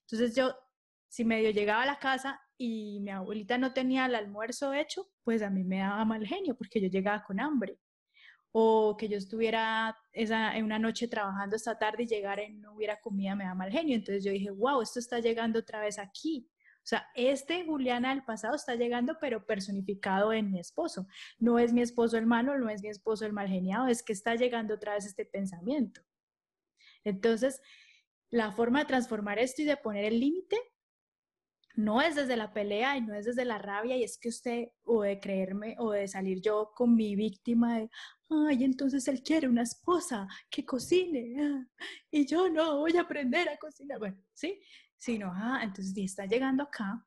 Entonces 0.00 0.36
yo, 0.36 0.54
si 1.08 1.24
medio 1.24 1.50
llegaba 1.50 1.82
a 1.82 1.86
la 1.86 1.98
casa 1.98 2.40
y 2.58 3.00
mi 3.00 3.10
abuelita 3.10 3.58
no 3.58 3.72
tenía 3.72 4.06
el 4.06 4.14
almuerzo 4.14 4.72
hecho, 4.72 5.08
pues 5.24 5.42
a 5.42 5.50
mí 5.50 5.64
me 5.64 5.78
daba 5.78 6.04
mal 6.04 6.26
genio 6.26 6.56
porque 6.56 6.80
yo 6.80 6.88
llegaba 6.88 7.24
con 7.24 7.40
hambre. 7.40 7.78
O 8.58 8.96
que 8.96 9.06
yo 9.06 9.18
estuviera 9.18 9.94
esa, 10.12 10.56
en 10.56 10.64
una 10.64 10.78
noche 10.78 11.08
trabajando 11.08 11.56
esta 11.56 11.78
tarde 11.78 12.04
y 12.04 12.06
llegara 12.06 12.42
y 12.42 12.54
no 12.54 12.72
hubiera 12.72 12.98
comida, 13.02 13.34
me 13.34 13.44
da 13.44 13.54
mal 13.54 13.70
genio. 13.70 13.94
Entonces 13.94 14.24
yo 14.24 14.32
dije, 14.32 14.50
wow, 14.50 14.80
esto 14.80 14.98
está 14.98 15.20
llegando 15.20 15.58
otra 15.58 15.80
vez 15.80 15.98
aquí. 15.98 16.48
O 16.78 16.88
sea, 16.88 17.06
este 17.14 17.66
Juliana 17.66 18.14
del 18.14 18.24
pasado 18.24 18.54
está 18.54 18.74
llegando, 18.74 19.18
pero 19.20 19.44
personificado 19.44 20.32
en 20.32 20.50
mi 20.50 20.58
esposo. 20.58 21.06
No 21.38 21.58
es 21.58 21.74
mi 21.74 21.82
esposo 21.82 22.16
el 22.16 22.24
malo, 22.24 22.56
no 22.58 22.70
es 22.70 22.80
mi 22.80 22.88
esposo 22.88 23.26
el 23.26 23.34
mal 23.34 23.48
geniado, 23.48 23.88
es 23.88 24.02
que 24.02 24.14
está 24.14 24.36
llegando 24.36 24.74
otra 24.74 24.94
vez 24.94 25.04
este 25.04 25.26
pensamiento. 25.26 26.00
Entonces, 27.04 27.60
la 28.30 28.52
forma 28.52 28.78
de 28.78 28.86
transformar 28.86 29.38
esto 29.38 29.60
y 29.60 29.66
de 29.66 29.76
poner 29.76 30.06
el 30.06 30.18
límite 30.18 30.56
no 31.76 32.00
es 32.00 32.16
desde 32.16 32.36
la 32.36 32.52
pelea 32.52 32.96
y 32.96 33.02
no 33.02 33.14
es 33.14 33.26
desde 33.26 33.44
la 33.44 33.58
rabia 33.58 33.96
y 33.96 34.02
es 34.02 34.18
que 34.18 34.30
usted 34.30 34.68
o 34.84 35.02
de 35.02 35.20
creerme 35.20 35.76
o 35.78 35.92
de 35.92 36.08
salir 36.08 36.40
yo 36.40 36.72
con 36.74 36.96
mi 36.96 37.14
víctima 37.14 37.78
de, 37.78 37.90
ay, 38.30 38.64
entonces 38.64 39.06
él 39.08 39.22
quiere 39.22 39.46
una 39.46 39.62
esposa 39.62 40.26
que 40.50 40.64
cocine 40.64 41.36
ah, 41.38 41.66
y 42.10 42.26
yo 42.26 42.48
no 42.48 42.78
voy 42.78 42.96
a 42.96 43.02
aprender 43.02 43.48
a 43.48 43.58
cocinar. 43.58 43.98
Bueno, 43.98 44.16
sí, 44.32 44.58
sino, 44.96 45.30
ah, 45.34 45.60
entonces 45.62 45.94
está 45.96 46.24
llegando 46.24 46.64
acá. 46.64 47.06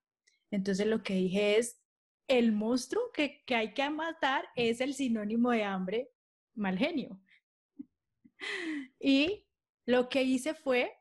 Entonces 0.51 0.85
lo 0.85 1.01
que 1.03 1.15
dije 1.15 1.57
es, 1.57 1.81
el 2.27 2.51
monstruo 2.51 3.11
que, 3.11 3.43
que 3.45 3.55
hay 3.55 3.73
que 3.73 3.89
matar 3.89 4.47
es 4.55 4.81
el 4.81 4.93
sinónimo 4.93 5.49
de 5.49 5.63
hambre, 5.63 6.11
mal 6.55 6.77
genio. 6.77 7.19
Y 8.99 9.45
lo 9.85 10.07
que 10.07 10.23
hice 10.23 10.53
fue, 10.53 10.95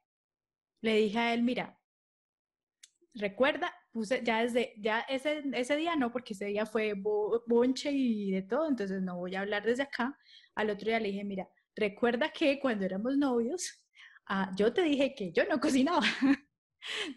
le 0.80 0.96
dije 0.96 1.18
a 1.18 1.34
él, 1.34 1.42
mira, 1.42 1.77
recuerda, 3.18 3.74
puse 3.92 4.22
ya 4.24 4.42
desde, 4.42 4.74
ya 4.78 5.00
ese, 5.00 5.42
ese 5.52 5.76
día 5.76 5.96
no, 5.96 6.10
porque 6.12 6.34
ese 6.34 6.46
día 6.46 6.66
fue 6.66 6.94
bonche 7.46 7.90
y 7.92 8.30
de 8.30 8.42
todo, 8.42 8.68
entonces 8.68 9.02
no 9.02 9.16
voy 9.16 9.34
a 9.34 9.40
hablar 9.40 9.64
desde 9.64 9.82
acá. 9.82 10.16
Al 10.54 10.70
otro 10.70 10.86
día 10.86 11.00
le 11.00 11.08
dije, 11.08 11.24
mira, 11.24 11.48
recuerda 11.74 12.30
que 12.30 12.58
cuando 12.60 12.84
éramos 12.84 13.16
novios, 13.16 13.84
ah, 14.26 14.52
yo 14.56 14.72
te 14.72 14.82
dije 14.82 15.14
que 15.14 15.32
yo 15.32 15.44
no 15.46 15.60
cocinaba. 15.60 16.00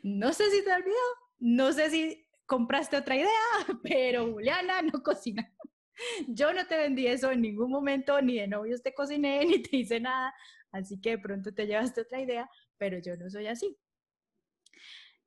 no 0.04 0.34
sé 0.34 0.49
si 0.49 0.64
te 0.64 0.74
olvidó, 0.74 0.97
no 1.39 1.72
sé 1.72 1.89
si 1.89 2.28
compraste 2.45 2.97
otra 2.97 3.16
idea, 3.16 3.30
pero 3.84 4.32
Juliana 4.32 4.82
no 4.82 5.02
cocina. 5.02 5.49
Yo 6.28 6.52
no 6.54 6.66
te 6.66 6.78
vendí 6.78 7.06
eso 7.06 7.32
en 7.32 7.41
ningún 7.41 7.70
momento, 7.70 8.22
ni 8.22 8.38
de 8.38 8.47
novios 8.47 8.82
te 8.82 8.93
cociné, 8.93 9.45
ni 9.45 9.62
te 9.62 9.78
hice 9.78 9.99
nada, 9.99 10.34
así 10.72 10.99
que 10.99 11.12
de 11.12 11.20
pronto 11.20 11.54
te 11.54 11.68
llevaste 11.68 12.02
otra 12.02 12.20
idea, 12.22 12.49
pero 12.78 12.97
yo 12.99 13.16
no 13.18 13.30
soy 13.30 13.47
así. 13.47 13.78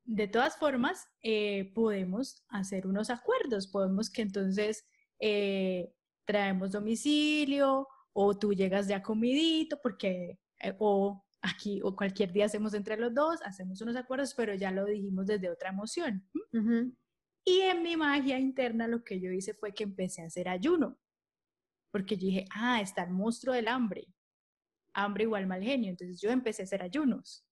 De 0.05 0.28
todas 0.28 0.59
formas, 0.59 1.09
eh, 1.22 1.72
podemos 1.74 2.44
hacer 2.48 2.86
unos 2.86 3.09
acuerdos, 3.09 3.66
podemos 3.66 4.11
que 4.11 4.22
entonces 4.22 4.84
eh, 5.18 5.94
traemos 6.26 6.72
domicilio 6.72 7.88
o 8.12 8.38
tú 8.38 8.52
llegas 8.52 8.86
ya 8.86 9.02
comidito 9.02 9.80
porque 9.82 10.38
eh, 10.61 10.74
o 10.78 11.24
aquí 11.40 11.80
o 11.82 11.96
cualquier 11.96 12.32
día 12.32 12.46
hacemos 12.46 12.74
entre 12.74 12.98
los 12.98 13.14
dos, 13.14 13.40
hacemos 13.44 13.80
unos 13.80 13.96
acuerdos, 13.96 14.34
pero 14.34 14.55
ya 14.55 14.70
lo 14.70 14.84
dijimos 14.84 15.26
desde 15.26 15.50
otra 15.50 15.70
emoción. 15.70 16.28
Y 17.44 17.61
en 17.61 17.82
mi 17.82 17.96
magia 17.96 18.38
interna 18.38 18.86
lo 18.86 19.05
que 19.05 19.20
yo 19.20 19.30
hice 19.30 19.55
fue 19.55 19.74
que 19.74 19.84
empecé 19.84 20.22
a 20.22 20.26
hacer 20.26 20.48
ayuno, 20.48 20.98
porque 21.90 22.16
yo 22.16 22.26
dije, 22.26 22.44
ah, 22.55 22.80
está 22.80 23.05
el 23.05 23.11
monstruo 23.11 23.55
del 23.55 23.68
hambre, 23.68 24.07
hambre 24.94 25.24
igual 25.24 25.46
mal 25.46 25.62
genio, 25.62 25.90
entonces 25.90 26.20
yo 26.20 26.30
empecé 26.30 26.62
a 26.62 26.64
hacer 26.64 26.82
ayunos. 26.82 27.46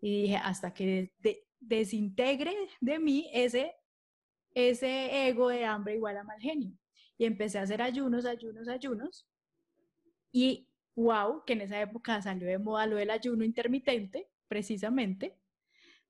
Y 0.00 0.22
dije, 0.22 0.36
hasta 0.36 0.72
que 0.72 1.12
de, 1.18 1.47
desintegre 1.60 2.54
de 2.80 2.98
mí 2.98 3.30
ese, 3.32 3.74
ese 4.54 5.28
ego 5.28 5.48
de 5.48 5.64
hambre 5.64 5.94
igual 5.94 6.16
a 6.16 6.24
mal 6.24 6.40
genio. 6.40 6.72
Y 7.16 7.24
empecé 7.24 7.58
a 7.58 7.62
hacer 7.62 7.82
ayunos, 7.82 8.24
ayunos, 8.24 8.68
ayunos. 8.68 9.26
Y 10.30 10.68
wow, 10.94 11.44
que 11.44 11.54
en 11.54 11.62
esa 11.62 11.80
época 11.80 12.20
salió 12.22 12.46
de 12.46 12.58
moda 12.58 12.86
lo 12.86 12.96
del 12.96 13.10
ayuno 13.10 13.44
intermitente, 13.44 14.28
precisamente. 14.46 15.36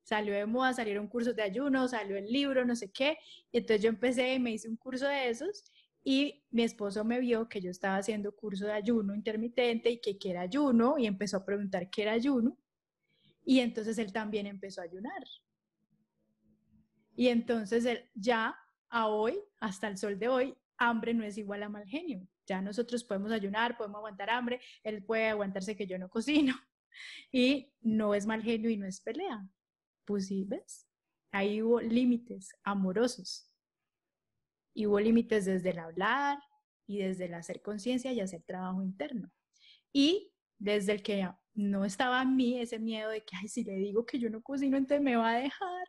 Salió 0.02 0.34
de 0.34 0.46
moda, 0.46 0.72
salieron 0.72 1.06
cursos 1.08 1.36
de 1.36 1.42
ayuno, 1.42 1.86
salió 1.88 2.16
el 2.16 2.26
libro, 2.26 2.64
no 2.64 2.74
sé 2.74 2.90
qué. 2.90 3.18
Y 3.52 3.58
entonces 3.58 3.82
yo 3.82 3.88
empecé 3.90 4.34
y 4.34 4.38
me 4.38 4.52
hice 4.52 4.68
un 4.68 4.76
curso 4.76 5.06
de 5.06 5.28
esos 5.28 5.64
y 6.04 6.42
mi 6.50 6.62
esposo 6.62 7.04
me 7.04 7.20
vio 7.20 7.48
que 7.48 7.60
yo 7.60 7.70
estaba 7.70 7.96
haciendo 7.96 8.34
curso 8.34 8.64
de 8.64 8.72
ayuno 8.72 9.14
intermitente 9.14 9.90
y 9.90 10.00
que 10.00 10.18
qué 10.18 10.30
era 10.30 10.42
ayuno 10.42 10.96
y 10.98 11.06
empezó 11.06 11.36
a 11.36 11.44
preguntar 11.44 11.90
qué 11.90 12.02
era 12.02 12.12
ayuno. 12.12 12.56
Y 13.48 13.60
entonces 13.60 13.96
él 13.96 14.12
también 14.12 14.46
empezó 14.46 14.82
a 14.82 14.84
ayunar. 14.84 15.24
Y 17.16 17.28
entonces 17.28 17.86
él 17.86 18.04
ya 18.14 18.54
a 18.90 19.06
hoy, 19.06 19.40
hasta 19.58 19.88
el 19.88 19.96
sol 19.96 20.18
de 20.18 20.28
hoy, 20.28 20.54
hambre 20.76 21.14
no 21.14 21.24
es 21.24 21.38
igual 21.38 21.62
a 21.62 21.70
mal 21.70 21.86
genio. 21.86 22.28
Ya 22.46 22.60
nosotros 22.60 23.02
podemos 23.04 23.32
ayunar, 23.32 23.78
podemos 23.78 24.00
aguantar 24.00 24.28
hambre, 24.28 24.60
él 24.84 25.02
puede 25.02 25.30
aguantarse 25.30 25.74
que 25.76 25.86
yo 25.86 25.98
no 25.98 26.10
cocino. 26.10 26.54
Y 27.32 27.72
no 27.80 28.14
es 28.14 28.26
mal 28.26 28.42
genio 28.42 28.68
y 28.68 28.76
no 28.76 28.84
es 28.84 29.00
pelea. 29.00 29.48
Pues 30.04 30.26
sí, 30.26 30.44
¿ves? 30.44 30.86
Ahí 31.30 31.62
hubo 31.62 31.80
límites 31.80 32.50
amorosos. 32.64 33.50
Y 34.74 34.84
hubo 34.86 35.00
límites 35.00 35.46
desde 35.46 35.70
el 35.70 35.78
hablar 35.78 36.38
y 36.86 36.98
desde 36.98 37.24
el 37.26 37.34
hacer 37.34 37.62
conciencia 37.62 38.12
y 38.12 38.20
hacer 38.20 38.42
trabajo 38.42 38.82
interno. 38.82 39.32
Y 39.90 40.34
desde 40.58 40.92
el 40.92 41.02
que 41.02 41.26
no 41.58 41.84
estaba 41.84 42.22
en 42.22 42.36
mí 42.36 42.60
ese 42.60 42.78
miedo 42.78 43.10
de 43.10 43.24
que, 43.24 43.36
ay, 43.36 43.48
si 43.48 43.64
le 43.64 43.74
digo 43.74 44.06
que 44.06 44.18
yo 44.20 44.30
no 44.30 44.40
cocino, 44.40 44.76
entonces 44.76 45.02
me 45.02 45.16
va 45.16 45.30
a 45.32 45.38
dejar. 45.38 45.86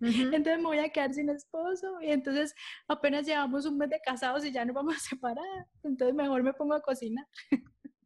Entonces 0.42 0.58
me 0.58 0.64
voy 0.64 0.78
a 0.78 0.88
quedar 0.88 1.14
sin 1.14 1.28
esposo 1.28 2.00
y 2.00 2.10
entonces 2.10 2.52
apenas 2.88 3.24
llevamos 3.24 3.66
un 3.66 3.78
mes 3.78 3.88
de 3.88 4.00
casados 4.04 4.44
y 4.44 4.50
ya 4.50 4.64
nos 4.64 4.74
vamos 4.74 4.96
a 4.96 4.98
separar. 4.98 5.66
Entonces 5.84 6.12
mejor 6.12 6.42
me 6.42 6.52
pongo 6.54 6.74
a 6.74 6.82
cocinar. 6.82 7.24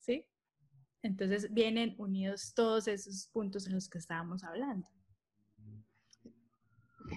¿Sí? 0.00 0.26
Entonces 1.02 1.50
vienen 1.54 1.94
unidos 1.96 2.52
todos 2.54 2.86
esos 2.86 3.30
puntos 3.32 3.66
en 3.66 3.72
los 3.72 3.88
que 3.88 3.96
estábamos 3.96 4.44
hablando. 4.44 4.86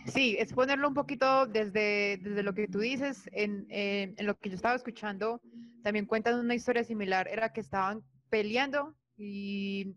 Sí, 0.06 0.38
es 0.40 0.54
ponerlo 0.54 0.88
un 0.88 0.94
poquito 0.94 1.46
desde, 1.46 2.20
desde 2.22 2.44
lo 2.44 2.54
que 2.54 2.70
tú 2.70 2.80
dices, 2.80 3.28
en, 3.34 3.66
eh, 3.70 4.14
en 4.16 4.26
lo 4.26 4.38
que 4.38 4.50
yo 4.50 4.56
estaba 4.56 4.76
escuchando, 4.76 5.42
también 5.84 6.06
cuentan 6.06 6.40
una 6.40 6.56
historia 6.56 6.86
similar, 6.86 7.28
era 7.28 7.52
que 7.52 7.60
estaban 7.60 8.02
peleando 8.30 8.96
y, 9.20 9.96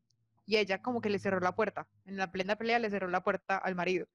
ella 0.48 0.82
como 0.82 1.00
que 1.00 1.08
le 1.08 1.18
cerró 1.18 1.40
la 1.40 1.54
puerta. 1.54 1.88
En 2.04 2.16
la 2.16 2.30
plena 2.30 2.56
pelea 2.56 2.78
le 2.78 2.90
cerró 2.90 3.08
la 3.08 3.22
puerta 3.22 3.56
al 3.56 3.74
marido. 3.74 4.06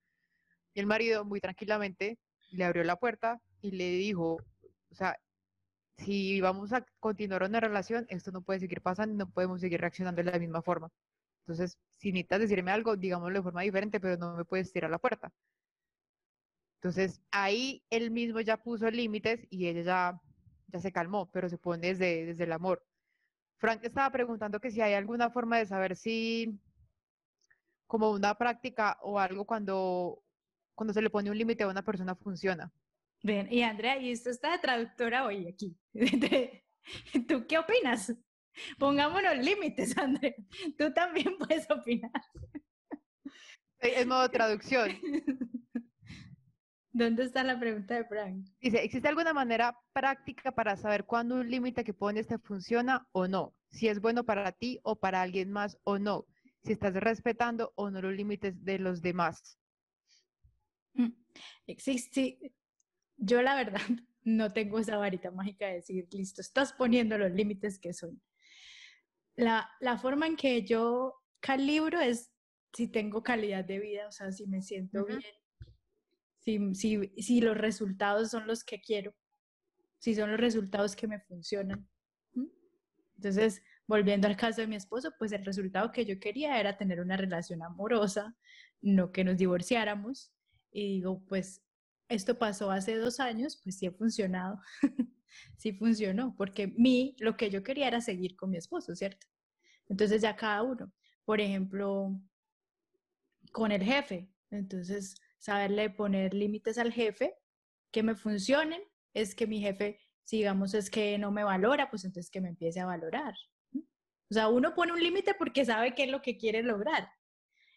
Y 0.73 0.79
el 0.79 0.85
marido 0.85 1.25
muy 1.25 1.41
tranquilamente 1.41 2.19
le 2.51 2.63
abrió 2.63 2.83
la 2.83 2.97
puerta 2.97 3.41
y 3.61 3.71
le 3.71 3.89
dijo, 3.91 4.37
o 4.91 4.95
sea, 4.95 5.17
si 5.97 6.39
vamos 6.41 6.73
a 6.73 6.85
continuar 6.99 7.43
una 7.43 7.59
relación, 7.59 8.05
esto 8.09 8.31
no 8.31 8.41
puede 8.41 8.59
seguir 8.59 8.81
pasando, 8.81 9.25
no 9.25 9.31
podemos 9.31 9.61
seguir 9.61 9.81
reaccionando 9.81 10.23
de 10.23 10.31
la 10.31 10.37
misma 10.37 10.61
forma. 10.61 10.91
Entonces, 11.41 11.77
si 11.97 12.11
necesitas 12.11 12.41
decirme 12.41 12.71
algo, 12.71 12.97
digámoslo 12.97 13.39
de 13.39 13.43
forma 13.43 13.61
diferente, 13.61 13.99
pero 13.99 14.17
no 14.17 14.35
me 14.35 14.45
puedes 14.45 14.71
tirar 14.71 14.91
la 14.91 14.99
puerta. 14.99 15.31
Entonces, 16.81 17.21
ahí 17.31 17.83
él 17.89 18.11
mismo 18.11 18.41
ya 18.41 18.57
puso 18.57 18.91
límites 18.91 19.47
y 19.49 19.67
ella 19.67 19.81
ya, 19.81 20.21
ya 20.67 20.79
se 20.79 20.91
calmó, 20.91 21.31
pero 21.31 21.49
se 21.49 21.57
pone 21.57 21.87
desde, 21.87 22.25
desde 22.25 22.43
el 22.43 22.51
amor. 22.51 22.85
Frank 23.57 23.83
estaba 23.83 24.11
preguntando 24.11 24.59
que 24.59 24.71
si 24.71 24.81
hay 24.81 24.93
alguna 24.93 25.29
forma 25.29 25.57
de 25.57 25.65
saber 25.65 25.95
si 25.95 26.59
como 27.87 28.11
una 28.11 28.35
práctica 28.35 28.97
o 29.01 29.19
algo 29.19 29.45
cuando, 29.45 30.23
cuando 30.75 30.93
se 30.93 31.01
le 31.01 31.09
pone 31.09 31.31
un 31.31 31.37
límite 31.37 31.63
a 31.63 31.67
una 31.67 31.83
persona 31.83 32.15
funciona. 32.15 32.71
Bien, 33.23 33.51
y 33.51 33.63
Andrea, 33.63 33.97
y 33.97 34.11
esto 34.11 34.29
está 34.29 34.51
de 34.51 34.59
traductora 34.59 35.25
hoy 35.25 35.47
aquí. 35.47 35.75
¿Tú 37.27 37.47
qué 37.47 37.57
opinas? 37.57 38.13
Pongámonos 38.77 39.37
límites, 39.37 39.97
Andrea. 39.97 40.35
Tú 40.77 40.93
también 40.93 41.37
puedes 41.39 41.69
opinar. 41.69 42.11
Es 43.79 44.05
modo 44.05 44.29
traducción. 44.29 44.91
¿Dónde 46.97 47.25
está 47.25 47.43
la 47.43 47.59
pregunta 47.59 47.93
de 47.93 48.05
Frank? 48.05 48.47
Dice, 48.59 48.83
¿existe 48.83 49.07
alguna 49.07 49.31
manera 49.31 49.77
práctica 49.93 50.51
para 50.51 50.75
saber 50.75 51.05
cuándo 51.05 51.35
un 51.35 51.47
límite 51.47 51.83
que 51.83 51.93
pones 51.93 52.25
te 52.25 52.39
funciona 52.39 53.07
o 53.11 53.27
no? 53.27 53.53
Si 53.69 53.87
es 53.87 54.01
bueno 54.01 54.23
para 54.23 54.51
ti 54.51 54.79
o 54.81 54.95
para 54.95 55.21
alguien 55.21 55.51
más 55.51 55.77
o 55.83 55.99
no. 55.99 56.25
Si 56.63 56.71
estás 56.71 56.95
respetando 56.95 57.71
o 57.75 57.91
no 57.91 58.01
los 58.01 58.15
límites 58.15 58.63
de 58.65 58.79
los 58.79 59.03
demás. 59.03 59.59
Mm, 60.93 61.11
existe. 61.67 62.39
Yo 63.15 63.43
la 63.43 63.53
verdad 63.53 63.79
no 64.23 64.51
tengo 64.51 64.79
esa 64.79 64.97
varita 64.97 65.29
mágica 65.29 65.67
de 65.67 65.75
decir, 65.75 66.07
listo, 66.11 66.41
estás 66.41 66.73
poniendo 66.73 67.15
los 67.19 67.31
límites 67.31 67.77
que 67.77 67.93
son. 67.93 68.19
La, 69.35 69.69
la 69.81 69.99
forma 69.99 70.25
en 70.25 70.35
que 70.35 70.63
yo 70.63 71.13
calibro 71.41 71.99
es 71.99 72.31
si 72.73 72.87
tengo 72.87 73.21
calidad 73.21 73.63
de 73.63 73.77
vida, 73.77 74.07
o 74.07 74.11
sea, 74.11 74.31
si 74.31 74.47
me 74.47 74.63
siento 74.63 75.05
bien, 75.05 75.21
si, 76.73 77.41
los 77.41 77.57
resultados 77.57 78.31
son 78.31 78.47
los 78.47 78.63
que 78.63 78.79
quiero, 78.79 79.13
si 79.99 80.15
son 80.15 80.31
los 80.31 80.39
resultados 80.39 80.95
que 80.95 81.07
me 81.07 81.19
funcionan. 81.19 81.87
Entonces, 83.15 83.61
volviendo 83.87 84.27
al 84.27 84.37
caso 84.37 84.61
de 84.61 84.67
mi 84.67 84.75
esposo, 84.75 85.11
pues 85.17 85.31
el 85.31 85.43
resultado 85.43 85.91
que 85.91 86.05
yo 86.05 86.19
quería 86.19 86.59
era 86.59 86.77
tener 86.77 87.01
una 87.01 87.17
relación 87.17 87.63
amorosa, 87.63 88.37
no 88.81 89.11
que 89.11 89.23
nos 89.23 89.37
divorciáramos. 89.37 90.31
Y 90.71 90.95
digo, 90.95 91.23
pues 91.27 91.63
esto 92.07 92.37
pasó 92.37 92.71
hace 92.71 92.95
dos 92.95 93.19
años, 93.19 93.59
pues 93.63 93.77
sí 93.77 93.87
ha 93.87 93.91
funcionado, 93.91 94.61
sí 95.57 95.73
funcionó, 95.73 96.35
porque 96.37 96.67
mí 96.67 97.15
lo 97.19 97.35
que 97.35 97.49
yo 97.49 97.63
quería 97.63 97.87
era 97.87 98.01
seguir 98.01 98.35
con 98.35 98.51
mi 98.51 98.57
esposo, 98.57 98.95
¿cierto? 98.95 99.27
Entonces 99.89 100.21
ya 100.21 100.35
cada 100.35 100.63
uno, 100.63 100.93
por 101.25 101.41
ejemplo, 101.41 102.21
con 103.51 103.71
el 103.71 103.83
jefe, 103.83 104.29
entonces 104.51 105.15
saberle 105.37 105.89
poner 105.89 106.33
límites 106.33 106.77
al 106.77 106.91
jefe 106.91 107.35
que 107.91 108.03
me 108.03 108.15
funcionen, 108.15 108.81
es 109.13 109.35
que 109.35 109.47
mi 109.47 109.59
jefe, 109.59 109.99
si 110.23 110.37
digamos 110.37 110.73
es 110.73 110.89
que 110.89 111.17
no 111.17 111.31
me 111.31 111.43
valora, 111.43 111.89
pues 111.89 112.05
entonces 112.05 112.29
que 112.29 112.41
me 112.41 112.49
empiece 112.49 112.79
a 112.79 112.85
valorar. 112.85 113.33
O 114.29 114.33
sea, 114.33 114.49
uno 114.49 114.75
pone 114.75 114.93
un 114.93 115.01
límite 115.01 115.33
porque 115.33 115.65
sabe 115.65 115.95
qué 115.95 116.03
es 116.03 116.11
lo 116.11 116.21
que 116.21 116.37
quiere 116.37 116.61
lograr. 116.63 117.09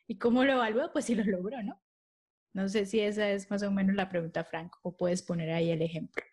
¿Y 0.09 0.19
cómo 0.19 0.45
lo 0.45 0.55
evalúa? 0.55 0.93
Pues 0.93 1.05
si 1.05 1.15
lo 1.15 1.25
logró, 1.25 1.63
¿no? 1.63 1.81
No 2.53 2.69
sé 2.69 2.87
si 2.87 2.99
esa 2.99 3.31
es 3.31 3.49
más 3.51 3.63
o 3.63 3.71
menos 3.71 3.95
la 3.95 4.09
pregunta, 4.09 4.43
Franco, 4.43 4.81
o 4.83 4.97
puedes 4.97 5.23
poner 5.23 5.51
ahí 5.53 5.71
el 5.71 5.83
ejemplo. 5.83 6.25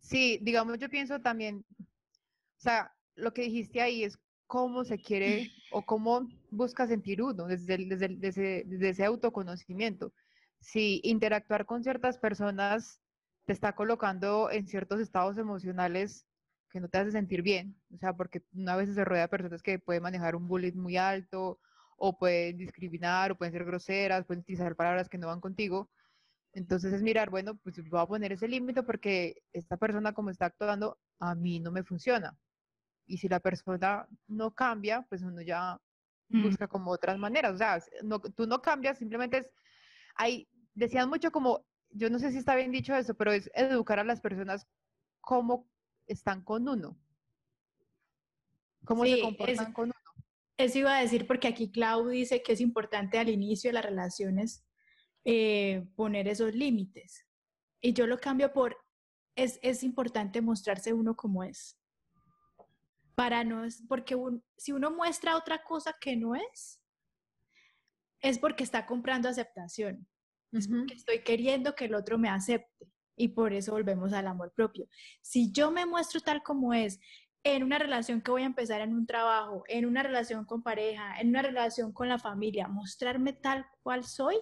Sí, 0.00 0.40
digamos, 0.42 0.78
yo 0.78 0.88
pienso 0.88 1.20
también, 1.20 1.64
o 1.78 2.60
sea, 2.60 2.92
lo 3.14 3.32
que 3.32 3.42
dijiste 3.42 3.80
ahí 3.80 4.02
es 4.02 4.18
cómo 4.50 4.82
se 4.84 4.98
quiere 4.98 5.52
o 5.70 5.86
cómo 5.86 6.28
busca 6.50 6.88
sentir 6.88 7.22
uno 7.22 7.46
desde, 7.46 7.78
desde, 7.86 8.08
desde, 8.08 8.64
desde 8.66 8.88
ese 8.88 9.04
autoconocimiento. 9.04 10.12
Si 10.58 11.00
interactuar 11.04 11.66
con 11.66 11.84
ciertas 11.84 12.18
personas 12.18 13.00
te 13.46 13.52
está 13.52 13.76
colocando 13.76 14.50
en 14.50 14.66
ciertos 14.66 14.98
estados 14.98 15.38
emocionales 15.38 16.26
que 16.68 16.80
no 16.80 16.88
te 16.88 16.98
hace 16.98 17.12
sentir 17.12 17.42
bien, 17.42 17.76
o 17.94 17.98
sea, 17.98 18.12
porque 18.12 18.42
una 18.52 18.74
vez 18.74 18.92
se 18.92 19.04
rodea 19.04 19.22
de 19.22 19.28
personas 19.28 19.62
que 19.62 19.78
pueden 19.78 20.02
manejar 20.02 20.34
un 20.34 20.48
bullying 20.48 20.76
muy 20.76 20.96
alto 20.96 21.60
o 21.96 22.18
pueden 22.18 22.56
discriminar 22.56 23.30
o 23.30 23.36
pueden 23.36 23.52
ser 23.52 23.64
groseras, 23.64 24.26
pueden 24.26 24.40
utilizar 24.40 24.74
palabras 24.74 25.08
que 25.08 25.18
no 25.18 25.28
van 25.28 25.40
contigo. 25.40 25.88
Entonces 26.54 26.92
es 26.92 27.02
mirar, 27.02 27.30
bueno, 27.30 27.56
pues 27.62 27.76
voy 27.88 28.00
a 28.00 28.06
poner 28.06 28.32
ese 28.32 28.48
límite 28.48 28.82
porque 28.82 29.42
esta 29.52 29.76
persona 29.76 30.12
como 30.12 30.30
está 30.30 30.46
actuando 30.46 30.98
a 31.20 31.36
mí 31.36 31.60
no 31.60 31.70
me 31.70 31.84
funciona. 31.84 32.36
Y 33.10 33.18
si 33.18 33.28
la 33.28 33.40
persona 33.40 34.06
no 34.28 34.54
cambia, 34.54 35.04
pues 35.08 35.22
uno 35.22 35.42
ya 35.42 35.80
mm. 36.28 36.44
busca 36.44 36.68
como 36.68 36.92
otras 36.92 37.18
maneras. 37.18 37.54
O 37.54 37.58
sea, 37.58 37.82
no, 38.04 38.20
tú 38.20 38.46
no 38.46 38.62
cambias, 38.62 38.98
simplemente 38.98 39.38
es, 39.38 39.50
hay, 40.14 40.48
decían 40.74 41.08
mucho 41.08 41.32
como, 41.32 41.66
yo 41.90 42.08
no 42.08 42.20
sé 42.20 42.30
si 42.30 42.38
está 42.38 42.54
bien 42.54 42.70
dicho 42.70 42.94
eso, 42.94 43.14
pero 43.14 43.32
es 43.32 43.50
educar 43.52 43.98
a 43.98 44.04
las 44.04 44.20
personas 44.20 44.68
cómo 45.20 45.68
están 46.06 46.44
con 46.44 46.68
uno. 46.68 46.96
Cómo 48.84 49.04
se 49.04 49.20
comportan 49.20 49.72
con 49.72 49.86
uno. 49.86 50.24
Eso 50.56 50.78
iba 50.78 50.96
a 50.96 51.00
decir 51.00 51.26
porque 51.26 51.48
aquí 51.48 51.72
Clau 51.72 52.06
dice 52.06 52.44
que 52.44 52.52
es 52.52 52.60
importante 52.60 53.18
al 53.18 53.28
inicio 53.28 53.70
de 53.70 53.74
las 53.74 53.84
relaciones 53.84 54.64
eh, 55.24 55.84
poner 55.96 56.28
esos 56.28 56.54
límites. 56.54 57.26
Y 57.80 57.92
yo 57.92 58.06
lo 58.06 58.18
cambio 58.18 58.52
por, 58.52 58.76
es, 59.34 59.58
es 59.62 59.82
importante 59.82 60.40
mostrarse 60.42 60.92
uno 60.92 61.16
como 61.16 61.42
es 61.42 61.79
para 63.20 63.44
no 63.44 63.66
es, 63.66 63.82
porque 63.86 64.16
si 64.56 64.72
uno 64.72 64.90
muestra 64.90 65.36
otra 65.36 65.62
cosa 65.62 65.94
que 66.00 66.16
no 66.16 66.34
es, 66.34 66.80
es 68.22 68.38
porque 68.38 68.64
está 68.64 68.86
comprando 68.86 69.28
aceptación, 69.28 70.08
es 70.52 70.66
porque 70.66 70.94
estoy 70.94 71.18
queriendo 71.22 71.74
que 71.74 71.84
el 71.84 71.94
otro 71.94 72.16
me 72.16 72.30
acepte 72.30 72.90
y 73.16 73.28
por 73.28 73.52
eso 73.52 73.72
volvemos 73.72 74.14
al 74.14 74.26
amor 74.26 74.54
propio. 74.56 74.88
Si 75.20 75.52
yo 75.52 75.70
me 75.70 75.84
muestro 75.84 76.22
tal 76.22 76.42
como 76.42 76.72
es, 76.72 76.98
en 77.42 77.62
una 77.62 77.78
relación 77.78 78.22
que 78.22 78.30
voy 78.30 78.40
a 78.40 78.46
empezar 78.46 78.80
en 78.80 78.94
un 78.94 79.04
trabajo, 79.04 79.64
en 79.68 79.84
una 79.84 80.02
relación 80.02 80.46
con 80.46 80.62
pareja, 80.62 81.20
en 81.20 81.28
una 81.28 81.42
relación 81.42 81.92
con 81.92 82.08
la 82.08 82.18
familia, 82.18 82.68
mostrarme 82.68 83.34
tal 83.34 83.66
cual 83.82 84.04
soy, 84.04 84.36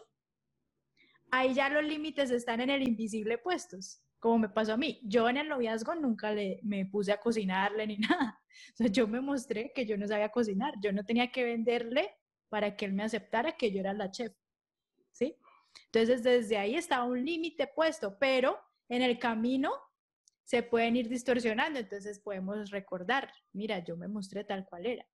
ahí 1.33 1.53
ya 1.53 1.69
los 1.69 1.83
límites 1.83 2.31
están 2.31 2.61
en 2.61 2.71
el 2.71 2.87
invisible 2.87 3.39
puestos 3.39 4.05
como 4.19 4.39
me 4.39 4.49
pasó 4.49 4.75
a 4.75 4.77
mí. 4.77 5.01
Yo 5.03 5.29
en 5.29 5.37
el 5.37 5.49
noviazgo 5.49 5.95
nunca 5.95 6.33
le, 6.33 6.61
me 6.63 6.87
puse 6.87 7.13
a 7.13 7.21
cocinarle 7.21 7.87
ni 7.87 7.99
nada. 7.99 8.41
O 8.73 8.77
sea, 8.77 8.87
yo 8.89 9.07
me 9.07 9.21
mostré 9.21 9.73
que 9.75 9.87
yo 9.87 9.97
no 9.97 10.07
sabía 10.07 10.31
cocinar. 10.31 10.75
Yo 10.83 10.93
no 10.93 11.05
tenía 11.05 11.31
que 11.31 11.45
venderle 11.45 12.15
para 12.49 12.77
que 12.77 12.85
él 12.87 12.93
me 12.93 13.05
aceptara 13.05 13.57
que 13.57 13.71
yo 13.71 13.81
era 13.81 13.93
la 13.93 14.11
chef. 14.11 14.33
¿Sí? 15.13 15.37
Entonces, 15.87 16.23
desde 16.23 16.59
ahí 16.59 16.75
estaba 16.75 17.05
un 17.05 17.25
límite 17.25 17.67
puesto, 17.67 18.19
pero 18.19 18.59
en 18.89 19.03
el 19.03 19.19
camino 19.19 19.73
se 20.45 20.63
pueden 20.63 20.97
ir 20.97 21.09
distorsionando. 21.09 21.79
Entonces, 21.79 22.21
podemos 22.21 22.71
recordar, 22.71 23.33
mira, 23.53 23.85
yo 23.85 23.97
me 23.97 24.09
mostré 24.09 24.45
tal 24.45 24.65
cual 24.65 24.87
era. 24.87 25.07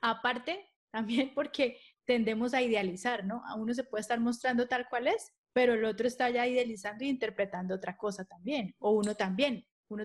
Aparte, 0.00 0.70
también 0.90 1.32
porque 1.34 1.80
tendemos 2.04 2.54
a 2.54 2.62
idealizar, 2.62 3.24
¿no? 3.24 3.42
A 3.46 3.54
uno 3.54 3.74
se 3.74 3.84
puede 3.84 4.00
estar 4.00 4.18
mostrando 4.20 4.66
tal 4.66 4.88
cual 4.88 5.08
es, 5.08 5.32
pero 5.52 5.74
el 5.74 5.84
otro 5.84 6.06
está 6.06 6.30
ya 6.30 6.46
idealizando 6.46 7.04
e 7.04 7.08
interpretando 7.08 7.74
otra 7.74 7.96
cosa 7.96 8.24
también, 8.24 8.74
o 8.78 8.92
uno 8.92 9.14
también, 9.14 9.66
uno 9.88 10.04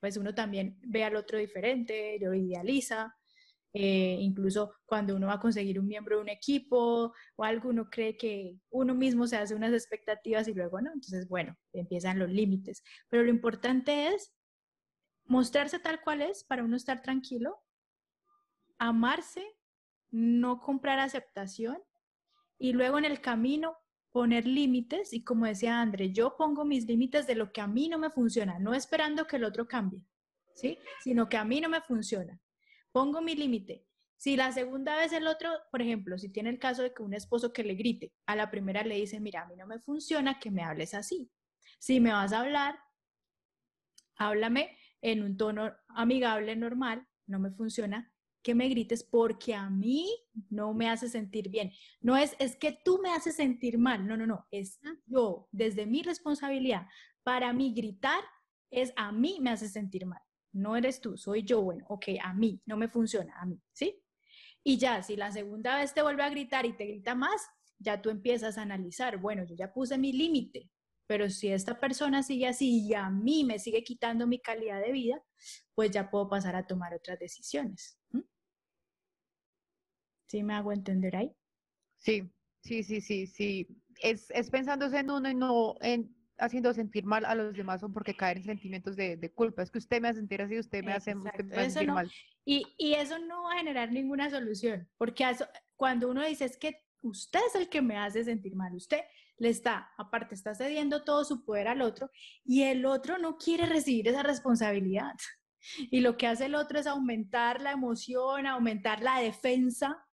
pues 0.00 0.16
uno 0.16 0.34
también 0.34 0.78
ve 0.82 1.04
al 1.04 1.16
otro 1.16 1.38
diferente, 1.38 2.18
lo 2.20 2.34
idealiza, 2.34 3.14
eh, 3.72 4.16
incluso 4.18 4.74
cuando 4.84 5.14
uno 5.14 5.28
va 5.28 5.34
a 5.34 5.40
conseguir 5.40 5.78
un 5.78 5.86
miembro 5.86 6.16
de 6.16 6.22
un 6.22 6.28
equipo 6.28 7.12
o 7.36 7.44
algo, 7.44 7.68
uno 7.68 7.88
cree 7.88 8.16
que 8.16 8.58
uno 8.70 8.94
mismo 8.94 9.26
se 9.28 9.36
hace 9.36 9.54
unas 9.54 9.72
expectativas 9.72 10.48
y 10.48 10.54
luego 10.54 10.80
no, 10.80 10.92
entonces 10.92 11.28
bueno, 11.28 11.56
empiezan 11.72 12.18
los 12.18 12.30
límites, 12.30 12.82
pero 13.08 13.22
lo 13.22 13.30
importante 13.30 14.08
es 14.08 14.34
mostrarse 15.24 15.78
tal 15.78 16.00
cual 16.02 16.22
es 16.22 16.42
para 16.42 16.64
uno 16.64 16.76
estar 16.76 17.00
tranquilo, 17.02 17.62
amarse, 18.78 19.44
no 20.10 20.60
comprar 20.60 20.98
aceptación 20.98 21.78
y 22.58 22.72
luego 22.72 22.98
en 22.98 23.04
el 23.04 23.20
camino 23.20 23.76
poner 24.12 24.46
límites 24.46 25.12
y 25.12 25.22
como 25.22 25.46
decía 25.46 25.80
André, 25.80 26.12
yo 26.12 26.36
pongo 26.36 26.64
mis 26.64 26.86
límites 26.86 27.26
de 27.26 27.34
lo 27.34 27.52
que 27.52 27.60
a 27.60 27.66
mí 27.66 27.88
no 27.88 27.98
me 27.98 28.10
funciona, 28.10 28.58
no 28.58 28.74
esperando 28.74 29.26
que 29.26 29.36
el 29.36 29.44
otro 29.44 29.68
cambie, 29.68 30.04
¿sí? 30.54 30.78
Sino 31.02 31.28
que 31.28 31.36
a 31.36 31.44
mí 31.44 31.60
no 31.60 31.68
me 31.68 31.80
funciona. 31.80 32.40
Pongo 32.92 33.20
mi 33.20 33.34
límite. 33.34 33.86
Si 34.16 34.36
la 34.36 34.52
segunda 34.52 34.96
vez 34.96 35.12
el 35.12 35.26
otro, 35.26 35.50
por 35.70 35.80
ejemplo, 35.80 36.18
si 36.18 36.28
tiene 36.28 36.50
el 36.50 36.58
caso 36.58 36.82
de 36.82 36.92
que 36.92 37.02
un 37.02 37.14
esposo 37.14 37.52
que 37.52 37.64
le 37.64 37.74
grite, 37.74 38.12
a 38.26 38.36
la 38.36 38.50
primera 38.50 38.82
le 38.82 38.96
dice, 38.96 39.20
mira, 39.20 39.42
a 39.42 39.46
mí 39.46 39.56
no 39.56 39.66
me 39.66 39.78
funciona 39.78 40.38
que 40.38 40.50
me 40.50 40.62
hables 40.62 40.92
así. 40.92 41.30
Si 41.78 42.00
me 42.00 42.12
vas 42.12 42.32
a 42.32 42.40
hablar, 42.40 42.78
háblame 44.16 44.76
en 45.00 45.22
un 45.22 45.36
tono 45.36 45.72
amigable, 45.88 46.54
normal, 46.56 47.06
no 47.26 47.38
me 47.38 47.50
funciona, 47.50 48.09
que 48.42 48.54
me 48.54 48.68
grites 48.68 49.04
porque 49.04 49.54
a 49.54 49.68
mí 49.70 50.08
no 50.48 50.72
me 50.74 50.88
hace 50.88 51.08
sentir 51.08 51.50
bien. 51.50 51.72
No 52.00 52.16
es, 52.16 52.34
es 52.38 52.56
que 52.56 52.78
tú 52.84 53.00
me 53.02 53.12
haces 53.12 53.36
sentir 53.36 53.78
mal. 53.78 54.06
No, 54.06 54.16
no, 54.16 54.26
no. 54.26 54.46
Es 54.50 54.80
yo, 55.06 55.48
desde 55.52 55.86
mi 55.86 56.02
responsabilidad. 56.02 56.86
Para 57.22 57.52
mí 57.52 57.74
gritar 57.74 58.22
es 58.70 58.92
a 58.96 59.12
mí 59.12 59.38
me 59.40 59.50
hace 59.50 59.68
sentir 59.68 60.06
mal. 60.06 60.20
No 60.52 60.76
eres 60.76 61.00
tú, 61.00 61.16
soy 61.16 61.42
yo. 61.42 61.62
Bueno, 61.62 61.84
ok, 61.88 62.06
a 62.22 62.34
mí, 62.34 62.60
no 62.66 62.76
me 62.76 62.88
funciona, 62.88 63.34
a 63.40 63.46
mí, 63.46 63.60
¿sí? 63.72 64.02
Y 64.62 64.78
ya, 64.78 65.02
si 65.02 65.16
la 65.16 65.32
segunda 65.32 65.76
vez 65.76 65.94
te 65.94 66.02
vuelve 66.02 66.22
a 66.22 66.30
gritar 66.30 66.66
y 66.66 66.72
te 66.72 66.86
grita 66.86 67.14
más, 67.14 67.46
ya 67.78 68.02
tú 68.02 68.10
empiezas 68.10 68.58
a 68.58 68.62
analizar, 68.62 69.18
bueno, 69.18 69.44
yo 69.44 69.54
ya 69.54 69.72
puse 69.72 69.96
mi 69.96 70.12
límite, 70.12 70.70
pero 71.10 71.28
si 71.28 71.48
esta 71.48 71.76
persona 71.80 72.22
sigue 72.22 72.46
así 72.46 72.86
y 72.86 72.94
a 72.94 73.10
mí 73.10 73.42
me 73.42 73.58
sigue 73.58 73.82
quitando 73.82 74.28
mi 74.28 74.38
calidad 74.38 74.80
de 74.80 74.92
vida, 74.92 75.20
pues 75.74 75.90
ya 75.90 76.08
puedo 76.08 76.28
pasar 76.28 76.54
a 76.54 76.68
tomar 76.68 76.94
otras 76.94 77.18
decisiones. 77.18 77.98
¿Sí 80.28 80.44
me 80.44 80.54
hago 80.54 80.70
entender 80.70 81.16
ahí? 81.16 81.34
Sí, 81.96 82.30
sí, 82.62 82.84
sí, 82.84 83.00
sí, 83.00 83.26
sí. 83.26 83.66
Es, 84.00 84.30
es 84.30 84.50
pensándose 84.50 85.00
en 85.00 85.10
uno 85.10 85.28
y 85.28 85.34
no 85.34 85.74
en 85.80 86.14
haciendo 86.38 86.72
sentir 86.72 87.04
mal 87.04 87.24
a 87.24 87.34
los 87.34 87.56
demás 87.56 87.80
son 87.80 87.92
porque 87.92 88.14
caer 88.14 88.36
en 88.36 88.44
sentimientos 88.44 88.94
de, 88.94 89.32
culpa. 89.34 89.64
Es 89.64 89.72
que 89.72 89.78
usted 89.78 90.00
me 90.00 90.10
hace 90.10 90.20
sentir 90.20 90.42
así, 90.42 90.60
usted 90.60 90.84
me 90.84 90.92
hace, 90.92 91.12
sentir 91.12 91.88
mal. 91.88 92.08
Y, 92.44 92.64
y, 92.78 92.94
eso 92.94 93.18
no 93.18 93.42
va 93.42 93.54
a 93.54 93.58
generar 93.58 93.90
ninguna 93.90 94.30
solución, 94.30 94.88
porque 94.96 95.26
cuando 95.74 96.08
uno 96.08 96.24
dice 96.24 96.44
es 96.44 96.56
que 96.56 96.84
usted 97.02 97.40
es 97.48 97.56
el 97.56 97.68
que 97.68 97.82
me 97.82 97.96
hace 97.96 98.22
sentir 98.22 98.54
mal, 98.54 98.76
usted 98.76 99.00
le 99.40 99.48
está, 99.48 99.90
aparte 99.96 100.34
está 100.34 100.54
cediendo 100.54 101.02
todo 101.02 101.24
su 101.24 101.44
poder 101.44 101.66
al 101.66 101.80
otro 101.80 102.10
y 102.44 102.64
el 102.64 102.84
otro 102.84 103.16
no 103.16 103.38
quiere 103.38 103.64
recibir 103.64 104.06
esa 104.06 104.22
responsabilidad. 104.22 105.14
Y 105.90 106.00
lo 106.00 106.16
que 106.16 106.26
hace 106.26 106.46
el 106.46 106.54
otro 106.54 106.78
es 106.78 106.86
aumentar 106.86 107.60
la 107.60 107.72
emoción, 107.72 108.46
aumentar 108.46 109.02
la 109.02 109.18
defensa, 109.20 110.06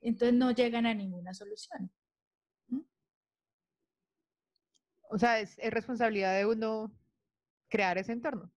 entonces 0.00 0.36
no 0.36 0.50
llegan 0.50 0.86
a 0.86 0.94
ninguna 0.94 1.32
solución. 1.32 1.92
O 5.10 5.18
sea, 5.18 5.40
es, 5.40 5.56
responsabilidad 5.56 6.36
de 6.36 6.46
uno 6.46 6.92
crear 7.68 7.98
ese 7.98 8.12
entorno. 8.12 8.52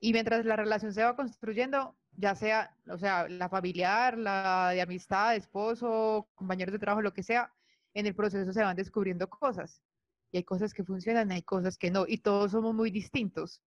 Y 0.00 0.12
mientras 0.12 0.44
la 0.44 0.56
relación 0.56 0.92
se 0.92 1.02
va 1.02 1.16
construyendo, 1.16 1.96
ya 2.16 2.34
sea, 2.34 2.76
o 2.88 2.98
sea, 2.98 3.28
la 3.28 3.48
familiar, 3.48 4.18
la 4.18 4.70
de 4.70 4.82
amistad, 4.82 5.36
esposo, 5.36 6.28
compañeros 6.34 6.72
de 6.72 6.78
trabajo, 6.78 7.02
lo 7.02 7.14
que 7.14 7.22
sea, 7.22 7.52
en 7.94 8.06
el 8.06 8.14
proceso 8.14 8.52
se 8.52 8.62
van 8.62 8.76
descubriendo 8.76 9.28
cosas. 9.28 9.82
Y 10.32 10.38
hay 10.38 10.44
cosas 10.44 10.74
que 10.74 10.84
funcionan, 10.84 11.32
hay 11.32 11.42
cosas 11.42 11.76
que 11.76 11.90
no. 11.90 12.04
Y 12.06 12.18
todos 12.18 12.52
somos 12.52 12.74
muy 12.74 12.90
distintos. 12.90 13.62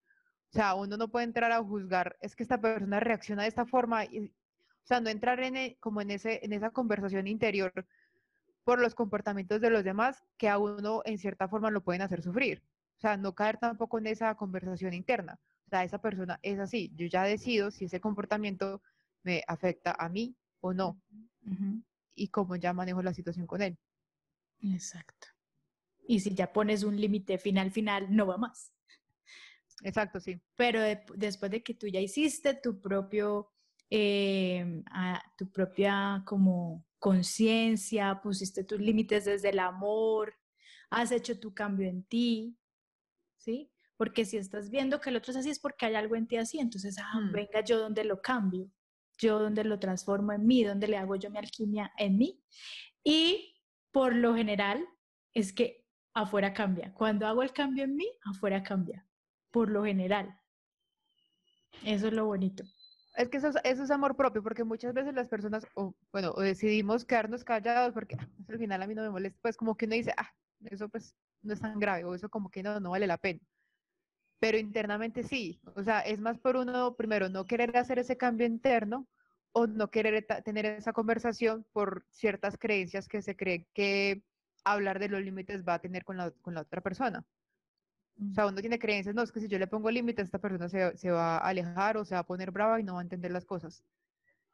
O 0.50 0.56
sea, 0.56 0.74
uno 0.74 0.96
no 0.96 1.08
puede 1.08 1.24
entrar 1.24 1.50
a 1.52 1.62
juzgar, 1.62 2.16
es 2.20 2.36
que 2.36 2.44
esta 2.44 2.60
persona 2.60 3.00
reacciona 3.00 3.42
de 3.42 3.48
esta 3.48 3.66
forma. 3.66 4.04
Y, 4.04 4.26
o 4.26 4.86
sea, 4.86 5.00
no 5.00 5.10
entrar 5.10 5.40
en, 5.40 5.56
e, 5.56 5.76
como 5.80 6.00
en, 6.00 6.10
ese, 6.10 6.44
en 6.44 6.52
esa 6.52 6.70
conversación 6.70 7.26
interior 7.26 7.72
por 8.62 8.80
los 8.80 8.94
comportamientos 8.94 9.60
de 9.60 9.70
los 9.70 9.84
demás 9.84 10.24
que 10.38 10.48
a 10.48 10.58
uno 10.58 11.02
en 11.04 11.18
cierta 11.18 11.48
forma 11.48 11.70
lo 11.70 11.82
pueden 11.82 12.02
hacer 12.02 12.22
sufrir. 12.22 12.62
O 12.96 13.00
sea, 13.00 13.16
no 13.16 13.34
caer 13.34 13.58
tampoco 13.58 13.98
en 13.98 14.06
esa 14.06 14.34
conversación 14.36 14.94
interna. 14.94 15.38
O 15.66 15.70
sea, 15.70 15.84
esa 15.84 16.00
persona 16.00 16.38
es 16.42 16.58
así. 16.58 16.92
Yo 16.94 17.06
ya 17.06 17.24
decido 17.24 17.70
si 17.70 17.86
ese 17.86 18.00
comportamiento 18.00 18.80
me 19.22 19.42
afecta 19.46 19.94
a 19.98 20.08
mí 20.08 20.36
o 20.60 20.72
no. 20.72 21.00
Y 22.14 22.28
cómo 22.28 22.56
ya 22.56 22.72
manejo 22.72 23.02
la 23.02 23.12
situación 23.12 23.46
con 23.46 23.60
él. 23.60 23.76
Exacto. 24.72 25.28
Y 26.06 26.20
si 26.20 26.34
ya 26.34 26.52
pones 26.52 26.82
un 26.82 27.00
límite 27.00 27.38
final, 27.38 27.70
final, 27.70 28.14
no 28.14 28.26
va 28.26 28.36
más. 28.36 28.72
Exacto, 29.82 30.20
sí. 30.20 30.40
Pero 30.56 30.80
después 31.16 31.50
de 31.50 31.62
que 31.62 31.74
tú 31.74 31.86
ya 31.86 32.00
hiciste 32.00 32.54
tu 32.54 32.80
propio, 32.80 33.52
eh, 33.90 34.82
tu 35.36 35.50
propia 35.50 36.22
como 36.26 36.86
conciencia, 36.98 38.20
pusiste 38.22 38.64
tus 38.64 38.80
límites 38.80 39.26
desde 39.26 39.50
el 39.50 39.58
amor, 39.58 40.34
has 40.90 41.12
hecho 41.12 41.38
tu 41.38 41.52
cambio 41.52 41.88
en 41.88 42.04
ti, 42.04 42.56
¿sí? 43.36 43.70
Porque 43.96 44.24
si 44.24 44.36
estás 44.36 44.70
viendo 44.70 45.00
que 45.00 45.10
el 45.10 45.16
otro 45.16 45.32
es 45.32 45.38
así 45.38 45.50
es 45.50 45.60
porque 45.60 45.86
hay 45.86 45.94
algo 45.94 46.16
en 46.16 46.26
ti 46.26 46.36
así, 46.36 46.58
entonces, 46.58 46.96
ah, 46.98 47.20
mm. 47.20 47.32
venga, 47.32 47.60
yo 47.62 47.78
donde 47.78 48.04
lo 48.04 48.20
cambio, 48.20 48.70
yo 49.18 49.38
donde 49.38 49.64
lo 49.64 49.78
transformo 49.78 50.32
en 50.32 50.46
mí, 50.46 50.64
donde 50.64 50.88
le 50.88 50.96
hago 50.96 51.16
yo 51.16 51.30
mi 51.30 51.38
alquimia 51.38 51.92
en 51.98 52.16
mí. 52.16 52.42
Y 53.04 53.53
por 53.94 54.12
lo 54.12 54.34
general 54.34 54.84
es 55.34 55.52
que 55.52 55.86
afuera 56.14 56.52
cambia. 56.52 56.92
Cuando 56.94 57.28
hago 57.28 57.44
el 57.44 57.52
cambio 57.52 57.84
en 57.84 57.94
mí, 57.94 58.10
afuera 58.24 58.64
cambia. 58.64 59.06
Por 59.52 59.70
lo 59.70 59.84
general. 59.84 60.36
Eso 61.84 62.08
es 62.08 62.12
lo 62.12 62.26
bonito. 62.26 62.64
Es 63.14 63.28
que 63.28 63.36
eso 63.36 63.52
es, 63.62 63.90
amor 63.92 64.16
propio, 64.16 64.42
porque 64.42 64.64
muchas 64.64 64.92
veces 64.94 65.14
las 65.14 65.28
personas, 65.28 65.64
o, 65.76 65.94
bueno, 66.10 66.32
o 66.34 66.40
decidimos 66.40 67.04
quedarnos 67.04 67.44
callados 67.44 67.92
porque 67.94 68.16
ah, 68.18 68.28
al 68.48 68.58
final 68.58 68.82
a 68.82 68.86
mí 68.88 68.96
no 68.96 69.02
me 69.02 69.10
molesta, 69.10 69.38
pues 69.40 69.56
como 69.56 69.76
que 69.76 69.86
uno 69.86 69.94
dice, 69.94 70.12
ah, 70.16 70.34
eso 70.64 70.88
pues 70.88 71.14
no 71.42 71.54
es 71.54 71.60
tan 71.60 71.78
grave, 71.78 72.02
o 72.04 72.16
eso 72.16 72.28
como 72.28 72.50
que 72.50 72.64
no, 72.64 72.80
no 72.80 72.90
vale 72.90 73.06
la 73.06 73.18
pena. 73.18 73.38
Pero 74.40 74.58
internamente 74.58 75.22
sí, 75.22 75.60
o 75.76 75.84
sea, 75.84 76.00
es 76.00 76.18
más 76.18 76.40
por 76.40 76.56
uno, 76.56 76.96
primero, 76.96 77.28
no 77.28 77.44
querer 77.44 77.76
hacer 77.76 78.00
ese 78.00 78.16
cambio 78.16 78.44
interno, 78.44 79.06
o 79.54 79.68
no 79.68 79.88
querer 79.88 80.26
tener 80.44 80.66
esa 80.66 80.92
conversación 80.92 81.64
por 81.72 82.04
ciertas 82.10 82.58
creencias 82.58 83.08
que 83.08 83.22
se 83.22 83.36
creen 83.36 83.66
que 83.72 84.24
hablar 84.64 84.98
de 84.98 85.08
los 85.08 85.22
límites 85.22 85.64
va 85.66 85.74
a 85.74 85.78
tener 85.78 86.04
con 86.04 86.16
la, 86.16 86.32
con 86.42 86.54
la 86.54 86.62
otra 86.62 86.80
persona. 86.80 87.24
O 88.20 88.34
sea, 88.34 88.46
uno 88.46 88.60
tiene 88.60 88.80
creencias, 88.80 89.14
no, 89.14 89.22
es 89.22 89.30
que 89.30 89.40
si 89.40 89.46
yo 89.48 89.58
le 89.58 89.68
pongo 89.68 89.90
límites, 89.90 90.24
esta 90.26 90.40
persona 90.40 90.68
se, 90.68 90.96
se, 90.96 91.10
va 91.10 91.38
a 91.38 91.48
alejar 91.48 91.96
o 91.96 92.04
se 92.04 92.14
va 92.14 92.20
a 92.20 92.26
poner 92.26 92.50
brava 92.50 92.80
y 92.80 92.82
no 92.82 92.94
va 92.94 93.00
a 93.00 93.02
entender 93.02 93.30
las 93.30 93.44
cosas. 93.44 93.84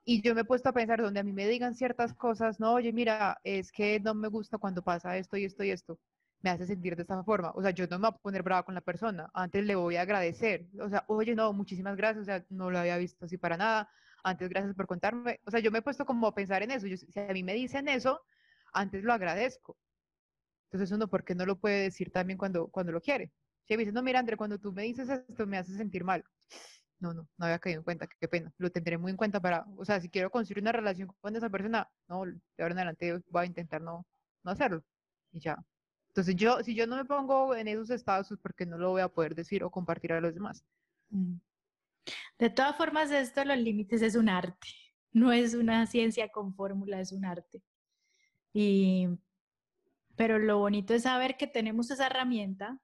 Y 0.05 0.21
yo 0.23 0.35
me 0.35 0.43
he 0.43 0.45
puesto 0.45 0.69
a 0.69 0.73
pensar, 0.73 1.01
donde 1.01 1.21
a 1.21 1.23
mí 1.23 1.33
me 1.33 1.47
digan 1.47 1.75
ciertas 1.75 2.13
cosas, 2.15 2.61
no, 2.61 2.75
oye, 2.75 2.93
mira, 2.93 3.41
es 3.43 3.73
que 3.73 4.01
no 4.01 4.15
me 4.15 4.29
gusta 4.29 4.59
cuando 4.59 4.83
pasa 4.83 5.17
esto 5.17 5.37
y 5.39 5.45
esto 5.45 5.65
y 5.65 5.71
esto, 5.71 5.99
me 6.43 6.51
hace 6.51 6.67
sentir 6.67 6.95
de 6.97 7.03
esta 7.03 7.23
forma. 7.25 7.53
O 7.55 7.63
sea, 7.63 7.71
yo 7.71 7.87
no 7.87 7.99
me 7.99 8.09
voy 8.09 8.17
a 8.17 8.23
poner 8.23 8.43
brava 8.43 8.65
con 8.65 8.75
la 8.75 8.81
persona, 8.83 9.31
antes 9.33 9.65
le 9.65 9.77
voy 9.77 9.97
a 9.97 10.03
agradecer. 10.03 10.67
O 10.79 10.91
sea, 10.91 11.05
oye, 11.09 11.35
no, 11.35 11.55
muchísimas 11.55 11.97
gracias, 11.97 12.23
o 12.23 12.27
sea, 12.27 12.45
no 12.51 12.71
lo 12.71 12.79
había 12.79 12.99
visto 12.99 13.25
así 13.25 13.39
para 13.39 13.57
nada 13.57 13.91
antes 14.25 14.49
gracias 14.49 14.75
por 14.75 14.87
contarme. 14.87 15.41
O 15.45 15.51
sea, 15.51 15.61
yo 15.61 15.71
me 15.71 15.79
he 15.79 15.83
puesto 15.83 16.05
como 16.05 16.27
a 16.27 16.35
pensar 16.35 16.63
en 16.63 16.71
eso. 16.71 16.87
si 16.87 17.21
a 17.21 17.33
mí 17.33 17.43
me 17.43 17.55
dicen 17.55 17.89
eso, 17.89 18.21
antes 18.73 19.03
lo 19.05 19.13
agradezco. 19.13 19.77
Entonces 20.71 20.95
uno, 20.95 21.09
¿por 21.09 21.25
qué 21.25 21.35
no 21.35 21.47
lo 21.47 21.59
puede 21.59 21.83
decir 21.83 22.11
también 22.13 22.39
cuando, 22.39 22.69
cuando 22.69 22.93
lo 22.93 23.01
quiere? 23.01 23.33
Si 23.67 23.77
me 23.77 23.81
dicen, 23.81 23.95
no, 23.95 24.03
mira, 24.03 24.21
André, 24.21 24.37
cuando 24.37 24.59
tú 24.59 24.73
me 24.73 24.83
dices 24.83 25.09
esto 25.09 25.47
me 25.47 25.59
hace 25.59 25.77
sentir 25.77 26.05
mal. 26.05 26.25
No, 27.01 27.15
no, 27.15 27.29
no 27.39 27.47
había 27.47 27.59
caído 27.59 27.81
en 27.81 27.85
cuenta, 27.85 28.07
qué 28.07 28.29
pena. 28.29 28.53
Lo 28.59 28.71
tendré 28.71 28.99
muy 28.99 29.11
en 29.11 29.17
cuenta 29.17 29.41
para, 29.41 29.65
o 29.77 29.85
sea, 29.85 30.01
si 30.01 30.11
quiero 30.11 30.31
construir 30.31 30.63
una 30.63 30.73
relación 30.73 31.11
con 31.21 31.35
esa 31.35 31.49
persona, 31.49 31.89
no, 32.09 32.25
de 32.25 32.41
ahora 32.59 32.73
en 32.73 32.79
adelante 32.79 33.23
voy 33.31 33.43
a 33.43 33.47
intentar 33.47 33.81
no, 33.81 34.07
no 34.45 34.51
hacerlo. 34.51 34.85
Y 35.33 35.41
ya. 35.41 35.57
Entonces 36.09 36.37
yo, 36.37 36.63
si 36.63 36.75
yo 36.75 36.87
no 36.87 36.97
me 36.97 37.05
pongo 37.05 37.55
en 37.55 37.69
esos 37.69 37.91
estados, 37.91 38.31
es 38.31 38.39
porque 38.39 38.67
no 38.67 38.77
lo 38.77 38.91
voy 38.91 39.01
a 39.01 39.09
poder 39.09 39.35
decir 39.35 39.65
o 39.65 39.71
compartir 39.71 40.13
a 40.13 40.21
los 40.21 40.35
demás. 40.35 40.65
Mm. 41.11 41.37
De 42.41 42.49
todas 42.49 42.75
formas, 42.75 43.11
esto, 43.11 43.45
los 43.45 43.59
límites 43.59 44.01
es 44.01 44.17
un 44.17 44.31
arte, 44.31 44.69
no 45.13 45.31
es 45.31 45.53
una 45.53 45.87
ciencia 45.87 46.31
con 46.31 46.55
fórmula, 46.55 46.99
es 46.99 47.13
un 47.13 47.27
arte. 47.27 47.63
Y, 48.55 49.09
pero 50.17 50.39
lo 50.39 50.57
bonito 50.57 50.95
es 50.95 51.03
saber 51.03 51.37
que 51.37 51.47
tenemos 51.47 51.91
esa 51.91 52.07
herramienta, 52.07 52.81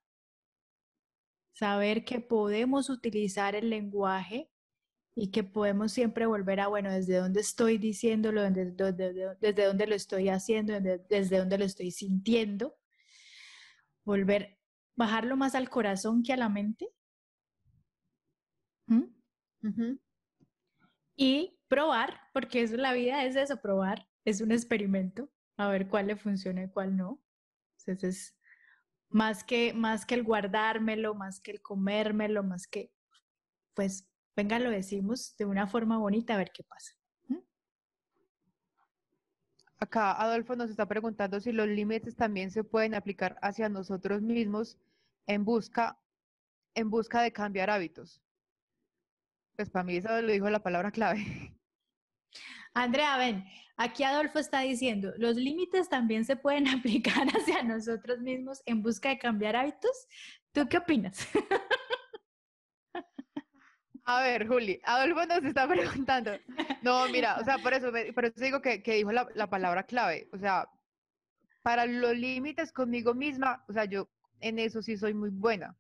saber 1.55 2.05
que 2.05 2.21
podemos 2.21 2.91
utilizar 2.91 3.55
el 3.55 3.71
lenguaje 3.71 4.51
y 5.15 5.31
que 5.31 5.43
podemos 5.43 5.91
siempre 5.91 6.27
volver 6.27 6.61
a, 6.61 6.69
bueno, 6.69 6.93
desde 6.93 7.17
dónde 7.17 7.41
estoy 7.41 7.79
diciéndolo, 7.79 8.43
desde, 8.43 9.65
dónde 9.65 9.87
lo 9.87 9.95
estoy 9.95 10.29
haciendo, 10.29 10.75
desde, 10.75 10.99
desde 11.09 11.39
dónde 11.39 11.57
lo 11.57 11.65
estoy 11.65 11.93
sintiendo, 11.93 12.77
volver, 14.05 14.59
bajarlo 14.97 15.35
más 15.35 15.55
al 15.55 15.71
corazón 15.71 16.23
que 16.23 16.35
a 16.35 16.37
la 16.37 16.51
mente 16.51 16.91
y 21.17 21.59
probar, 21.69 22.21
porque 22.33 22.63
eso 22.63 22.77
la 22.77 22.93
vida 22.93 23.25
es 23.25 23.37
eso, 23.37 23.61
probar, 23.61 24.09
es 24.25 24.41
un 24.41 24.53
experimento, 24.53 25.31
a 25.57 25.69
ver 25.69 25.89
cuál 25.89 26.09
le 26.09 26.17
funciona 26.17 26.65
y 26.65 26.69
cuál 26.69 26.97
no. 26.97 27.21
Entonces 27.79 28.05
es 28.05 28.37
más 29.09 29.45
que, 29.45 29.73
más 29.73 30.05
que 30.05 30.15
el 30.15 30.23
guardármelo, 30.23 31.15
más 31.15 31.41
que 31.41 31.53
el 31.53 31.63
comérmelo, 31.63 32.43
más 32.43 32.67
que, 32.67 32.93
pues, 33.75 34.09
venga, 34.35 34.59
lo 34.59 34.71
decimos 34.71 35.37
de 35.37 35.47
una 35.47 35.67
forma 35.67 35.99
bonita 35.99 36.35
a 36.35 36.39
ver 36.39 36.51
qué 36.53 36.63
pasa. 36.65 36.93
Acá 39.79 40.13
Adolfo 40.13 40.57
nos 40.57 40.71
está 40.71 40.87
preguntando 40.87 41.39
si 41.39 41.53
los 41.53 41.69
límites 41.69 42.17
también 42.17 42.51
se 42.51 42.65
pueden 42.65 42.95
aplicar 42.95 43.39
hacia 43.43 43.69
nosotros 43.69 44.23
mismos 44.23 44.79
en 45.27 45.45
busca, 45.45 45.99
en 46.75 46.89
busca 46.89 47.21
de 47.21 47.31
cambiar 47.31 47.69
hábitos. 47.69 48.23
Pues 49.57 49.71
para 49.71 49.85
mí 49.85 49.97
eso 49.97 50.21
lo 50.21 50.33
dijo 50.33 50.51
la 50.51 50.63
palabra 50.63 50.91
clave. 50.91 51.25
Andrea, 52.75 53.17
ven, 53.17 53.45
aquí 53.79 54.05
Adolfo 54.05 54.39
está 54.39 54.61
diciendo, 54.61 55.13
los 55.17 55.37
límites 55.37 55.89
también 55.89 56.27
se 56.27 56.37
pueden 56.37 56.69
aplicar 56.79 57.27
hacia 57.29 57.63
nosotros 57.63 58.21
mismos 58.21 58.63
en 58.67 58.83
busca 58.83 59.09
de 59.09 59.19
cambiar 59.19 59.57
hábitos. 59.57 60.07
¿Tú 60.53 60.69
qué 60.69 60.79
opinas? 60.79 61.27
A 64.09 64.23
ver, 64.23 64.47
Juli, 64.47 64.81
Adolfo 64.85 65.27
nos 65.27 65.43
está 65.43 65.67
preguntando. 65.69 66.33
No, 66.83 67.09
mira, 67.09 67.39
o 67.41 67.45
sea, 67.45 67.59
por 67.59 67.73
eso, 67.75 67.91
por 68.15 68.25
eso 68.27 68.35
digo 68.37 68.61
que, 68.63 68.83
que 68.83 68.95
dijo 68.95 69.11
la, 69.11 69.27
la, 69.35 69.51
palabra 69.51 69.83
clave. 69.83 70.29
O 70.33 70.39
sea, 70.39 70.69
para 71.63 71.87
los 71.87 72.15
límites 72.15 72.73
conmigo 72.73 73.15
misma, 73.15 73.65
o 73.69 73.73
sea, 73.73 73.85
yo 73.85 74.09
en 74.41 74.61
eso 74.61 74.81
sí 74.81 74.97
soy 74.97 75.13
muy 75.13 75.31
buena 75.31 75.77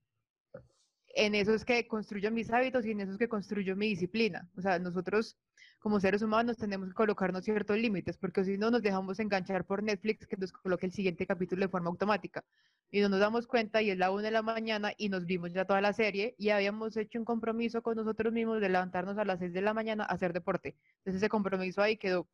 en 1.16 1.34
eso 1.34 1.54
es 1.54 1.64
que 1.64 1.88
construyo 1.88 2.30
mis 2.30 2.50
hábitos 2.52 2.84
y 2.84 2.90
en 2.90 3.00
eso 3.00 3.12
es 3.12 3.18
que 3.18 3.28
construyo 3.28 3.74
mi 3.74 3.88
disciplina. 3.88 4.48
O 4.56 4.60
sea, 4.60 4.78
nosotros 4.78 5.38
como 5.78 5.98
seres 5.98 6.20
humanos 6.20 6.58
tenemos 6.58 6.88
que 6.88 6.94
colocarnos 6.94 7.44
ciertos 7.44 7.78
límites, 7.78 8.18
porque 8.18 8.44
si 8.44 8.58
no 8.58 8.70
nos 8.70 8.82
dejamos 8.82 9.18
enganchar 9.18 9.64
por 9.64 9.82
Netflix 9.82 10.26
que 10.26 10.36
nos 10.36 10.52
coloque 10.52 10.84
el 10.86 10.92
siguiente 10.92 11.26
capítulo 11.26 11.62
de 11.62 11.68
forma 11.68 11.88
automática. 11.88 12.44
Y 12.90 13.00
no 13.00 13.08
nos 13.08 13.20
damos 13.20 13.46
cuenta 13.46 13.80
y 13.80 13.90
es 13.90 13.98
la 13.98 14.10
una 14.10 14.24
de 14.24 14.30
la 14.30 14.42
mañana 14.42 14.92
y 14.98 15.08
nos 15.08 15.24
vimos 15.24 15.52
ya 15.52 15.64
toda 15.64 15.80
la 15.80 15.94
serie 15.94 16.34
y 16.38 16.50
habíamos 16.50 16.96
hecho 16.96 17.18
un 17.18 17.24
compromiso 17.24 17.82
con 17.82 17.96
nosotros 17.96 18.32
mismos 18.32 18.60
de 18.60 18.68
levantarnos 18.68 19.16
a 19.16 19.24
las 19.24 19.38
seis 19.38 19.52
de 19.54 19.62
la 19.62 19.72
mañana 19.72 20.04
a 20.04 20.08
hacer 20.08 20.34
deporte. 20.34 20.76
Entonces 20.98 21.22
ese 21.22 21.28
compromiso 21.30 21.80
ahí 21.80 21.96
quedó. 21.96 22.28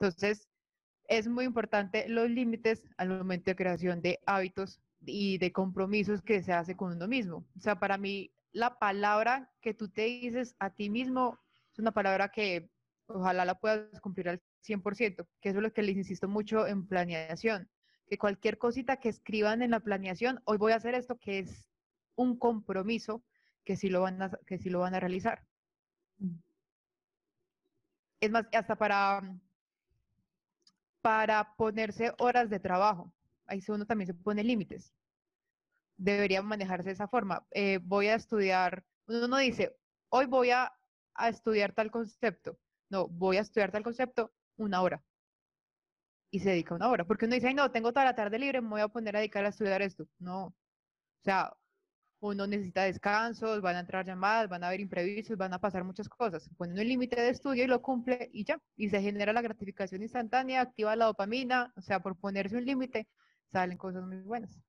Entonces 0.00 0.48
es 1.04 1.28
muy 1.28 1.44
importante 1.44 2.08
los 2.08 2.28
límites 2.28 2.82
al 2.96 3.08
momento 3.08 3.50
de 3.50 3.56
creación 3.56 4.02
de 4.02 4.18
hábitos 4.26 4.80
y 5.04 5.38
de 5.38 5.52
compromisos 5.52 6.22
que 6.22 6.42
se 6.42 6.52
hace 6.52 6.76
con 6.76 6.92
uno 6.92 7.08
mismo. 7.08 7.46
O 7.56 7.60
sea, 7.60 7.78
para 7.78 7.98
mí 7.98 8.32
la 8.52 8.78
palabra 8.78 9.50
que 9.60 9.74
tú 9.74 9.88
te 9.88 10.02
dices 10.02 10.56
a 10.58 10.70
ti 10.70 10.90
mismo 10.90 11.38
es 11.72 11.78
una 11.78 11.92
palabra 11.92 12.30
que 12.30 12.70
ojalá 13.06 13.44
la 13.44 13.58
puedas 13.58 14.00
cumplir 14.00 14.28
al 14.28 14.42
100%, 14.62 15.26
que 15.40 15.48
eso 15.48 15.58
es 15.58 15.62
lo 15.62 15.72
que 15.72 15.82
les 15.82 15.96
insisto 15.96 16.28
mucho 16.28 16.66
en 16.66 16.86
planeación, 16.86 17.70
que 18.06 18.18
cualquier 18.18 18.58
cosita 18.58 18.98
que 18.98 19.08
escriban 19.08 19.62
en 19.62 19.70
la 19.70 19.80
planeación, 19.80 20.40
hoy 20.44 20.58
voy 20.58 20.72
a 20.72 20.76
hacer 20.76 20.94
esto, 20.94 21.18
que 21.18 21.40
es 21.40 21.68
un 22.16 22.38
compromiso 22.38 23.22
que 23.64 23.76
sí 23.76 23.88
lo 23.88 24.02
van 24.02 24.22
a, 24.22 24.30
que 24.46 24.58
sí 24.58 24.70
lo 24.70 24.80
van 24.80 24.94
a 24.94 25.00
realizar. 25.00 25.44
Es 28.20 28.30
más, 28.30 28.46
hasta 28.52 28.76
para, 28.76 29.22
para 31.00 31.54
ponerse 31.54 32.12
horas 32.18 32.50
de 32.50 32.58
trabajo. 32.58 33.12
Ahí 33.48 33.60
uno 33.68 33.86
también 33.86 34.06
se 34.06 34.14
pone 34.14 34.44
límites. 34.44 34.94
Debería 35.96 36.42
manejarse 36.42 36.90
de 36.90 36.94
esa 36.94 37.08
forma. 37.08 37.46
Eh, 37.50 37.80
voy 37.82 38.06
a 38.08 38.14
estudiar, 38.14 38.84
uno 39.06 39.26
no 39.26 39.38
dice, 39.38 39.76
hoy 40.10 40.26
voy 40.26 40.50
a, 40.50 40.72
a 41.14 41.28
estudiar 41.28 41.72
tal 41.72 41.90
concepto. 41.90 42.58
No, 42.90 43.08
voy 43.08 43.38
a 43.38 43.40
estudiar 43.40 43.72
tal 43.72 43.82
concepto 43.82 44.32
una 44.56 44.82
hora. 44.82 45.02
Y 46.30 46.40
se 46.40 46.50
dedica 46.50 46.74
una 46.74 46.88
hora. 46.88 47.04
Porque 47.06 47.24
uno 47.24 47.34
dice, 47.34 47.52
no, 47.54 47.70
tengo 47.72 47.92
toda 47.92 48.04
la 48.04 48.14
tarde 48.14 48.38
libre, 48.38 48.60
me 48.60 48.68
voy 48.68 48.80
a 48.82 48.88
poner 48.88 49.16
a 49.16 49.20
dedicar 49.20 49.44
a 49.44 49.48
estudiar 49.48 49.82
esto. 49.82 50.06
No. 50.18 50.46
O 50.46 50.54
sea, 51.24 51.52
uno 52.20 52.46
necesita 52.46 52.82
descansos, 52.84 53.60
van 53.60 53.76
a 53.76 53.80
entrar 53.80 54.04
llamadas, 54.04 54.48
van 54.48 54.64
a 54.64 54.68
haber 54.68 54.80
imprevistos, 54.80 55.36
van 55.36 55.54
a 55.54 55.60
pasar 55.60 55.84
muchas 55.84 56.08
cosas. 56.08 56.48
Pone 56.56 56.72
un 56.72 56.88
límite 56.88 57.20
de 57.20 57.30
estudio 57.30 57.64
y 57.64 57.66
lo 57.66 57.80
cumple 57.80 58.28
y 58.32 58.44
ya. 58.44 58.60
Y 58.76 58.90
se 58.90 59.00
genera 59.00 59.32
la 59.32 59.42
gratificación 59.42 60.02
instantánea, 60.02 60.60
activa 60.60 60.96
la 60.96 61.06
dopamina. 61.06 61.72
O 61.76 61.80
sea, 61.80 62.00
por 62.00 62.16
ponerse 62.18 62.56
un 62.56 62.64
límite, 62.66 63.08
salen 63.52 63.78
cosas 63.78 64.04
muy 64.04 64.18
buenas. 64.18 64.60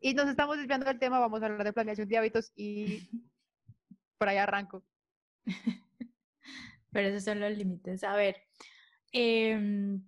Y 0.00 0.14
nos 0.14 0.28
estamos 0.28 0.56
desviando 0.58 0.86
del 0.86 0.98
tema, 0.98 1.18
vamos 1.18 1.42
a 1.42 1.46
hablar 1.46 1.64
de 1.64 1.72
planeación 1.72 2.08
de 2.08 2.18
hábitos 2.18 2.52
y 2.54 3.08
por 4.18 4.28
ahí 4.28 4.36
arranco. 4.36 4.84
Pero 6.92 7.08
esos 7.08 7.24
son 7.24 7.40
los 7.40 7.56
límites. 7.56 8.04
A 8.04 8.14
ver, 8.14 8.36
em, 9.12 10.02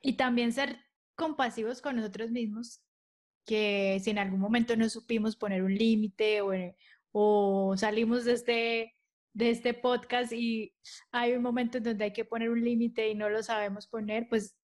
y 0.00 0.12
también 0.14 0.52
ser 0.52 0.78
compasivos 1.14 1.82
con 1.82 1.96
nosotros 1.96 2.30
mismos, 2.30 2.82
que 3.44 3.98
si 4.02 4.10
en 4.10 4.18
algún 4.18 4.40
momento 4.40 4.76
no 4.76 4.88
supimos 4.88 5.36
poner 5.36 5.62
un 5.62 5.74
límite 5.74 6.42
o, 6.42 6.52
o, 7.12 7.76
salimos 7.76 8.24
de 8.24 8.32
este, 8.34 8.94
de 9.32 9.50
este 9.50 9.74
podcast 9.74 10.32
y 10.32 10.74
hay 11.10 11.32
un 11.32 11.42
momento 11.42 11.78
en 11.78 11.84
donde 11.84 12.04
hay 12.04 12.12
que 12.12 12.24
poner 12.24 12.50
un 12.50 12.62
límite 12.62 13.08
y 13.08 13.14
no 13.14 13.28
lo 13.30 13.42
sabemos 13.42 13.88
poner, 13.88 14.28
pues 14.28 14.57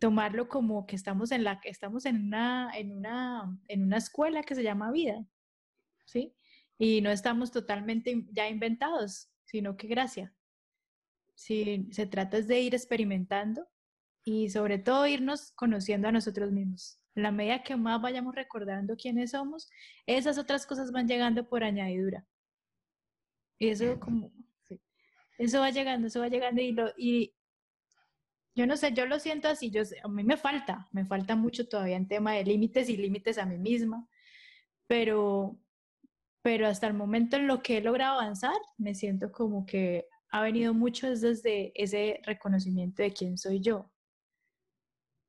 tomarlo 0.00 0.48
como 0.48 0.86
que 0.86 0.96
estamos 0.96 1.30
en 1.30 1.44
la 1.44 1.60
estamos 1.64 2.06
en 2.06 2.16
una 2.24 2.72
en 2.74 2.90
una 2.90 3.56
en 3.68 3.84
una 3.84 3.98
escuela 3.98 4.42
que 4.42 4.54
se 4.56 4.64
llama 4.64 4.90
vida, 4.90 5.24
¿sí? 6.06 6.34
Y 6.78 7.02
no 7.02 7.10
estamos 7.10 7.52
totalmente 7.52 8.26
ya 8.32 8.48
inventados, 8.48 9.30
sino 9.44 9.76
que 9.76 9.86
gracia. 9.86 10.34
Si 11.34 11.86
se 11.92 12.06
trata 12.06 12.40
de 12.40 12.60
ir 12.60 12.74
experimentando 12.74 13.68
y 14.24 14.48
sobre 14.50 14.78
todo 14.78 15.06
irnos 15.06 15.52
conociendo 15.52 16.08
a 16.08 16.12
nosotros 16.12 16.50
mismos. 16.50 16.98
La 17.14 17.30
medida 17.32 17.62
que 17.62 17.76
más 17.76 18.00
vayamos 18.00 18.34
recordando 18.34 18.96
quiénes 18.96 19.32
somos, 19.32 19.68
esas 20.06 20.38
otras 20.38 20.66
cosas 20.66 20.92
van 20.92 21.08
llegando 21.08 21.48
por 21.48 21.62
añadidura. 21.62 22.26
Y 23.58 23.68
eso 23.68 24.00
como, 24.00 24.32
eso 25.38 25.60
va 25.60 25.70
llegando, 25.70 26.06
eso 26.06 26.20
va 26.20 26.28
llegando 26.28 26.62
y, 26.62 26.72
lo, 26.72 26.92
y 26.96 27.34
yo 28.54 28.66
no 28.66 28.76
sé, 28.76 28.92
yo 28.92 29.06
lo 29.06 29.18
siento 29.18 29.48
así, 29.48 29.70
yo 29.70 29.82
a 30.02 30.08
mí 30.08 30.24
me 30.24 30.36
falta, 30.36 30.88
me 30.92 31.04
falta 31.04 31.36
mucho 31.36 31.68
todavía 31.68 31.96
en 31.96 32.08
tema 32.08 32.32
de 32.34 32.44
límites 32.44 32.88
y 32.88 32.96
límites 32.96 33.38
a 33.38 33.46
mí 33.46 33.58
misma, 33.58 34.08
pero, 34.86 35.58
pero 36.42 36.66
hasta 36.66 36.86
el 36.86 36.94
momento 36.94 37.36
en 37.36 37.46
lo 37.46 37.62
que 37.62 37.78
he 37.78 37.80
logrado 37.80 38.18
avanzar, 38.20 38.56
me 38.76 38.94
siento 38.94 39.30
como 39.30 39.64
que 39.66 40.06
ha 40.30 40.42
venido 40.42 40.74
mucho 40.74 41.08
desde 41.08 41.72
ese 41.74 42.20
reconocimiento 42.24 43.02
de 43.02 43.12
quién 43.12 43.38
soy 43.38 43.60
yo. 43.60 43.90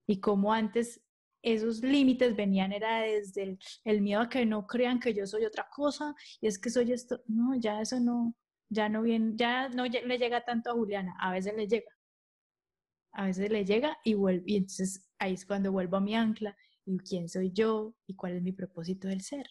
Y 0.07 0.19
como 0.19 0.53
antes 0.53 1.01
esos 1.43 1.81
límites 1.81 2.35
venían 2.35 2.71
era 2.71 3.01
desde 3.01 3.57
el, 3.83 4.01
miedo 4.01 4.21
a 4.21 4.29
que 4.29 4.45
no 4.45 4.67
crean 4.67 4.99
que 4.99 5.13
yo 5.13 5.25
soy 5.25 5.45
otra 5.45 5.67
cosa 5.73 6.13
y 6.39 6.47
es 6.47 6.59
que 6.59 6.69
soy 6.69 6.91
esto, 6.91 7.21
no, 7.27 7.55
ya 7.59 7.81
eso 7.81 7.99
no, 7.99 8.35
ya 8.69 8.89
no 8.89 9.01
viene, 9.01 9.33
ya 9.35 9.69
no 9.69 9.85
le 9.85 10.17
llega 10.17 10.43
tanto 10.43 10.69
a 10.71 10.73
Juliana, 10.73 11.15
a 11.19 11.31
veces 11.31 11.55
le 11.55 11.67
llega, 11.67 11.89
a 13.13 13.25
veces 13.25 13.49
le 13.49 13.65
llega 13.65 13.97
y 14.03 14.13
vuelve, 14.13 14.43
y 14.47 14.57
entonces 14.57 15.07
ahí 15.19 15.33
es 15.33 15.45
cuando 15.45 15.71
vuelvo 15.71 15.97
a 15.97 16.01
mi 16.01 16.15
ancla 16.15 16.55
y 16.85 16.97
quién 16.99 17.29
soy 17.29 17.51
yo 17.51 17.93
y 18.07 18.15
cuál 18.15 18.33
es 18.33 18.41
mi 18.41 18.51
propósito 18.51 19.07
del 19.07 19.21
ser. 19.21 19.47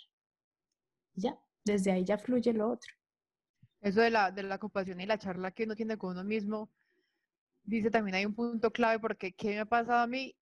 Ya, 1.15 1.39
desde 1.65 1.93
ahí 1.93 2.05
ya 2.05 2.19
fluye 2.19 2.53
lo 2.53 2.71
otro. 2.71 2.93
Eso 3.81 4.01
de 4.01 4.11
la, 4.11 4.31
de 4.31 4.43
la 4.43 4.59
compasión 4.59 5.01
y 5.01 5.07
la 5.07 5.19
charla 5.19 5.53
que 5.53 5.65
uno 5.65 5.75
tiene 5.75 5.97
con 5.97 6.13
uno 6.13 6.25
mismo, 6.25 6.71
dice 7.63 7.91
también 7.91 8.15
hay 8.15 8.27
un 8.27 8.35
punto 8.35 8.71
clave 8.73 8.99
porque 8.99 9.33
¿qué 9.33 9.49
me 9.51 9.61
ha 9.61 9.65
pasado 9.67 10.01
a 10.01 10.07
mí? 10.07 10.37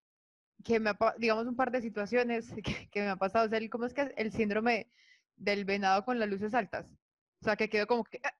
Que 0.63 0.79
me 0.79 0.89
ha, 0.89 0.97
digamos, 1.17 1.47
un 1.47 1.55
par 1.55 1.71
de 1.71 1.81
situaciones 1.81 2.51
que, 2.91 3.01
me 3.01 3.09
ha 3.09 3.15
pasado, 3.15 3.45
o 3.45 3.49
sea, 3.49 3.59
¿cómo 3.69 3.85
es 3.85 3.93
que 3.93 4.13
el 4.17 4.31
síndrome 4.31 4.91
del 5.35 5.65
venado 5.65 6.03
con 6.05 6.19
las 6.19 6.29
luces 6.29 6.53
altas? 6.53 6.87
O 7.41 7.45
sea, 7.45 7.55
que 7.55 7.69
quedo 7.69 7.87
como 7.87 8.03
que, 8.03 8.19
ah, 8.23 8.33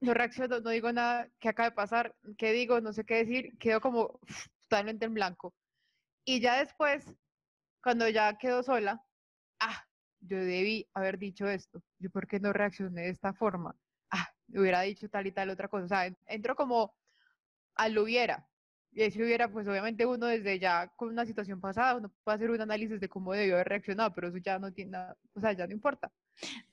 no 0.00 0.14
reacciono, 0.14 0.60
no 0.60 0.70
digo 0.70 0.92
nada, 0.92 1.28
¿qué 1.38 1.48
acaba 1.48 1.70
de 1.70 1.74
pasar? 1.74 2.14
¿Qué 2.38 2.52
digo? 2.52 2.80
No 2.80 2.92
sé 2.92 3.04
qué 3.04 3.16
decir, 3.16 3.56
quedo 3.58 3.80
como 3.80 4.20
totalmente 4.60 5.04
en 5.06 5.14
blanco. 5.14 5.54
Y 6.24 6.40
ya 6.40 6.58
después, 6.58 7.04
cuando 7.82 8.08
ya 8.08 8.36
quedo 8.38 8.62
sola, 8.62 9.04
ah, 9.60 9.84
yo 10.20 10.38
debí 10.38 10.88
haber 10.94 11.18
dicho 11.18 11.48
esto, 11.48 11.82
yo 11.98 12.10
por 12.10 12.26
qué 12.26 12.40
no 12.40 12.52
reaccioné 12.52 13.02
de 13.02 13.10
esta 13.10 13.32
forma, 13.34 13.76
ah, 14.10 14.28
hubiera 14.48 14.82
dicho 14.82 15.08
tal 15.08 15.26
y 15.26 15.32
tal 15.32 15.50
otra 15.50 15.68
cosa, 15.68 15.84
o 15.84 15.88
sea, 15.88 16.14
entro 16.26 16.54
como 16.56 16.94
al 17.74 17.96
hubiera, 17.98 18.50
y 18.92 19.10
si 19.10 19.22
hubiera, 19.22 19.48
pues 19.50 19.68
obviamente 19.68 20.04
uno 20.04 20.26
desde 20.26 20.58
ya 20.58 20.88
con 20.96 21.08
una 21.08 21.24
situación 21.24 21.60
pasada, 21.60 21.96
uno 21.96 22.12
puede 22.24 22.36
hacer 22.36 22.50
un 22.50 22.60
análisis 22.60 23.00
de 23.00 23.08
cómo 23.08 23.32
debió 23.32 23.54
haber 23.54 23.68
reaccionado, 23.68 24.12
pero 24.14 24.28
eso 24.28 24.38
ya 24.38 24.58
no 24.58 24.72
tiene 24.72 24.92
nada, 24.92 25.16
o 25.34 25.40
sea, 25.40 25.52
ya 25.52 25.66
no 25.66 25.72
importa. 25.72 26.10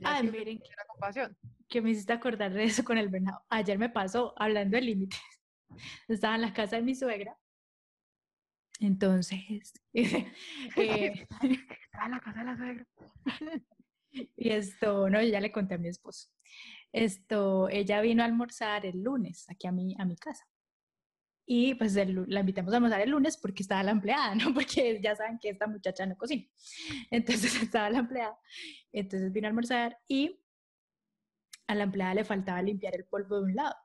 Ah, 0.03 0.21
miren, 0.23 0.59
compasión. 0.87 1.37
que 1.67 1.81
me 1.81 1.91
hiciste 1.91 2.13
acordar 2.13 2.53
de 2.53 2.63
eso 2.63 2.83
con 2.83 2.97
el 2.97 3.09
venado. 3.09 3.41
Ayer 3.49 3.77
me 3.77 3.89
pasó 3.89 4.33
hablando 4.37 4.77
de 4.77 4.81
límites. 4.81 5.19
Estaba 6.07 6.35
en 6.35 6.41
la 6.41 6.53
casa 6.53 6.77
de 6.77 6.81
mi 6.81 6.95
suegra. 6.95 7.37
Entonces, 8.79 9.73
eh, 9.93 10.31
estaba 10.75 12.05
en 12.05 12.11
la 12.11 12.19
casa 12.19 12.39
de 12.39 12.45
la 12.45 12.57
suegra. 12.57 12.87
y 14.35 14.49
esto, 14.49 15.09
no, 15.09 15.21
ya 15.21 15.39
le 15.39 15.51
conté 15.51 15.75
a 15.75 15.77
mi 15.79 15.87
esposo. 15.87 16.29
Esto, 16.91 17.69
ella 17.69 18.01
vino 18.01 18.23
a 18.23 18.27
almorzar 18.27 18.85
el 18.85 19.01
lunes 19.01 19.49
aquí 19.49 19.67
a 19.67 19.71
mi, 19.71 19.95
a 19.99 20.05
mi 20.05 20.15
casa. 20.15 20.45
Y 21.49 21.75
pues 21.75 21.95
la 21.95 22.41
invitamos 22.41 22.73
a 22.73 22.75
almorzar 22.75 22.99
el 22.99 23.11
lunes 23.11 23.37
porque 23.37 23.63
estaba 23.63 23.81
la 23.81 23.91
empleada, 23.91 24.35
¿no? 24.35 24.53
Porque 24.53 24.99
ya 25.01 25.15
saben 25.15 25.39
que 25.39 25.49
esta 25.49 25.65
muchacha 25.65 26.05
no 26.05 26.17
cocina. 26.17 26.43
Entonces 27.09 27.55
estaba 27.63 27.89
la 27.89 27.99
empleada. 27.99 28.37
Entonces 28.91 29.31
vino 29.31 29.47
a 29.47 29.49
almorzar 29.49 29.97
y 30.09 30.43
a 31.67 31.75
la 31.75 31.83
empleada 31.83 32.15
le 32.15 32.25
faltaba 32.25 32.61
limpiar 32.61 32.95
el 32.95 33.05
polvo 33.05 33.37
de 33.37 33.43
un 33.43 33.55
lado. 33.55 33.75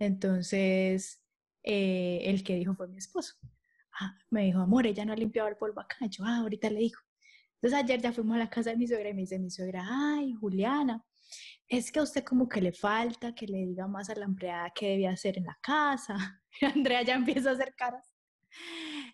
Entonces 0.00 1.24
eh, 1.62 2.22
el 2.24 2.42
que 2.42 2.56
dijo 2.56 2.74
fue 2.74 2.88
mi 2.88 2.98
esposo. 2.98 3.34
Ah, 4.00 4.16
me 4.30 4.44
dijo, 4.44 4.60
amor, 4.60 4.88
ella 4.88 5.04
no 5.04 5.12
ha 5.12 5.16
limpiado 5.16 5.48
el 5.48 5.56
polvo 5.56 5.80
acá. 5.80 5.98
yo, 6.10 6.24
ah, 6.24 6.38
ahorita 6.38 6.68
le 6.68 6.80
digo. 6.80 6.98
Entonces 7.54 7.78
ayer 7.78 8.00
ya 8.00 8.12
fuimos 8.12 8.34
a 8.36 8.38
la 8.40 8.50
casa 8.50 8.70
de 8.70 8.76
mi 8.76 8.88
suegra 8.88 9.08
y 9.08 9.14
me 9.14 9.20
dice 9.20 9.38
mi 9.38 9.50
suegra, 9.50 9.84
ay, 9.88 10.34
Juliana, 10.34 11.04
es 11.68 11.90
que 11.90 11.98
a 11.98 12.02
usted 12.02 12.24
como 12.24 12.48
que 12.48 12.60
le 12.60 12.72
falta 12.72 13.34
que 13.34 13.46
le 13.46 13.58
diga 13.58 13.86
más 13.88 14.08
a 14.10 14.14
la 14.14 14.24
empleada 14.24 14.72
qué 14.74 14.90
debía 14.90 15.10
hacer 15.10 15.38
en 15.38 15.44
la 15.44 15.58
casa. 15.60 16.42
Andrea 16.74 17.02
ya 17.02 17.14
empieza 17.14 17.50
a 17.50 17.52
hacer 17.54 17.74
caras. 17.74 18.12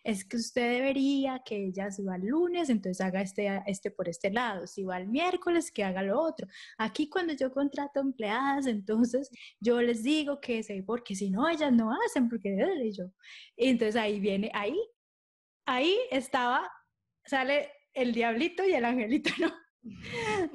Es 0.05 0.25
que 0.25 0.37
usted 0.37 0.71
debería 0.79 1.43
que 1.45 1.67
ella 1.67 1.91
si 1.91 2.03
va 2.05 2.17
el 2.17 2.27
lunes, 2.27 2.69
entonces 2.71 3.01
haga 3.05 3.23
este, 3.23 3.63
este 3.67 3.91
por 3.91 4.09
este 4.09 4.31
lado. 4.31 4.67
Si 4.67 4.85
va 4.85 4.99
el 4.99 5.09
miércoles, 5.09 5.73
que 5.73 5.85
haga 5.85 6.03
lo 6.03 6.21
otro. 6.21 6.47
Aquí 6.79 7.09
cuando 7.09 7.33
yo 7.33 7.53
contrato 7.53 8.01
empleadas, 8.01 8.67
entonces 8.67 9.31
yo 9.61 9.81
les 9.81 10.03
digo 10.03 10.41
que 10.41 10.63
sé, 10.63 10.83
porque 10.85 11.15
si 11.15 11.31
no, 11.31 11.49
ellas 11.49 11.73
no 11.73 11.93
hacen, 12.07 12.29
porque 12.29 12.57
yo. 12.93 13.05
Y 13.57 13.69
entonces 13.69 13.97
ahí 13.97 14.21
viene, 14.21 14.51
ahí, 14.55 14.77
ahí 15.67 15.97
estaba, 16.11 16.71
sale 17.25 17.71
el 17.95 18.13
diablito 18.13 18.65
y 18.65 18.75
el 18.75 18.85
angelito, 18.85 19.31
¿no? 19.41 19.62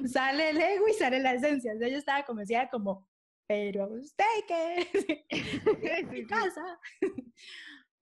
Sale 0.06 0.50
el 0.50 0.60
ego 0.60 0.88
y 0.88 0.94
sale 0.94 1.20
la 1.20 1.34
esencia. 1.34 1.72
Entonces 1.72 1.92
yo 1.92 1.98
estaba 1.98 2.24
decía, 2.36 2.68
como, 2.70 3.06
pero 3.46 3.88
usted 3.88 4.24
qué 4.46 4.88
en 6.00 6.10
mi 6.10 6.26
casa. 6.26 6.62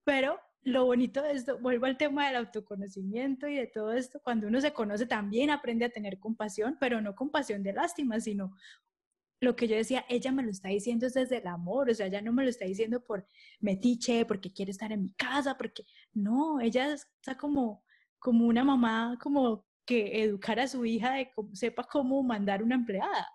pero 0.03 0.39
lo 0.61 0.85
bonito 0.85 1.21
de 1.21 1.31
esto, 1.31 1.59
vuelvo 1.59 1.85
al 1.85 1.97
tema 1.97 2.27
del 2.27 2.37
autoconocimiento 2.37 3.47
y 3.47 3.55
de 3.55 3.67
todo 3.67 3.93
esto, 3.93 4.19
cuando 4.21 4.47
uno 4.47 4.59
se 4.59 4.73
conoce 4.73 5.05
también 5.05 5.49
aprende 5.49 5.85
a 5.85 5.89
tener 5.89 6.19
compasión, 6.19 6.77
pero 6.79 7.01
no 7.01 7.15
compasión 7.15 7.63
de 7.63 7.73
lástima, 7.73 8.19
sino 8.19 8.53
lo 9.39 9.55
que 9.55 9.67
yo 9.67 9.75
decía, 9.75 10.03
ella 10.09 10.31
me 10.31 10.43
lo 10.43 10.49
está 10.49 10.69
diciendo 10.69 11.07
desde 11.07 11.37
el 11.37 11.47
amor, 11.47 11.89
o 11.89 11.93
sea, 11.93 12.07
ella 12.07 12.21
no 12.21 12.33
me 12.33 12.43
lo 12.43 12.49
está 12.49 12.65
diciendo 12.65 13.05
por 13.05 13.25
metiche, 13.59 14.25
porque 14.25 14.51
quiere 14.51 14.71
estar 14.71 14.91
en 14.91 15.03
mi 15.03 15.13
casa, 15.13 15.57
porque 15.57 15.85
no, 16.13 16.59
ella 16.59 16.93
está 16.93 17.37
como 17.37 17.85
como 18.19 18.47
una 18.47 18.63
mamá 18.63 19.17
como 19.21 19.65
que 19.87 20.23
educar 20.23 20.59
a 20.59 20.67
su 20.67 20.85
hija 20.85 21.13
de 21.13 21.25
que 21.27 21.33
sepa 21.53 21.83
cómo 21.85 22.21
mandar 22.21 22.61
una 22.61 22.75
empleada. 22.75 23.27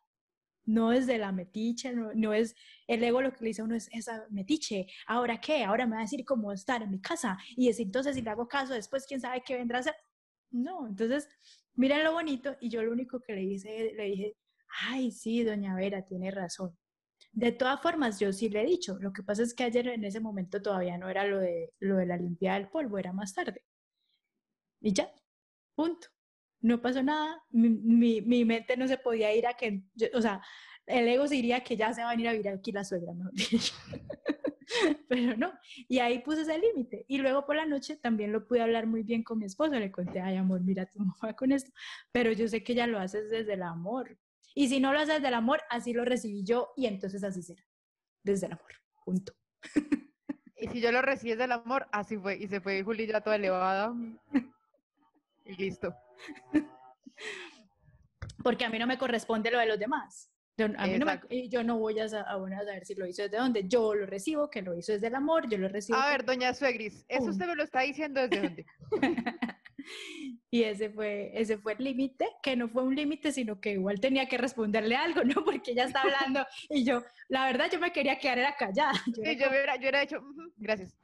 No 0.64 0.92
es 0.92 1.06
de 1.08 1.18
la 1.18 1.32
metiche, 1.32 1.92
no, 1.92 2.32
es 2.32 2.54
el 2.86 3.02
ego 3.02 3.22
lo 3.22 3.32
que 3.32 3.40
le 3.40 3.48
dice 3.48 3.62
a 3.62 3.64
uno 3.64 3.74
es 3.74 3.88
esa 3.92 4.26
metiche. 4.30 4.86
¿Ahora 5.08 5.40
qué? 5.40 5.64
Ahora 5.64 5.86
me 5.86 5.96
va 5.96 6.00
a 6.00 6.04
decir 6.04 6.24
cómo 6.24 6.52
estar 6.52 6.82
en 6.82 6.90
mi 6.90 7.00
casa. 7.00 7.38
Y 7.56 7.68
decir, 7.68 7.86
entonces, 7.86 8.14
si 8.14 8.22
le 8.22 8.30
hago 8.30 8.46
caso, 8.48 8.74
después 8.74 9.06
quién 9.06 9.20
sabe 9.20 9.42
qué 9.44 9.56
vendrá 9.56 9.78
a 9.78 9.80
hacer. 9.80 9.94
No, 10.52 10.86
entonces, 10.86 11.28
miren 11.74 12.04
lo 12.04 12.12
bonito. 12.12 12.56
Y 12.60 12.68
yo 12.70 12.82
lo 12.82 12.92
único 12.92 13.20
que 13.20 13.34
le, 13.34 13.42
hice, 13.42 13.92
le 13.96 14.04
dije, 14.04 14.36
ay, 14.90 15.10
sí, 15.10 15.44
doña 15.44 15.74
Vera, 15.74 16.04
tiene 16.04 16.30
razón. 16.30 16.76
De 17.32 17.52
todas 17.52 17.80
formas, 17.82 18.20
yo 18.20 18.32
sí 18.32 18.48
le 18.50 18.62
he 18.62 18.66
dicho. 18.66 18.98
Lo 19.00 19.12
que 19.12 19.22
pasa 19.24 19.42
es 19.42 19.54
que 19.54 19.64
ayer 19.64 19.88
en 19.88 20.04
ese 20.04 20.20
momento 20.20 20.62
todavía 20.62 20.98
no 20.98 21.08
era 21.08 21.24
lo 21.26 21.40
de, 21.40 21.72
lo 21.80 21.96
de 21.96 22.06
la 22.06 22.16
limpieza 22.16 22.54
del 22.54 22.68
polvo, 22.68 22.98
era 22.98 23.12
más 23.12 23.34
tarde. 23.34 23.64
Y 24.80 24.92
ya, 24.92 25.10
punto 25.74 26.11
no 26.62 26.80
pasó 26.80 27.02
nada, 27.02 27.42
mi, 27.50 28.22
mi, 28.22 28.44
mente 28.44 28.76
no 28.76 28.86
se 28.86 28.96
podía 28.96 29.34
ir 29.34 29.46
a 29.46 29.54
que, 29.54 29.82
o 30.14 30.22
sea, 30.22 30.40
el 30.86 31.08
ego 31.08 31.26
se 31.26 31.36
iría 31.36 31.62
que 31.62 31.76
ya 31.76 31.92
se 31.92 32.02
va 32.02 32.08
a 32.08 32.12
venir 32.12 32.28
a 32.28 32.32
vivir 32.32 32.48
aquí 32.48 32.72
la 32.72 32.84
suegra, 32.84 33.12
¿no? 33.12 33.30
Pero 35.08 35.36
no, 35.36 35.52
y 35.88 35.98
ahí 35.98 36.20
puse 36.20 36.42
ese 36.42 36.58
límite. 36.58 37.04
Y 37.08 37.18
luego 37.18 37.44
por 37.44 37.56
la 37.56 37.66
noche 37.66 37.96
también 37.96 38.32
lo 38.32 38.46
pude 38.46 38.62
hablar 38.62 38.86
muy 38.86 39.02
bien 39.02 39.22
con 39.22 39.38
mi 39.38 39.44
esposo, 39.44 39.72
le 39.72 39.90
conté, 39.90 40.20
ay 40.20 40.36
amor, 40.36 40.62
mira 40.62 40.86
tu 40.86 41.00
mamá 41.00 41.34
con 41.36 41.52
esto, 41.52 41.70
pero 42.12 42.32
yo 42.32 42.48
sé 42.48 42.62
que 42.62 42.74
ya 42.74 42.86
lo 42.86 42.98
haces 42.98 43.28
desde 43.28 43.54
el 43.54 43.62
amor. 43.62 44.16
Y 44.54 44.68
si 44.68 44.80
no 44.80 44.92
lo 44.92 45.00
haces 45.00 45.16
desde 45.16 45.28
el 45.28 45.34
amor, 45.34 45.60
así 45.68 45.92
lo 45.92 46.04
recibí 46.04 46.44
yo 46.44 46.72
y 46.76 46.86
entonces 46.86 47.24
así 47.24 47.42
será, 47.42 47.62
desde 48.22 48.46
el 48.46 48.52
amor, 48.52 48.72
punto. 49.04 49.32
Y 50.56 50.68
si 50.68 50.80
yo 50.80 50.92
lo 50.92 51.02
recibí 51.02 51.32
desde 51.32 51.44
el 51.44 51.52
amor, 51.52 51.88
así 51.90 52.16
fue, 52.16 52.36
y 52.36 52.46
se 52.46 52.60
fue 52.60 52.84
Juli 52.84 53.08
ya 53.08 53.20
toda 53.20 53.34
elevada. 53.34 53.92
Y 55.44 55.54
listo. 55.54 55.94
Porque 58.42 58.64
a 58.64 58.70
mí 58.70 58.78
no 58.78 58.86
me 58.86 58.98
corresponde 58.98 59.50
lo 59.50 59.58
de 59.58 59.66
los 59.66 59.78
demás. 59.78 60.30
Yo, 60.58 60.66
a 60.76 60.86
mí 60.86 60.98
no 60.98 61.06
yo 61.48 61.64
no 61.64 61.78
voy 61.78 61.98
a, 61.98 62.04
a, 62.04 62.08
saber 62.08 62.84
si 62.84 62.94
lo 62.94 63.06
hizo 63.06 63.22
desde 63.22 63.38
dónde. 63.38 63.66
Yo 63.66 63.94
lo 63.94 64.04
recibo, 64.04 64.50
que 64.50 64.60
lo 64.60 64.76
hizo 64.76 64.92
desde 64.92 65.06
el 65.06 65.14
amor, 65.14 65.48
yo 65.48 65.56
lo 65.56 65.68
recibo. 65.68 65.98
A 65.98 66.10
ver, 66.10 66.24
doña 66.24 66.52
Suegris, 66.52 67.04
¿eso 67.08 67.30
usted 67.30 67.46
me 67.46 67.56
lo 67.56 67.64
está 67.64 67.80
diciendo 67.80 68.20
desde 68.20 68.40
dónde? 68.40 68.66
y 70.50 70.64
ese 70.64 70.90
fue, 70.90 71.30
ese 71.34 71.56
fue 71.56 71.72
el 71.72 71.84
límite, 71.84 72.28
que 72.42 72.54
no 72.54 72.68
fue 72.68 72.82
un 72.82 72.94
límite, 72.94 73.32
sino 73.32 73.60
que 73.60 73.72
igual 73.72 73.98
tenía 73.98 74.28
que 74.28 74.36
responderle 74.36 74.94
algo, 74.94 75.24
¿no? 75.24 75.34
Porque 75.44 75.72
ella 75.72 75.84
está 75.84 76.02
hablando 76.02 76.46
y 76.68 76.84
yo, 76.84 77.02
la 77.28 77.46
verdad, 77.46 77.70
yo 77.72 77.80
me 77.80 77.92
quería 77.92 78.18
quedar 78.18 78.38
era 78.38 78.54
callada. 78.54 78.92
Yo, 79.06 79.22
sí, 79.24 79.36
yo, 79.36 79.48
hubiera, 79.48 79.76
yo 79.76 79.88
hecho, 79.88 80.20
gracias. 80.56 80.98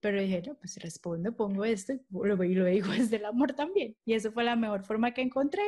Pero 0.00 0.20
dije, 0.20 0.42
no, 0.46 0.54
pues 0.56 0.76
respondo, 0.76 1.34
pongo 1.34 1.64
esto 1.64 1.92
y 1.92 2.00
lo, 2.10 2.44
y 2.44 2.54
lo 2.54 2.64
digo 2.66 2.88
desde 2.92 3.16
el 3.16 3.24
amor 3.24 3.54
también. 3.54 3.96
Y 4.04 4.14
eso 4.14 4.32
fue 4.32 4.44
la 4.44 4.56
mejor 4.56 4.84
forma 4.84 5.12
que 5.12 5.22
encontré. 5.22 5.62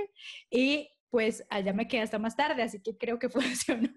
Y 0.50 0.90
pues 1.10 1.44
allá 1.48 1.72
me 1.72 1.88
quedé 1.88 2.02
hasta 2.02 2.18
más 2.18 2.36
tarde, 2.36 2.62
así 2.62 2.80
que 2.80 2.96
creo 2.96 3.18
que 3.18 3.28
funcionó. 3.30 3.88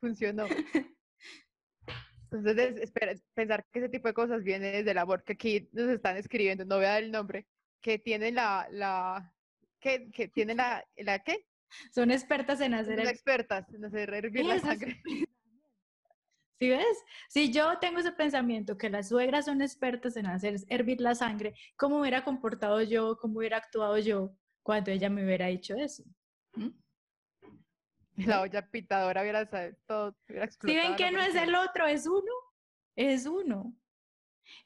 Funcionó. 0.00 0.46
Entonces, 2.32 2.76
espera, 2.76 3.12
pensar 3.34 3.66
que 3.72 3.80
ese 3.80 3.88
tipo 3.88 4.08
de 4.08 4.14
cosas 4.14 4.44
viene 4.44 4.70
desde 4.70 4.92
el 4.92 4.98
amor, 4.98 5.24
que 5.24 5.32
aquí 5.32 5.68
nos 5.72 5.88
están 5.88 6.16
escribiendo, 6.16 6.64
no 6.64 6.76
voy 6.76 6.84
a 6.84 6.90
dar 6.90 7.02
el 7.02 7.10
nombre, 7.10 7.48
que 7.80 7.98
tienen 7.98 8.36
la, 8.36 8.68
la, 8.70 9.34
que, 9.80 10.10
que 10.10 10.28
tienen 10.28 10.58
la, 10.58 10.86
la, 10.96 11.18
¿qué? 11.20 11.46
Son 11.92 12.10
expertas 12.10 12.60
en 12.60 12.74
hacer... 12.74 12.98
Son 12.98 13.08
expertas 13.08 13.72
en 13.72 13.84
hacer 13.84 14.14
hervir 14.14 14.44
la 14.44 14.58
sangre. 14.58 15.00
¿Sí 16.60 16.68
ves? 16.68 17.04
Si 17.30 17.50
yo 17.50 17.78
tengo 17.78 18.00
ese 18.00 18.12
pensamiento 18.12 18.76
que 18.76 18.90
las 18.90 19.08
suegras 19.08 19.46
son 19.46 19.62
expertas 19.62 20.14
en 20.18 20.26
hacer 20.26 20.56
hervir 20.68 21.00
la 21.00 21.14
sangre, 21.14 21.54
¿cómo 21.74 22.00
hubiera 22.00 22.22
comportado 22.22 22.82
yo, 22.82 23.16
cómo 23.16 23.38
hubiera 23.38 23.56
actuado 23.56 23.96
yo 23.96 24.36
cuando 24.62 24.90
ella 24.90 25.08
me 25.08 25.24
hubiera 25.24 25.46
dicho 25.46 25.74
eso? 25.74 26.04
¿Mm? 26.52 26.68
La 28.28 28.42
olla 28.42 28.70
pitadora 28.70 29.22
hubiera 29.22 29.48
todo, 29.86 30.14
hubiera 30.28 30.44
explotado. 30.44 30.82
Si 30.82 30.88
ven 30.88 30.96
que 30.96 31.10
no 31.10 31.22
es 31.22 31.34
el 31.34 31.54
otro, 31.54 31.86
es 31.86 32.06
uno, 32.06 32.32
es 32.94 33.24
uno. 33.24 33.74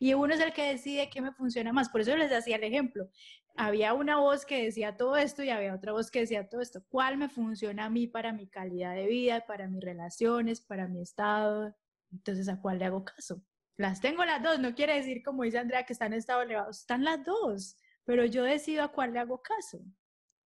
Y 0.01 0.15
uno 0.15 0.35
es 0.35 0.41
el 0.41 0.53
que 0.53 0.71
decide 0.71 1.09
qué 1.09 1.21
me 1.21 1.31
funciona 1.31 1.73
más. 1.73 1.91
Por 1.91 2.01
eso 2.01 2.17
les 2.17 2.33
hacía 2.33 2.57
el 2.57 2.65
ejemplo. 2.65 3.09
Había 3.55 3.95
una 3.95 4.19
voz 4.19 4.45
que 4.45 4.65
decía 4.65 4.97
todo 4.97 5.17
esto 5.17 5.45
y 5.45 5.51
había 5.51 5.73
otra 5.73 5.93
voz 5.93 6.11
que 6.11 6.21
decía 6.21 6.49
todo 6.49 6.61
esto. 6.61 6.83
¿Cuál 6.89 7.19
me 7.19 7.29
funciona 7.29 7.85
a 7.85 7.91
mí 7.91 8.09
para 8.09 8.33
mi 8.33 8.49
calidad 8.49 8.97
de 8.97 9.07
vida, 9.07 9.47
para 9.47 9.69
mis 9.69 9.81
relaciones, 9.81 10.61
para 10.61 10.89
mi 10.89 11.01
estado 11.01 11.73
entonces, 12.15 12.49
¿a 12.49 12.61
cuál 12.61 12.79
le 12.79 12.85
hago 12.87 13.05
caso? 13.05 13.43
Las 13.77 14.01
tengo 14.01 14.25
las 14.25 14.43
dos, 14.43 14.61
no 14.61 14.75
quiere 14.75 14.95
decir, 14.95 15.23
como 15.23 15.43
dice 15.43 15.59
Andrea, 15.59 15.85
que 15.85 15.93
están 15.93 16.13
en 16.13 16.21
estado 16.21 16.43
elevado, 16.43 16.71
están 16.71 17.05
las 17.05 17.25
dos, 17.25 17.77
pero 18.05 18.25
yo 18.25 18.45
decido 18.45 18.85
a 18.85 18.93
cuál 18.93 19.13
le 19.13 19.19
hago 19.19 19.43
caso. 19.43 19.79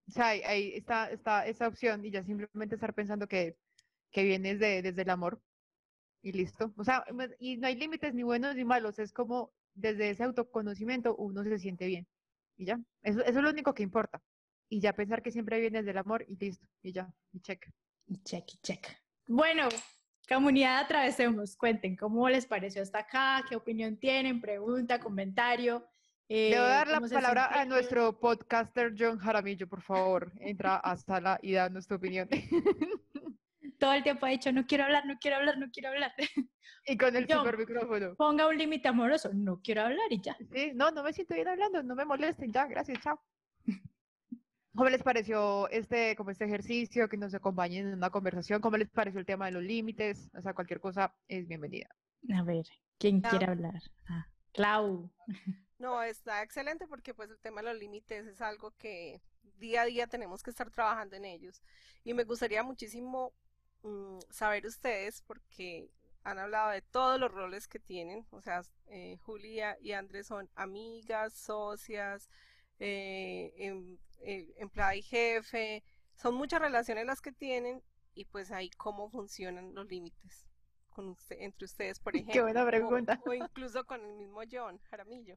O 0.08 0.10
sea, 0.10 0.28
ahí 0.28 0.72
está, 0.74 1.10
está 1.10 1.46
esa 1.46 1.68
opción 1.68 2.04
y 2.04 2.10
ya 2.10 2.24
simplemente 2.24 2.76
estar 2.76 2.94
pensando 2.94 3.28
que, 3.28 3.58
que 4.10 4.24
vienes 4.24 4.58
de, 4.58 4.80
desde 4.80 5.02
el 5.02 5.10
amor 5.10 5.42
y 6.22 6.32
listo. 6.32 6.72
O 6.78 6.84
sea, 6.84 7.04
y 7.38 7.58
no 7.58 7.66
hay 7.66 7.76
límites 7.76 8.14
ni 8.14 8.22
buenos 8.22 8.56
ni 8.56 8.64
malos, 8.64 8.98
es 8.98 9.12
como 9.12 9.52
desde 9.74 10.10
ese 10.10 10.24
autoconocimiento 10.24 11.14
uno 11.16 11.44
se 11.44 11.58
siente 11.58 11.86
bien 11.86 12.08
y 12.56 12.64
ya. 12.64 12.80
Eso, 13.02 13.20
eso 13.20 13.38
es 13.38 13.44
lo 13.44 13.50
único 13.50 13.74
que 13.74 13.82
importa. 13.82 14.22
Y 14.70 14.80
ya 14.80 14.94
pensar 14.94 15.22
que 15.22 15.30
siempre 15.30 15.60
vienes 15.60 15.84
del 15.84 15.98
amor 15.98 16.24
y 16.28 16.36
listo, 16.36 16.66
y 16.82 16.92
ya, 16.92 17.12
y 17.32 17.40
check. 17.40 17.70
Y 18.06 18.22
check, 18.22 18.44
y 18.54 18.58
check. 18.58 18.86
Bueno, 19.26 19.68
Comunidad 20.28 20.80
Atravesemos, 20.80 21.56
cuenten 21.56 21.96
cómo 21.96 22.28
les 22.28 22.44
pareció 22.44 22.82
hasta 22.82 22.98
acá, 22.98 23.42
qué 23.48 23.56
opinión 23.56 23.96
tienen, 23.96 24.42
pregunta, 24.42 25.00
comentario. 25.00 25.88
Eh, 26.28 26.50
Le 26.50 26.58
voy 26.58 26.66
a 26.66 26.68
dar 26.68 26.88
la 26.88 27.00
palabra 27.00 27.46
a 27.46 27.64
nuestro 27.64 28.20
podcaster 28.20 28.92
John 28.96 29.18
Jaramillo, 29.18 29.66
por 29.66 29.80
favor. 29.80 30.30
Entra 30.40 30.76
a 30.76 30.96
sala 30.98 31.38
y 31.40 31.52
da 31.52 31.70
nuestra 31.70 31.96
opinión. 31.96 32.28
Todo 33.78 33.94
el 33.94 34.02
tiempo 34.02 34.26
ha 34.26 34.28
dicho, 34.28 34.52
no 34.52 34.66
quiero 34.66 34.84
hablar, 34.84 35.06
no 35.06 35.16
quiero 35.18 35.38
hablar, 35.38 35.56
no 35.56 35.70
quiero 35.70 35.88
hablar. 35.88 36.12
Y 36.84 36.96
con 36.98 37.16
el 37.16 37.26
super 37.26 37.56
micrófono. 37.56 38.14
Ponga 38.16 38.46
un 38.48 38.58
límite 38.58 38.88
amoroso, 38.88 39.30
no 39.32 39.60
quiero 39.62 39.82
hablar 39.82 40.10
y 40.10 40.20
ya. 40.20 40.36
Sí, 40.52 40.72
no, 40.74 40.90
no 40.90 41.02
me 41.02 41.12
siento 41.12 41.34
bien 41.34 41.48
hablando, 41.48 41.82
no 41.82 41.94
me 41.94 42.04
molesten, 42.04 42.52
ya, 42.52 42.66
gracias, 42.66 42.98
chao. 43.00 43.18
¿Cómo 44.78 44.90
les 44.90 45.02
pareció 45.02 45.68
este, 45.70 46.14
como 46.14 46.30
este 46.30 46.44
ejercicio, 46.44 47.08
que 47.08 47.16
nos 47.16 47.34
acompañen 47.34 47.88
en 47.88 47.94
una 47.94 48.10
conversación? 48.10 48.60
¿Cómo 48.60 48.76
les 48.76 48.88
pareció 48.88 49.18
el 49.18 49.26
tema 49.26 49.46
de 49.46 49.50
los 49.50 49.64
límites? 49.64 50.30
O 50.38 50.40
sea, 50.40 50.54
cualquier 50.54 50.78
cosa 50.78 51.12
es 51.26 51.48
bienvenida. 51.48 51.88
A 52.32 52.44
ver, 52.44 52.64
¿quién 52.96 53.20
quiere 53.20 53.46
hablar? 53.46 53.82
Ah, 54.08 54.28
Clau. 54.52 55.10
No, 55.80 56.00
está 56.02 56.44
excelente 56.44 56.86
porque 56.86 57.12
pues 57.12 57.28
el 57.30 57.38
tema 57.40 57.60
de 57.60 57.70
los 57.70 57.78
límites 57.78 58.26
es 58.26 58.40
algo 58.40 58.72
que 58.78 59.20
día 59.58 59.82
a 59.82 59.84
día 59.84 60.06
tenemos 60.06 60.44
que 60.44 60.50
estar 60.50 60.70
trabajando 60.70 61.16
en 61.16 61.24
ellos. 61.24 61.60
Y 62.04 62.14
me 62.14 62.22
gustaría 62.22 62.62
muchísimo 62.62 63.32
mm, 63.82 64.18
saber 64.30 64.64
ustedes, 64.64 65.22
porque 65.22 65.90
han 66.22 66.38
hablado 66.38 66.70
de 66.70 66.82
todos 66.82 67.18
los 67.18 67.32
roles 67.32 67.66
que 67.66 67.80
tienen, 67.80 68.26
o 68.30 68.40
sea, 68.40 68.62
eh, 68.86 69.18
Julia 69.22 69.76
y 69.80 69.92
Andrés 69.92 70.28
son 70.28 70.48
amigas, 70.54 71.32
socias, 71.34 72.28
eh, 72.78 73.52
em, 73.56 73.98
eh, 74.20 74.54
empleada 74.58 74.94
y 74.96 75.02
jefe, 75.02 75.84
son 76.14 76.34
muchas 76.34 76.60
relaciones 76.60 77.06
las 77.06 77.20
que 77.20 77.32
tienen 77.32 77.82
y 78.14 78.24
pues 78.24 78.50
ahí 78.50 78.70
cómo 78.70 79.10
funcionan 79.10 79.74
los 79.74 79.86
límites 79.88 80.46
con 80.90 81.08
usted, 81.10 81.36
entre 81.40 81.64
ustedes, 81.64 82.00
por 82.00 82.16
ejemplo. 82.16 82.32
Qué 82.34 82.42
buena 82.42 82.66
pregunta. 82.66 83.20
O, 83.24 83.32
incluso 83.32 83.84
con 83.84 84.04
el 84.04 84.14
mismo 84.16 84.40
John 84.50 84.78
Jaramillo. 84.90 85.36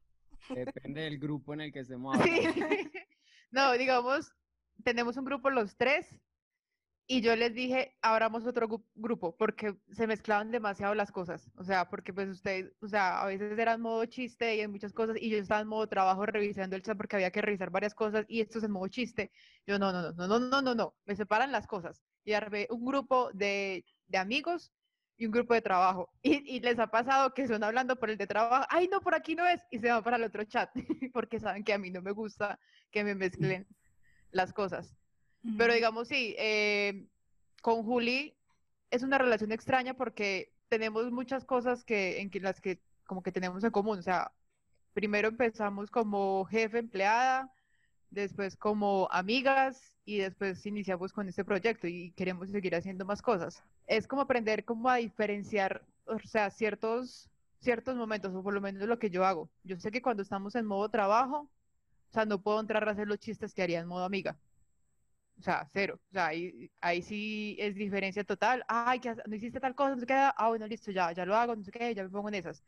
Depende 0.49 1.01
del 1.01 1.19
grupo 1.19 1.53
en 1.53 1.61
el 1.61 1.71
que 1.71 1.79
estemos. 1.79 2.17
Sí. 2.23 2.41
No, 3.51 3.73
digamos, 3.73 4.33
tenemos 4.81 5.17
un 5.17 5.25
grupo 5.25 5.49
los 5.49 5.75
tres 5.75 6.07
y 7.11 7.19
yo 7.19 7.35
les 7.35 7.53
dije, 7.53 7.93
abramos 8.01 8.45
otro 8.45 8.69
grupo, 8.95 9.35
porque 9.35 9.75
se 9.89 10.07
mezclaban 10.07 10.49
demasiado 10.49 10.95
las 10.95 11.11
cosas. 11.11 11.51
O 11.57 11.63
sea, 11.65 11.89
porque 11.89 12.13
pues 12.13 12.29
ustedes, 12.29 12.71
o 12.79 12.87
sea, 12.87 13.21
a 13.21 13.25
veces 13.25 13.59
eran 13.59 13.81
modo 13.81 14.05
chiste 14.05 14.55
y 14.55 14.61
en 14.61 14.71
muchas 14.71 14.93
cosas, 14.93 15.17
y 15.19 15.29
yo 15.29 15.37
estaba 15.37 15.59
en 15.59 15.67
modo 15.67 15.87
trabajo 15.87 16.25
revisando 16.25 16.77
el 16.77 16.83
chat 16.83 16.95
porque 16.95 17.17
había 17.17 17.29
que 17.29 17.41
revisar 17.41 17.69
varias 17.69 17.93
cosas, 17.93 18.23
y 18.29 18.39
esto 18.39 18.59
es 18.59 18.63
en 18.63 18.71
modo 18.71 18.87
chiste. 18.87 19.29
Yo, 19.67 19.77
no, 19.77 19.91
no, 19.91 20.01
no, 20.01 20.13
no, 20.13 20.25
no, 20.25 20.39
no, 20.39 20.61
no, 20.61 20.73
no, 20.73 20.95
me 21.03 21.17
separan 21.17 21.51
las 21.51 21.67
cosas. 21.67 22.01
Y 22.23 22.31
armé 22.31 22.65
un 22.69 22.85
grupo 22.85 23.29
de, 23.33 23.83
de 24.07 24.17
amigos 24.17 24.71
y 25.17 25.25
un 25.25 25.33
grupo 25.33 25.53
de 25.53 25.61
trabajo. 25.61 26.09
Y, 26.21 26.55
y, 26.55 26.61
les 26.61 26.79
ha 26.79 26.87
pasado 26.87 27.33
que 27.33 27.45
son 27.45 27.61
hablando 27.61 27.97
por 27.97 28.09
el 28.09 28.17
de 28.17 28.25
trabajo, 28.25 28.65
ay, 28.69 28.87
no, 28.87 29.01
por 29.01 29.15
aquí 29.15 29.35
no 29.35 29.45
es, 29.45 29.61
y 29.69 29.79
se 29.79 29.91
van 29.91 30.01
para 30.01 30.15
el 30.15 30.23
otro 30.23 30.45
chat, 30.45 30.69
porque 31.13 31.41
saben 31.41 31.65
que 31.65 31.73
a 31.73 31.77
mí 31.77 31.91
no 31.91 32.01
me 32.01 32.11
gusta 32.11 32.57
que 32.89 33.03
me 33.03 33.15
mezclen 33.15 33.67
las 34.31 34.53
cosas. 34.53 34.95
Pero 35.57 35.73
digamos, 35.73 36.07
sí, 36.07 36.35
eh, 36.37 37.07
con 37.61 37.83
Juli 37.83 38.35
es 38.91 39.03
una 39.03 39.17
relación 39.17 39.51
extraña 39.51 39.95
porque 39.95 40.51
tenemos 40.69 41.11
muchas 41.11 41.45
cosas 41.45 41.83
que, 41.83 42.21
en 42.21 42.29
las 42.43 42.61
que 42.61 42.79
como 43.05 43.23
que 43.23 43.31
tenemos 43.31 43.63
en 43.63 43.71
común. 43.71 43.99
O 43.99 44.03
sea, 44.03 44.31
primero 44.93 45.29
empezamos 45.29 45.89
como 45.89 46.45
jefe 46.45 46.79
empleada, 46.79 47.51
después 48.11 48.55
como 48.55 49.07
amigas 49.11 49.97
y 50.05 50.19
después 50.19 50.65
iniciamos 50.65 51.11
con 51.13 51.27
este 51.27 51.43
proyecto 51.43 51.87
y 51.87 52.11
queremos 52.11 52.49
seguir 52.49 52.75
haciendo 52.75 53.05
más 53.05 53.21
cosas. 53.21 53.63
Es 53.87 54.07
como 54.07 54.21
aprender 54.21 54.63
cómo 54.63 54.89
a 54.89 54.97
diferenciar, 54.97 55.83
o 56.05 56.19
sea, 56.19 56.49
ciertos 56.51 57.31
ciertos 57.61 57.95
momentos, 57.95 58.33
o 58.33 58.43
por 58.43 58.53
lo 58.53 58.61
menos 58.61 58.87
lo 58.87 58.99
que 58.99 59.09
yo 59.09 59.25
hago. 59.25 59.49
Yo 59.63 59.79
sé 59.79 59.91
que 59.91 60.01
cuando 60.01 60.23
estamos 60.23 60.55
en 60.55 60.65
modo 60.65 60.89
trabajo, 60.89 61.47
o 62.09 62.13
sea, 62.13 62.25
no 62.25 62.41
puedo 62.41 62.59
entrar 62.59 62.87
a 62.87 62.91
hacer 62.91 63.07
los 63.07 63.19
chistes 63.19 63.53
que 63.53 63.61
haría 63.61 63.79
en 63.79 63.87
modo 63.87 64.03
amiga. 64.03 64.37
O 65.41 65.43
sea, 65.43 65.67
cero. 65.73 65.99
O 66.11 66.13
sea, 66.13 66.27
ahí, 66.27 66.69
ahí 66.81 67.01
sí 67.01 67.57
es 67.59 67.73
diferencia 67.73 68.23
total. 68.23 68.63
Ay, 68.67 68.99
que 68.99 69.11
no 69.25 69.35
hiciste 69.35 69.59
tal 69.59 69.73
cosa, 69.73 69.95
no 69.95 69.99
sé 69.99 70.05
qué. 70.05 70.13
Ah, 70.13 70.49
bueno, 70.49 70.67
listo, 70.67 70.91
ya, 70.91 71.11
ya 71.13 71.25
lo 71.25 71.35
hago, 71.35 71.55
no 71.55 71.63
sé 71.63 71.71
qué, 71.71 71.95
ya 71.95 72.03
me 72.03 72.09
pongo 72.09 72.29
en 72.29 72.35
esas. 72.35 72.63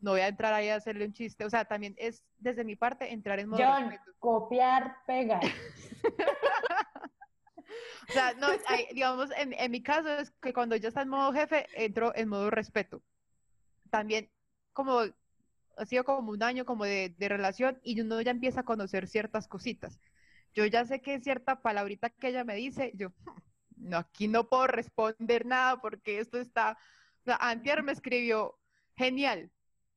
No 0.00 0.12
voy 0.12 0.22
a 0.22 0.28
entrar 0.28 0.54
ahí 0.54 0.70
a 0.70 0.76
hacerle 0.76 1.04
un 1.04 1.12
chiste. 1.12 1.44
O 1.44 1.50
sea, 1.50 1.66
también 1.66 1.94
es 1.98 2.24
desde 2.38 2.64
mi 2.64 2.76
parte 2.76 3.12
entrar 3.12 3.40
en 3.40 3.50
modo 3.50 3.62
John, 3.62 3.94
copiar, 4.20 4.96
pegar. 5.06 5.42
o 8.08 8.12
sea, 8.12 8.32
no, 8.38 8.46
digamos, 8.94 9.28
en, 9.36 9.52
en 9.52 9.70
mi 9.70 9.82
caso 9.82 10.08
es 10.08 10.30
que 10.40 10.54
cuando 10.54 10.76
yo 10.76 10.88
está 10.88 11.02
en 11.02 11.10
modo 11.10 11.30
jefe, 11.30 11.66
entro 11.74 12.16
en 12.16 12.30
modo 12.30 12.48
respeto. 12.48 13.02
También, 13.90 14.30
como 14.72 15.00
ha 15.76 15.84
sido 15.84 16.04
como 16.04 16.32
un 16.32 16.42
año 16.42 16.64
como 16.64 16.86
de, 16.86 17.14
de 17.18 17.28
relación 17.28 17.78
y 17.82 18.00
uno 18.00 18.22
ya 18.22 18.30
empieza 18.30 18.60
a 18.60 18.64
conocer 18.64 19.08
ciertas 19.08 19.46
cositas 19.46 20.00
yo 20.54 20.66
ya 20.66 20.84
sé 20.84 21.00
que 21.00 21.20
cierta 21.20 21.60
palabrita 21.62 22.10
que 22.10 22.28
ella 22.28 22.44
me 22.44 22.54
dice, 22.54 22.92
yo, 22.94 23.12
no, 23.76 23.98
aquí 23.98 24.28
no 24.28 24.48
puedo 24.48 24.66
responder 24.66 25.46
nada 25.46 25.80
porque 25.80 26.18
esto 26.18 26.38
está, 26.38 26.78
o 27.22 27.24
sea, 27.24 27.36
Antier 27.36 27.82
me 27.82 27.92
escribió, 27.92 28.58
genial, 28.96 29.50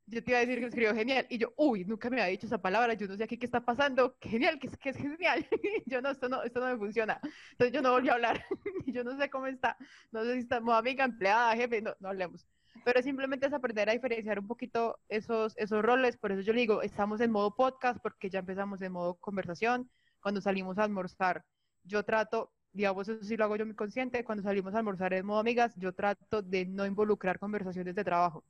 yo 0.08 0.24
te 0.24 0.32
iba 0.32 0.38
a 0.38 0.42
decir 0.46 0.60
que 0.60 0.68
escribió 0.68 0.96
genial, 0.96 1.28
y 1.30 1.38
yo, 1.38 1.54
uy, 1.58 1.84
nunca 1.84 2.10
me 2.10 2.22
había 2.22 2.32
dicho 2.32 2.48
esa 2.48 2.62
palabra, 2.62 2.94
yo 2.94 3.08
no 3.08 3.18
sé 3.18 3.26
aquí 3.26 3.38
qué 3.38 3.46
está 3.46 3.66
pasando, 3.66 4.16
genial, 4.22 4.58
que 4.58 4.68
es, 4.68 4.78
que 4.78 4.90
es 4.90 4.98
genial, 4.98 5.46
yo 5.86 6.02
no, 6.02 6.10
esto 6.10 6.30
no, 6.30 6.44
esto 6.44 6.60
no 6.62 6.68
me 6.68 6.78
funciona, 6.78 7.20
entonces 7.52 7.74
yo 7.74 7.82
no 7.82 7.92
volví 7.92 8.10
a 8.10 8.14
hablar, 8.14 8.46
yo 8.88 9.04
no 9.04 9.18
sé 9.18 9.30
cómo 9.30 9.48
está, 9.48 9.78
no 10.12 10.24
sé 10.24 10.34
si 10.34 10.40
estamos 10.40 10.74
amiga, 10.76 11.04
empleada, 11.04 11.56
jefe, 11.56 11.82
no, 11.82 11.94
no 12.00 12.10
hablemos, 12.10 12.48
pero 12.86 13.02
simplemente 13.02 13.48
es 13.48 13.54
aprender 13.54 13.90
a 13.90 13.94
diferenciar 13.94 14.40
un 14.40 14.48
poquito 14.48 14.98
esos, 15.10 15.58
esos 15.58 15.84
roles, 15.84 16.16
por 16.16 16.32
eso 16.32 16.42
yo 16.42 16.54
le 16.54 16.62
digo, 16.62 16.82
estamos 16.82 17.20
en 17.20 17.32
modo 17.32 17.54
podcast, 17.54 18.00
porque 18.02 18.30
ya 18.30 18.40
empezamos 18.40 18.82
en 18.82 18.94
modo 18.94 19.16
conversación, 19.16 19.90
cuando 20.22 20.42
salimos 20.42 20.78
a 20.78 20.84
almorzar, 20.84 21.44
yo 21.84 22.04
trato, 22.04 22.52
digamos, 22.74 23.08
eso 23.08 23.24
sí 23.24 23.38
lo 23.38 23.46
hago 23.46 23.56
yo 23.56 23.66
muy 23.66 23.76
consciente, 23.76 24.24
cuando 24.24 24.44
salimos 24.44 24.74
a 24.76 24.80
almorzar 24.80 25.14
en 25.14 25.26
modo 25.26 25.40
amigas, 25.40 25.74
yo 25.78 25.94
trato 25.94 26.42
de 26.42 26.66
no 26.66 26.86
involucrar 26.86 27.40
conversaciones 27.40 27.96
de 27.96 28.04
trabajo. 28.04 28.44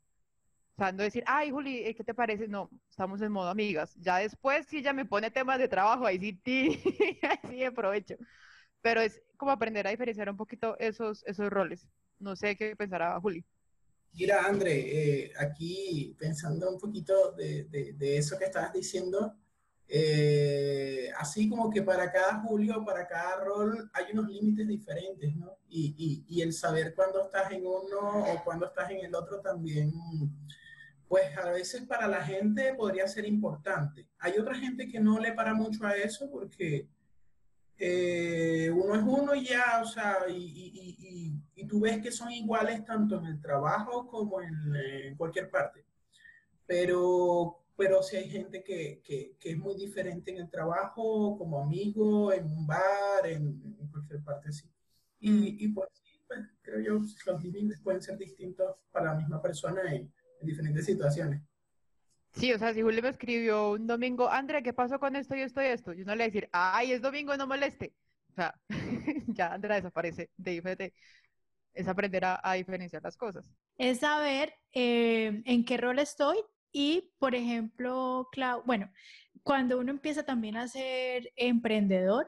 O 0.77 0.83
sea, 0.83 0.91
no 0.91 1.01
decir, 1.03 1.23
ay, 1.25 1.49
Juli, 1.49 1.79
eh, 1.85 1.95
¿qué 1.95 2.03
te 2.03 2.13
parece? 2.13 2.47
No, 2.47 2.69
estamos 2.87 3.19
en 3.21 3.31
modo 3.31 3.49
amigas. 3.49 3.95
Ya 3.99 4.17
después, 4.17 4.67
si 4.67 4.77
ella 4.77 4.93
me 4.93 5.05
pone 5.05 5.31
temas 5.31 5.57
de 5.57 5.67
trabajo, 5.67 6.05
ahí 6.05 6.19
sí, 6.19 6.33
ti, 6.43 6.79
ahí 7.23 7.39
sí 7.49 7.63
aprovecho. 7.63 8.15
Pero 8.81 9.01
es 9.01 9.19
como 9.37 9.51
aprender 9.51 9.87
a 9.87 9.89
diferenciar 9.89 10.29
un 10.29 10.37
poquito 10.37 10.77
esos, 10.77 11.23
esos 11.25 11.49
roles. 11.49 11.87
No 12.19 12.35
sé 12.35 12.55
qué 12.55 12.75
pensará 12.75 13.19
Juli. 13.19 13.43
Mira, 14.13 14.45
André, 14.45 15.25
eh, 15.25 15.33
aquí 15.39 16.15
pensando 16.17 16.69
un 16.71 16.79
poquito 16.79 17.31
de, 17.33 17.65
de, 17.65 17.93
de, 17.93 18.17
eso 18.17 18.37
que 18.37 18.45
estabas 18.45 18.73
diciendo, 18.73 19.35
eh, 19.89 21.09
así 21.17 21.49
como 21.49 21.69
que 21.69 21.81
para 21.81 22.11
cada 22.11 22.41
Julio, 22.41 22.83
para 22.83 23.07
cada 23.07 23.43
rol, 23.43 23.89
hay 23.93 24.05
unos 24.11 24.27
límites 24.29 24.67
diferentes, 24.67 25.35
¿no? 25.35 25.57
Y, 25.69 26.41
el 26.41 26.53
saber 26.53 26.93
cuándo 26.93 27.23
estás 27.23 27.51
en 27.51 27.65
uno 27.65 27.99
o 27.99 28.43
cuándo 28.43 28.67
estás 28.67 28.91
en 28.91 29.05
el 29.05 29.15
otro 29.15 29.39
también, 29.39 29.91
pues 31.07 31.35
a 31.37 31.51
veces 31.51 31.83
para 31.85 32.07
la 32.07 32.21
gente 32.23 32.73
podría 32.75 33.07
ser 33.07 33.25
importante. 33.25 34.07
Hay 34.19 34.37
otra 34.37 34.55
gente 34.55 34.87
que 34.87 34.99
no 34.99 35.19
le 35.19 35.33
para 35.33 35.53
mucho 35.53 35.85
a 35.85 35.95
eso 35.95 36.29
porque 36.29 36.87
eh, 37.77 38.69
uno 38.73 38.95
es 38.95 39.03
uno 39.03 39.35
y 39.35 39.45
ya, 39.45 39.81
o 39.81 39.85
sea, 39.85 40.17
y, 40.29 41.41
y, 41.55 41.67
tú 41.67 41.81
ves 41.81 42.01
que 42.01 42.11
son 42.11 42.31
iguales 42.31 42.85
tanto 42.85 43.17
en 43.19 43.25
el 43.25 43.41
trabajo 43.41 44.07
como 44.07 44.41
en, 44.41 44.75
en 44.75 45.15
cualquier 45.17 45.49
parte. 45.49 45.85
Pero 46.65 47.66
pero 47.77 48.01
si 48.01 48.17
hay 48.17 48.27
gente 48.27 48.63
que, 48.63 49.01
que, 49.03 49.35
que, 49.39 49.51
es 49.51 49.57
muy 49.57 49.75
diferente 49.75 50.31
en 50.31 50.37
el 50.37 50.49
trabajo, 50.49 51.37
como 51.37 51.61
amigo, 51.61 52.33
en 52.33 52.45
un 52.45 52.65
bar, 52.65 53.25
en, 53.25 53.77
cualquier 53.91 54.23
parte 54.23 54.49
así. 54.49 54.67
Y, 55.19 55.63
y 55.63 55.67
pues, 55.69 55.87
pues, 56.27 56.39
creo 56.63 56.79
yo, 56.79 56.93
los 57.27 57.43
límites 57.43 57.79
pueden 57.81 58.01
ser 58.01 58.17
distintos 58.17 58.75
para 58.91 59.13
la 59.13 59.15
misma 59.15 59.39
persona 59.39 59.83
en, 59.93 60.11
en, 60.41 60.47
diferentes 60.47 60.85
situaciones. 60.85 61.43
Sí, 62.31 62.51
o 62.51 62.57
sea, 62.57 62.73
si 62.73 62.81
Julio 62.81 63.03
me 63.03 63.09
escribió 63.09 63.71
un 63.71 63.85
domingo, 63.85 64.27
Andrea, 64.27 64.63
¿qué 64.63 64.73
pasó 64.73 64.99
con 64.99 65.15
esto 65.15 65.35
y 65.35 65.41
esto 65.41 65.61
y 65.61 65.65
esto? 65.65 65.93
Yo 65.93 66.03
no 66.03 66.13
le 66.13 66.17
voy 66.17 66.23
a 66.23 66.33
decir, 66.33 66.49
ay, 66.51 66.93
es 66.93 67.01
domingo, 67.01 67.37
no 67.37 67.45
moleste. 67.45 67.93
O 68.31 68.33
sea, 68.33 68.59
ya 69.27 69.53
Andrea 69.53 69.77
desaparece 69.77 70.31
de 70.35 70.51
diferente. 70.51 70.93
Es 71.73 71.87
aprender 71.87 72.25
a, 72.25 72.39
a 72.43 72.53
diferenciar 72.55 73.03
las 73.03 73.17
cosas. 73.17 73.51
Es 73.77 73.99
saber 73.99 74.55
eh, 74.73 75.43
en 75.45 75.63
qué 75.63 75.77
rol 75.77 75.99
estoy 75.99 76.37
y, 76.71 77.13
por 77.19 77.35
ejemplo, 77.35 78.27
Clau, 78.31 78.63
bueno, 78.65 78.91
cuando 79.43 79.79
uno 79.79 79.91
empieza 79.91 80.23
también 80.23 80.57
a 80.57 80.67
ser 80.67 81.31
emprendedor, 81.35 82.27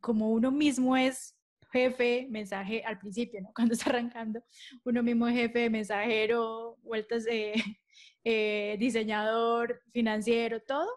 como 0.00 0.30
uno 0.30 0.50
mismo 0.50 0.96
es 0.96 1.36
jefe, 1.72 2.26
mensaje 2.30 2.82
al 2.84 2.98
principio, 2.98 3.40
¿no? 3.40 3.50
Cuando 3.54 3.74
está 3.74 3.90
arrancando, 3.90 4.42
uno 4.84 5.02
mismo 5.02 5.28
es 5.28 5.34
jefe, 5.34 5.70
mensajero, 5.70 6.76
vueltas 6.82 7.24
de 7.24 7.54
eh, 8.24 8.76
diseñador, 8.78 9.82
financiero, 9.92 10.60
todo, 10.62 10.88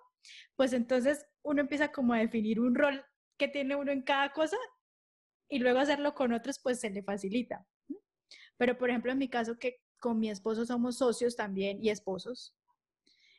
pues 0.55 0.73
entonces 0.73 1.25
uno 1.43 1.61
empieza 1.61 1.91
como 1.91 2.13
a 2.13 2.19
definir 2.19 2.59
un 2.59 2.75
rol 2.75 3.03
que 3.37 3.47
tiene 3.47 3.75
uno 3.75 3.91
en 3.91 4.03
cada 4.03 4.31
cosa 4.31 4.57
y 5.49 5.59
luego 5.59 5.79
hacerlo 5.79 6.13
con 6.13 6.31
otros, 6.33 6.59
pues 6.61 6.79
se 6.79 6.89
le 6.89 7.03
facilita. 7.03 7.65
Pero, 8.57 8.77
por 8.77 8.89
ejemplo, 8.89 9.11
en 9.11 9.17
mi 9.17 9.27
caso, 9.27 9.57
que 9.57 9.80
con 10.01 10.19
mi 10.19 10.29
esposo 10.29 10.65
somos 10.65 10.97
socios 10.97 11.37
también 11.37 11.81
y 11.81 11.89
esposos. 11.89 12.53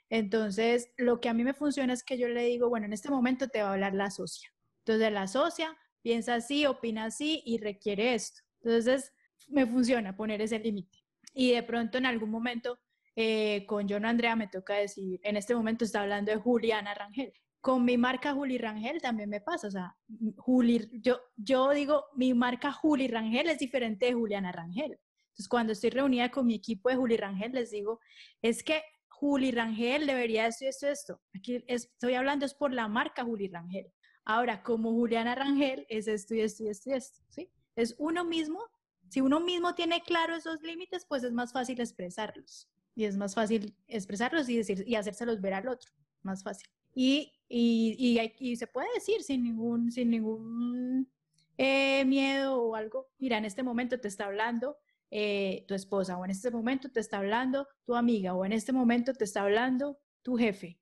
Entonces, 0.09 0.91
lo 0.97 1.21
que 1.21 1.29
a 1.29 1.35
mí 1.35 1.45
me 1.45 1.53
funciona 1.55 1.93
es 1.93 2.05
que 2.05 2.17
yo 2.17 2.29
le 2.29 2.45
digo, 2.45 2.71
bueno, 2.71 2.87
en 2.87 2.93
este 2.93 3.11
momento 3.11 3.49
te 3.49 3.63
va 3.63 3.71
a 3.71 3.73
hablar 3.73 3.95
la 3.95 4.11
socia. 4.11 4.49
Entonces, 4.85 5.13
la 5.13 5.27
socia 5.27 5.77
piensa 6.03 6.35
así, 6.37 6.65
opina 6.67 7.05
así 7.05 7.43
y 7.45 7.59
requiere 7.59 8.15
esto. 8.15 8.41
Entonces, 8.63 9.13
me 9.49 9.67
funciona 9.67 10.17
poner 10.17 10.41
ese 10.41 10.59
límite. 10.59 10.99
Y 11.35 11.53
de 11.53 11.63
pronto, 11.63 11.99
en 11.99 12.07
algún 12.07 12.31
momento, 12.31 12.79
eh, 13.17 13.65
con 13.67 13.89
John 13.89 14.05
Andrea 14.05 14.37
me 14.37 14.49
toca 14.49 14.75
decir, 14.75 15.21
en 15.23 15.37
este 15.37 15.55
momento 15.55 15.85
está 15.85 16.03
hablando 16.03 16.31
de 16.31 16.39
Juliana 16.39 16.95
Rangel. 16.95 17.33
Con 17.61 17.85
mi 17.85 17.97
marca 17.97 18.33
Juli 18.35 18.59
Rangel 18.59 19.01
también 19.01 19.31
me 19.31 19.41
pasa, 19.41 19.69
o 19.69 19.71
sea, 19.71 19.97
Juli, 20.37 20.91
yo, 21.01 21.21
yo 21.37 21.71
digo, 21.71 22.07
mi 22.17 22.35
marca 22.35 22.73
Juli 22.73 23.07
Rangel 23.07 23.49
es 23.49 23.59
diferente 23.59 24.07
de 24.07 24.15
Juliana 24.15 24.51
Rangel. 24.51 24.99
Entonces, 25.33 25.49
cuando 25.49 25.73
estoy 25.73 25.91
reunida 25.91 26.31
con 26.31 26.47
mi 26.47 26.55
equipo 26.55 26.91
de 26.91 26.97
Juli 26.97 27.17
Rangel, 27.17 27.53
les 27.53 27.71
digo, 27.71 28.01
es 28.43 28.63
que 28.63 28.83
Juli 29.09 29.51
Rangel 29.51 30.07
debería 30.07 30.47
esto, 30.47 30.67
esto, 30.67 30.89
esto. 30.89 31.21
Aquí 31.35 31.65
estoy 31.69 32.15
hablando 32.15 32.45
es 32.45 32.55
por 32.55 32.73
la 32.73 32.87
marca 32.89 33.25
Juli 33.25 33.49
Rangel. 33.49 33.91
Ahora, 34.25 34.63
como 34.63 34.93
Juliana 34.93 35.35
Rangel, 35.35 35.87
es 35.89 36.07
esto 36.07 36.35
y 36.35 36.43
esto 36.43 36.65
y 36.65 36.69
esto 36.69 36.91
y 36.91 36.93
esto, 36.95 37.23
¿sí? 37.31 37.51
Es 37.75 37.95
uno 37.99 38.25
mismo. 38.25 38.61
Si 39.09 39.21
uno 39.21 39.41
mismo 39.41 39.75
tiene 39.75 40.03
claro 40.03 40.37
esos 40.37 40.63
límites, 40.63 41.07
pues 41.09 41.25
es 41.25 41.33
más 41.33 41.53
fácil 41.53 41.81
expresarlos. 41.81 42.69
Y 42.95 43.05
es 43.05 43.17
más 43.17 43.35
fácil 43.35 43.75
expresarlos 43.89 44.49
y, 44.49 44.59
decir, 44.59 44.85
y 44.87 44.95
hacérselos 44.95 45.41
ver 45.41 45.55
al 45.55 45.69
otro. 45.69 45.91
Más 46.23 46.43
fácil. 46.43 46.69
Y, 46.95 47.33
y, 47.49 48.33
y, 48.39 48.57
se 48.57 48.67
puede 48.67 48.89
decir 48.95 49.23
sin 49.23 49.43
ningún, 49.43 49.91
sin 49.91 50.11
ningún 50.11 51.11
eh, 51.57 52.05
miedo 52.05 52.61
o 52.61 52.75
algo. 52.75 53.09
Mira, 53.19 53.39
en 53.39 53.45
este 53.45 53.63
momento 53.63 53.99
te 53.99 54.09
está 54.09 54.27
hablando 54.27 54.77
eh, 55.15 55.67
tu 55.69 55.75
esposa 55.75 56.17
o 56.17 56.25
en 56.25 56.31
este 56.31 56.51
momento 56.51 56.91
te 56.91 56.99
está 56.99 57.19
hablando 57.19 57.69
tu 57.85 57.95
amiga 57.95 58.33
o 58.33 58.47
en 58.47 58.53
este 58.53 58.73
momento 58.73 59.13
te 59.13 59.25
está 59.25 59.43
hablando 59.43 59.99
tu 60.23 60.37
jefe. 60.37 60.81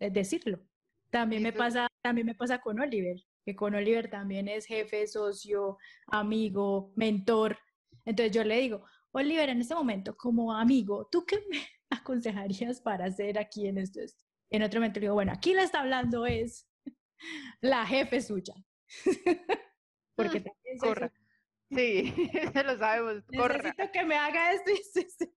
Es 0.00 0.12
decirlo. 0.12 0.58
También 1.10 1.42
me, 1.44 1.52
pasa, 1.52 1.86
también 2.02 2.26
me 2.26 2.34
pasa 2.34 2.60
con 2.60 2.80
Oliver, 2.80 3.16
que 3.44 3.54
con 3.54 3.74
Oliver 3.76 4.10
también 4.10 4.48
es 4.48 4.66
jefe, 4.66 5.06
socio, 5.06 5.78
amigo, 6.08 6.92
mentor. 6.96 7.56
Entonces 8.04 8.34
yo 8.34 8.42
le 8.42 8.60
digo, 8.60 8.84
Oliver, 9.12 9.48
en 9.48 9.60
este 9.60 9.74
momento, 9.74 10.16
como 10.16 10.52
amigo, 10.52 11.08
¿tú 11.10 11.24
qué 11.24 11.38
me 11.48 11.60
aconsejarías 11.90 12.80
para 12.80 13.06
hacer 13.06 13.38
aquí 13.38 13.68
en 13.68 13.78
esto? 13.78 14.00
En 14.50 14.64
otro 14.64 14.80
momento 14.80 14.98
le 14.98 15.04
digo, 15.04 15.14
bueno, 15.14 15.32
aquí 15.32 15.54
le 15.54 15.62
está 15.62 15.80
hablando 15.80 16.26
es 16.26 16.68
la 17.60 17.86
jefe 17.86 18.20
suya. 18.20 18.54
Porque 20.16 20.40
también 20.40 20.80
soy 20.80 20.94
Sí, 21.70 22.14
se 22.52 22.62
lo 22.64 22.78
sabemos. 22.78 23.24
Necesito 23.28 23.92
que 23.92 24.04
me 24.04 24.16
haga 24.16 24.52
esto 24.52 24.70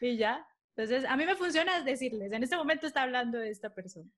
y, 0.00 0.16
ya. 0.16 0.46
Entonces, 0.76 1.04
a 1.08 1.16
mí 1.16 1.24
me 1.24 1.36
funciona 1.36 1.82
decirles, 1.82 2.32
en 2.32 2.42
este 2.42 2.56
momento 2.56 2.86
está 2.86 3.02
hablando 3.02 3.38
de 3.38 3.50
esta 3.50 3.72
persona. 3.72 4.10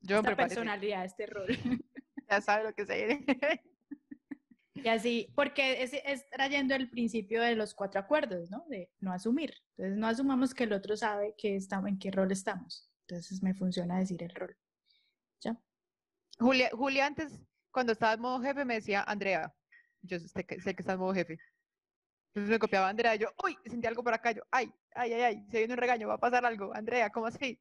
Yo 0.00 0.18
esta 0.18 0.36
personalidad, 0.36 1.04
este 1.04 1.26
rol. 1.26 1.46
Ya 2.26 2.40
sabe 2.40 2.64
lo 2.64 2.74
que 2.74 2.86
se 2.86 3.04
viene. 3.04 3.26
Y 4.72 4.88
así, 4.88 5.30
porque 5.34 5.82
es, 5.82 5.92
es, 5.92 6.26
trayendo 6.30 6.74
el 6.74 6.88
principio 6.88 7.42
de 7.42 7.54
los 7.54 7.74
cuatro 7.74 8.00
acuerdos, 8.00 8.50
¿no? 8.50 8.64
De 8.70 8.90
no 8.98 9.12
asumir. 9.12 9.54
Entonces, 9.76 9.98
no 9.98 10.06
asumamos 10.06 10.54
que 10.54 10.64
el 10.64 10.72
otro 10.72 10.96
sabe 10.96 11.34
que 11.36 11.54
estamos, 11.54 11.90
en 11.90 11.98
qué 11.98 12.10
rol 12.10 12.32
estamos. 12.32 12.90
Entonces, 13.06 13.42
me 13.42 13.52
funciona 13.52 13.98
decir 13.98 14.22
el 14.22 14.30
rol. 14.30 14.56
¿Ya? 15.42 15.60
Julia, 16.38 16.70
Julia 16.72 17.04
antes, 17.04 17.38
cuando 17.70 17.92
estaba 17.92 18.14
en 18.14 18.20
modo 18.22 18.40
jefe, 18.40 18.64
me 18.64 18.76
decía, 18.76 19.02
Andrea, 19.02 19.54
yo 20.04 20.18
sé 20.18 20.44
que, 20.44 20.60
sé 20.60 20.74
que 20.74 20.82
estás 20.82 20.98
modo 20.98 21.14
jefe. 21.14 21.38
Entonces 22.28 22.50
me 22.50 22.58
copiaba 22.58 22.88
Andrea, 22.88 23.14
y 23.14 23.18
yo, 23.18 23.28
uy, 23.44 23.56
sentí 23.64 23.86
algo 23.86 24.02
por 24.02 24.12
acá, 24.12 24.32
yo, 24.32 24.42
ay, 24.50 24.68
ay, 24.94 25.12
ay, 25.12 25.22
ay, 25.22 25.46
se 25.50 25.58
viene 25.58 25.74
un 25.74 25.78
regaño, 25.78 26.08
va 26.08 26.14
a 26.14 26.20
pasar 26.20 26.44
algo, 26.44 26.74
Andrea, 26.74 27.10
¿cómo 27.10 27.26
así? 27.26 27.60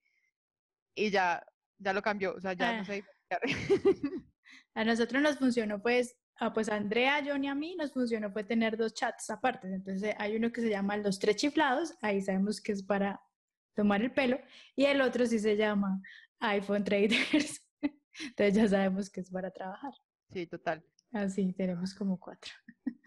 Y 0.96 1.12
ya, 1.12 1.46
ya 1.78 1.94
lo 1.94 2.02
cambió, 2.02 2.34
o 2.34 2.40
sea, 2.42 2.54
ya 2.54 2.78
no 2.78 2.82
ah. 2.82 2.86
sé. 2.86 3.04
a 4.74 4.84
nosotros 4.84 5.22
nos 5.22 5.38
funcionó, 5.38 5.82
pues, 5.82 6.16
ah, 6.38 6.54
pues 6.54 6.70
a 6.70 6.76
Andrea, 6.76 7.18
a 7.18 7.24
John 7.24 7.44
y 7.44 7.50
a 7.50 7.56
mí 7.56 7.76
nos 7.76 7.94
funcionó 7.94 8.32
fue 8.32 8.44
tener 8.44 8.76
dos 8.76 8.94
chats 8.94 9.30
aparte. 9.30 9.68
Entonces 9.68 10.16
hay 10.18 10.36
uno 10.36 10.52
que 10.52 10.62
se 10.62 10.70
llama 10.70 10.98
Los 10.98 11.20
Tres 11.20 11.36
Chiflados, 11.36 11.96
ahí 12.02 12.22
sabemos 12.22 12.60
que 12.60 12.72
es 12.72 12.84
para 12.84 13.22
tomar 13.76 14.02
el 14.02 14.12
pelo, 14.12 14.40
y 14.76 14.86
el 14.86 15.02
otro 15.02 15.26
sí 15.26 15.40
se 15.40 15.56
llama 15.56 16.02
iPhone 16.40 16.84
Traders. 16.84 17.62
Entonces 18.20 18.56
ya 18.56 18.68
sabemos 18.68 19.10
que 19.10 19.22
es 19.22 19.30
para 19.30 19.52
trabajar. 19.52 19.94
Sí, 20.32 20.48
total. 20.48 20.84
Así, 21.14 21.54
tenemos 21.54 21.94
como 21.94 22.20
cuatro. 22.20 22.52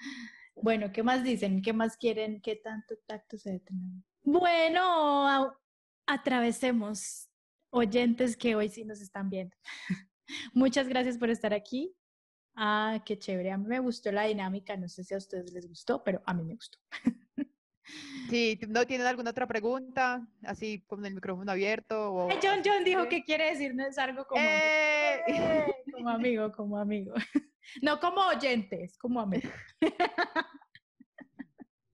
Bueno, 0.59 0.91
¿qué 0.91 1.03
más 1.03 1.23
dicen? 1.23 1.61
¿Qué 1.61 1.75
más 1.75 1.99
quieren? 1.99 2.41
¿Qué 2.41 2.57
tanto 2.57 2.97
tacto 3.07 3.37
se 3.37 3.51
debe 3.51 3.61
tener? 3.61 4.03
Bueno, 4.23 5.55
atravesemos 6.07 7.29
oyentes 7.69 8.39
que 8.39 8.57
hoy 8.57 8.71
sí 8.71 8.83
nos 8.87 9.03
están 9.03 9.29
viendo. 9.29 9.55
Muchas 10.55 10.89
gracias 10.89 11.19
por 11.19 11.29
estar 11.29 11.53
aquí. 11.53 11.95
Ah, 12.55 13.03
qué 13.05 13.19
chévere. 13.19 13.53
A 13.53 13.59
mí 13.59 13.67
me 13.67 13.81
gustó 13.81 14.11
la 14.11 14.23
dinámica. 14.23 14.79
No 14.79 14.89
sé 14.89 15.05
si 15.05 15.13
a 15.13 15.19
ustedes 15.19 15.53
les 15.53 15.69
gustó, 15.69 16.03
pero 16.03 16.23
a 16.25 16.33
mí 16.33 16.43
me 16.43 16.55
gustó. 16.55 16.79
Sí, 18.31 18.59
¿no 18.69 18.87
tienen 18.87 19.07
alguna 19.07 19.31
otra 19.31 19.47
pregunta? 19.47 20.27
Así 20.43 20.81
con 20.87 21.05
el 21.07 21.15
micrófono 21.15 21.53
abierto. 21.53 22.13
O... 22.13 22.29
John 22.43 22.61
John 22.65 22.85
dijo 22.85 23.09
que 23.09 23.23
quiere 23.23 23.51
decirnos 23.51 23.97
algo 23.99 24.27
como, 24.27 24.43
¡Eh! 24.43 25.23
amigo. 25.27 25.75
como 25.93 26.09
amigo, 26.11 26.53
como 26.53 26.79
amigo. 26.79 27.15
No 27.83 27.99
como 27.99 28.21
oyentes, 28.21 28.97
como 28.97 29.21
amigo. 29.21 29.51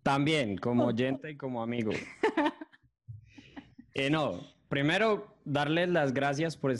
También, 0.02 0.58
como 0.58 0.84
oyente 0.84 1.30
y 1.30 1.36
como 1.38 1.62
amigo. 1.62 1.92
Eh, 3.94 4.10
no, 4.10 4.40
primero, 4.68 5.34
darles 5.46 5.88
las 5.88 6.12
gracias 6.12 6.58
por, 6.58 6.74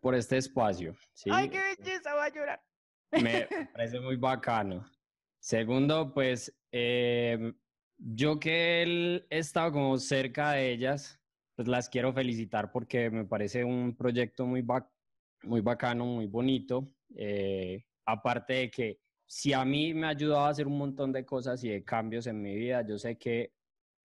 por 0.00 0.14
este 0.14 0.36
espacio. 0.36 0.94
¡Ay, 1.32 1.48
qué 1.48 1.58
belleza! 1.58 2.14
Voy 2.14 2.26
a 2.26 2.28
llorar. 2.28 2.62
Me 3.10 3.48
parece 3.72 3.98
muy 3.98 4.14
bacano. 4.14 4.84
Segundo, 5.40 6.14
pues, 6.14 6.56
eh, 6.70 7.52
yo 7.98 8.38
que 8.38 8.82
él 8.82 9.26
he 9.30 9.38
estado 9.38 9.72
como 9.72 9.98
cerca 9.98 10.52
de 10.52 10.72
ellas, 10.72 11.20
pues 11.54 11.68
las 11.68 11.88
quiero 11.88 12.12
felicitar 12.12 12.72
porque 12.72 13.10
me 13.10 13.24
parece 13.24 13.64
un 13.64 13.94
proyecto 13.96 14.46
muy, 14.46 14.64
muy 15.42 15.60
bacano, 15.60 16.06
muy 16.06 16.26
bonito. 16.26 16.92
Eh, 17.14 17.84
aparte 18.06 18.54
de 18.54 18.70
que 18.70 18.98
si 19.26 19.52
a 19.52 19.64
mí 19.64 19.94
me 19.94 20.06
ha 20.06 20.10
ayudado 20.10 20.44
a 20.44 20.48
hacer 20.48 20.66
un 20.66 20.78
montón 20.78 21.12
de 21.12 21.24
cosas 21.24 21.62
y 21.64 21.68
de 21.70 21.84
cambios 21.84 22.26
en 22.26 22.42
mi 22.42 22.54
vida, 22.54 22.86
yo 22.86 22.98
sé 22.98 23.16
que 23.16 23.52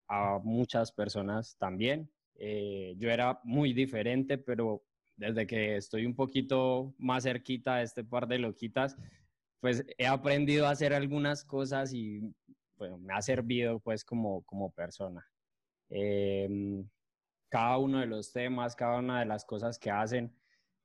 a 0.08 0.38
muchas 0.42 0.92
personas 0.92 1.56
también. 1.58 2.10
Eh, 2.34 2.94
yo 2.98 3.10
era 3.10 3.40
muy 3.44 3.72
diferente, 3.72 4.38
pero 4.38 4.82
desde 5.16 5.46
que 5.46 5.76
estoy 5.76 6.06
un 6.06 6.14
poquito 6.14 6.94
más 6.98 7.24
cerquita 7.24 7.76
de 7.76 7.84
este 7.84 8.04
par 8.04 8.26
de 8.28 8.38
loquitas, 8.38 8.96
pues 9.60 9.84
he 9.98 10.06
aprendido 10.06 10.66
a 10.66 10.70
hacer 10.70 10.94
algunas 10.94 11.44
cosas 11.44 11.92
y 11.92 12.22
bueno, 12.78 12.98
me 12.98 13.12
ha 13.14 13.22
servido 13.22 13.80
pues 13.80 14.04
como, 14.04 14.42
como 14.44 14.70
persona. 14.70 15.26
Em, 15.90 16.88
cada 17.48 17.78
uno 17.78 18.00
de 18.00 18.06
los 18.06 18.32
temas, 18.32 18.76
cada 18.76 18.98
una 18.98 19.20
de 19.20 19.26
las 19.26 19.44
cosas 19.44 19.78
que 19.78 19.90
hacen, 19.90 20.34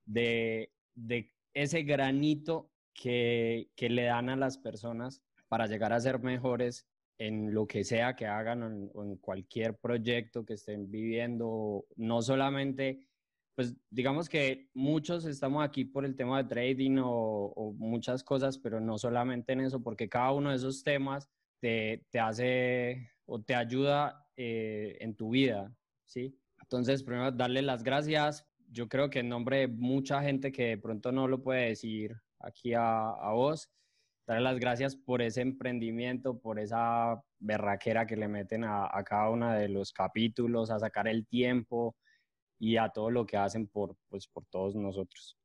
de, 0.06 0.72
de 0.94 1.30
ese 1.52 1.82
granito 1.82 2.70
que, 2.94 3.70
que, 3.76 3.88
le 3.90 4.04
dan 4.04 4.28
a 4.28 4.36
las 4.36 4.58
personas 4.58 5.22
para 5.48 5.66
llegar 5.66 5.92
a 5.92 6.00
ser 6.00 6.20
mejores 6.20 6.86
en 7.18 7.54
lo 7.54 7.66
que 7.66 7.84
sea 7.84 8.16
que 8.16 8.26
hagan 8.26 8.90
o 8.94 9.04
en, 9.04 9.16
cualquier 9.18 9.76
proyecto 9.78 10.44
que 10.44 10.54
estén 10.54 10.90
viviendo, 10.90 11.86
no 11.96 12.22
solamente, 12.22 13.06
pues 13.54 13.76
digamos 13.90 14.28
que 14.28 14.68
muchos 14.74 15.24
estamos 15.26 15.64
aquí 15.64 15.84
por 15.84 16.04
el 16.04 16.16
tema 16.16 16.42
de 16.42 16.48
trading 16.48 16.98
o, 16.98 17.52
o 17.54 17.72
muchas 17.72 18.24
cosas, 18.24 18.58
pero 18.58 18.80
no 18.80 18.98
solamente 18.98 19.52
en 19.52 19.60
eso, 19.60 19.82
porque 19.82 20.08
cada 20.08 20.32
uno 20.32 20.50
de 20.50 20.56
esos 20.56 20.82
temas 20.82 21.30
te, 21.60 22.04
hace 22.20 23.10
o 23.26 23.40
te 23.40 23.54
ayuda 23.54 24.26
eh, 24.36 24.96
en 25.00 25.14
tu 25.16 25.30
vida, 25.30 25.74
¿sí? 26.04 26.38
Entonces, 26.60 27.02
primero, 27.02 27.30
darle 27.32 27.62
las 27.62 27.82
gracias. 27.82 28.46
Yo 28.70 28.88
creo 28.88 29.10
que 29.10 29.20
en 29.20 29.28
nombre 29.28 29.58
de 29.58 29.68
mucha 29.68 30.22
gente 30.22 30.50
que 30.52 30.68
de 30.68 30.78
pronto 30.78 31.12
no 31.12 31.28
lo 31.28 31.42
puede 31.42 31.68
decir 31.68 32.16
aquí 32.40 32.74
a, 32.74 33.10
a 33.10 33.32
vos, 33.32 33.70
darle 34.26 34.42
las 34.42 34.58
gracias 34.58 34.96
por 34.96 35.22
ese 35.22 35.42
emprendimiento, 35.42 36.38
por 36.38 36.58
esa 36.58 37.22
berraquera 37.38 38.06
que 38.06 38.16
le 38.16 38.28
meten 38.28 38.64
a, 38.64 38.88
a, 38.90 39.04
cada 39.04 39.30
uno 39.30 39.52
de 39.52 39.68
los 39.68 39.92
capítulos, 39.92 40.70
a 40.70 40.78
sacar 40.78 41.08
el 41.08 41.26
tiempo 41.26 41.96
y 42.58 42.76
a 42.76 42.88
todo 42.88 43.10
lo 43.10 43.26
que 43.26 43.36
hacen 43.36 43.66
por, 43.68 43.96
pues, 44.08 44.26
por 44.26 44.46
todos 44.46 44.74
nosotros. 44.74 45.36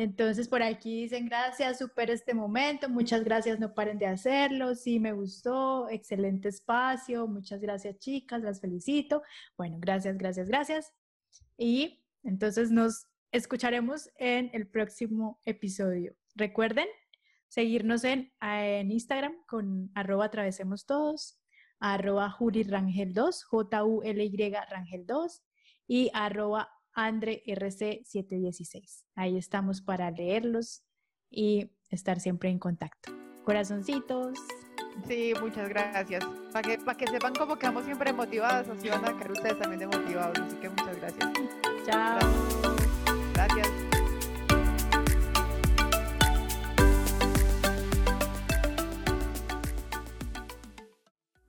Entonces 0.00 0.48
por 0.48 0.62
aquí 0.62 1.02
dicen 1.02 1.26
gracias, 1.26 1.76
super 1.76 2.08
este 2.08 2.32
momento, 2.32 2.88
muchas 2.88 3.22
gracias, 3.22 3.60
no 3.60 3.74
paren 3.74 3.98
de 3.98 4.06
hacerlo, 4.06 4.74
sí 4.74 4.98
me 4.98 5.12
gustó, 5.12 5.90
excelente 5.90 6.48
espacio, 6.48 7.26
muchas 7.26 7.60
gracias 7.60 7.98
chicas, 7.98 8.40
las 8.40 8.62
felicito. 8.62 9.22
Bueno, 9.58 9.76
gracias, 9.78 10.16
gracias, 10.16 10.48
gracias. 10.48 10.94
Y 11.58 12.02
entonces 12.22 12.70
nos 12.70 13.08
escucharemos 13.30 14.08
en 14.16 14.48
el 14.54 14.66
próximo 14.66 15.38
episodio. 15.44 16.16
Recuerden 16.34 16.86
seguirnos 17.48 18.02
en, 18.04 18.32
en 18.40 18.90
Instagram 18.90 19.34
con 19.46 19.90
arroba 19.94 20.24
atravesemos 20.24 20.86
todos, 20.86 21.38
arroba 21.78 22.30
jurirangel 22.30 23.12
2, 23.12 23.44
J-U-L-Y 23.44 24.54
Rangel 24.70 25.04
2 25.04 25.42
y 25.88 26.10
arroba 26.14 26.70
Andre 26.94 27.42
RC716. 27.46 29.04
Ahí 29.14 29.36
estamos 29.36 29.82
para 29.82 30.10
leerlos 30.10 30.82
y 31.30 31.70
estar 31.88 32.20
siempre 32.20 32.50
en 32.50 32.58
contacto. 32.58 33.12
Corazoncitos. 33.44 34.38
Sí, 35.06 35.32
muchas 35.40 35.68
gracias. 35.68 36.24
Para 36.52 36.68
que, 36.68 36.78
para 36.78 36.96
que 36.96 37.06
sepan 37.06 37.34
cómo 37.34 37.56
quedamos 37.56 37.84
siempre 37.84 38.12
motivadas, 38.12 38.68
así 38.68 38.88
van 38.88 39.04
a 39.04 39.16
quedar 39.16 39.32
ustedes 39.32 39.58
también 39.58 39.80
de 39.80 39.98
motivados. 39.98 40.38
Así 40.38 40.56
que 40.56 40.68
muchas 40.68 40.96
gracias. 40.96 41.30
Chao. 41.86 42.76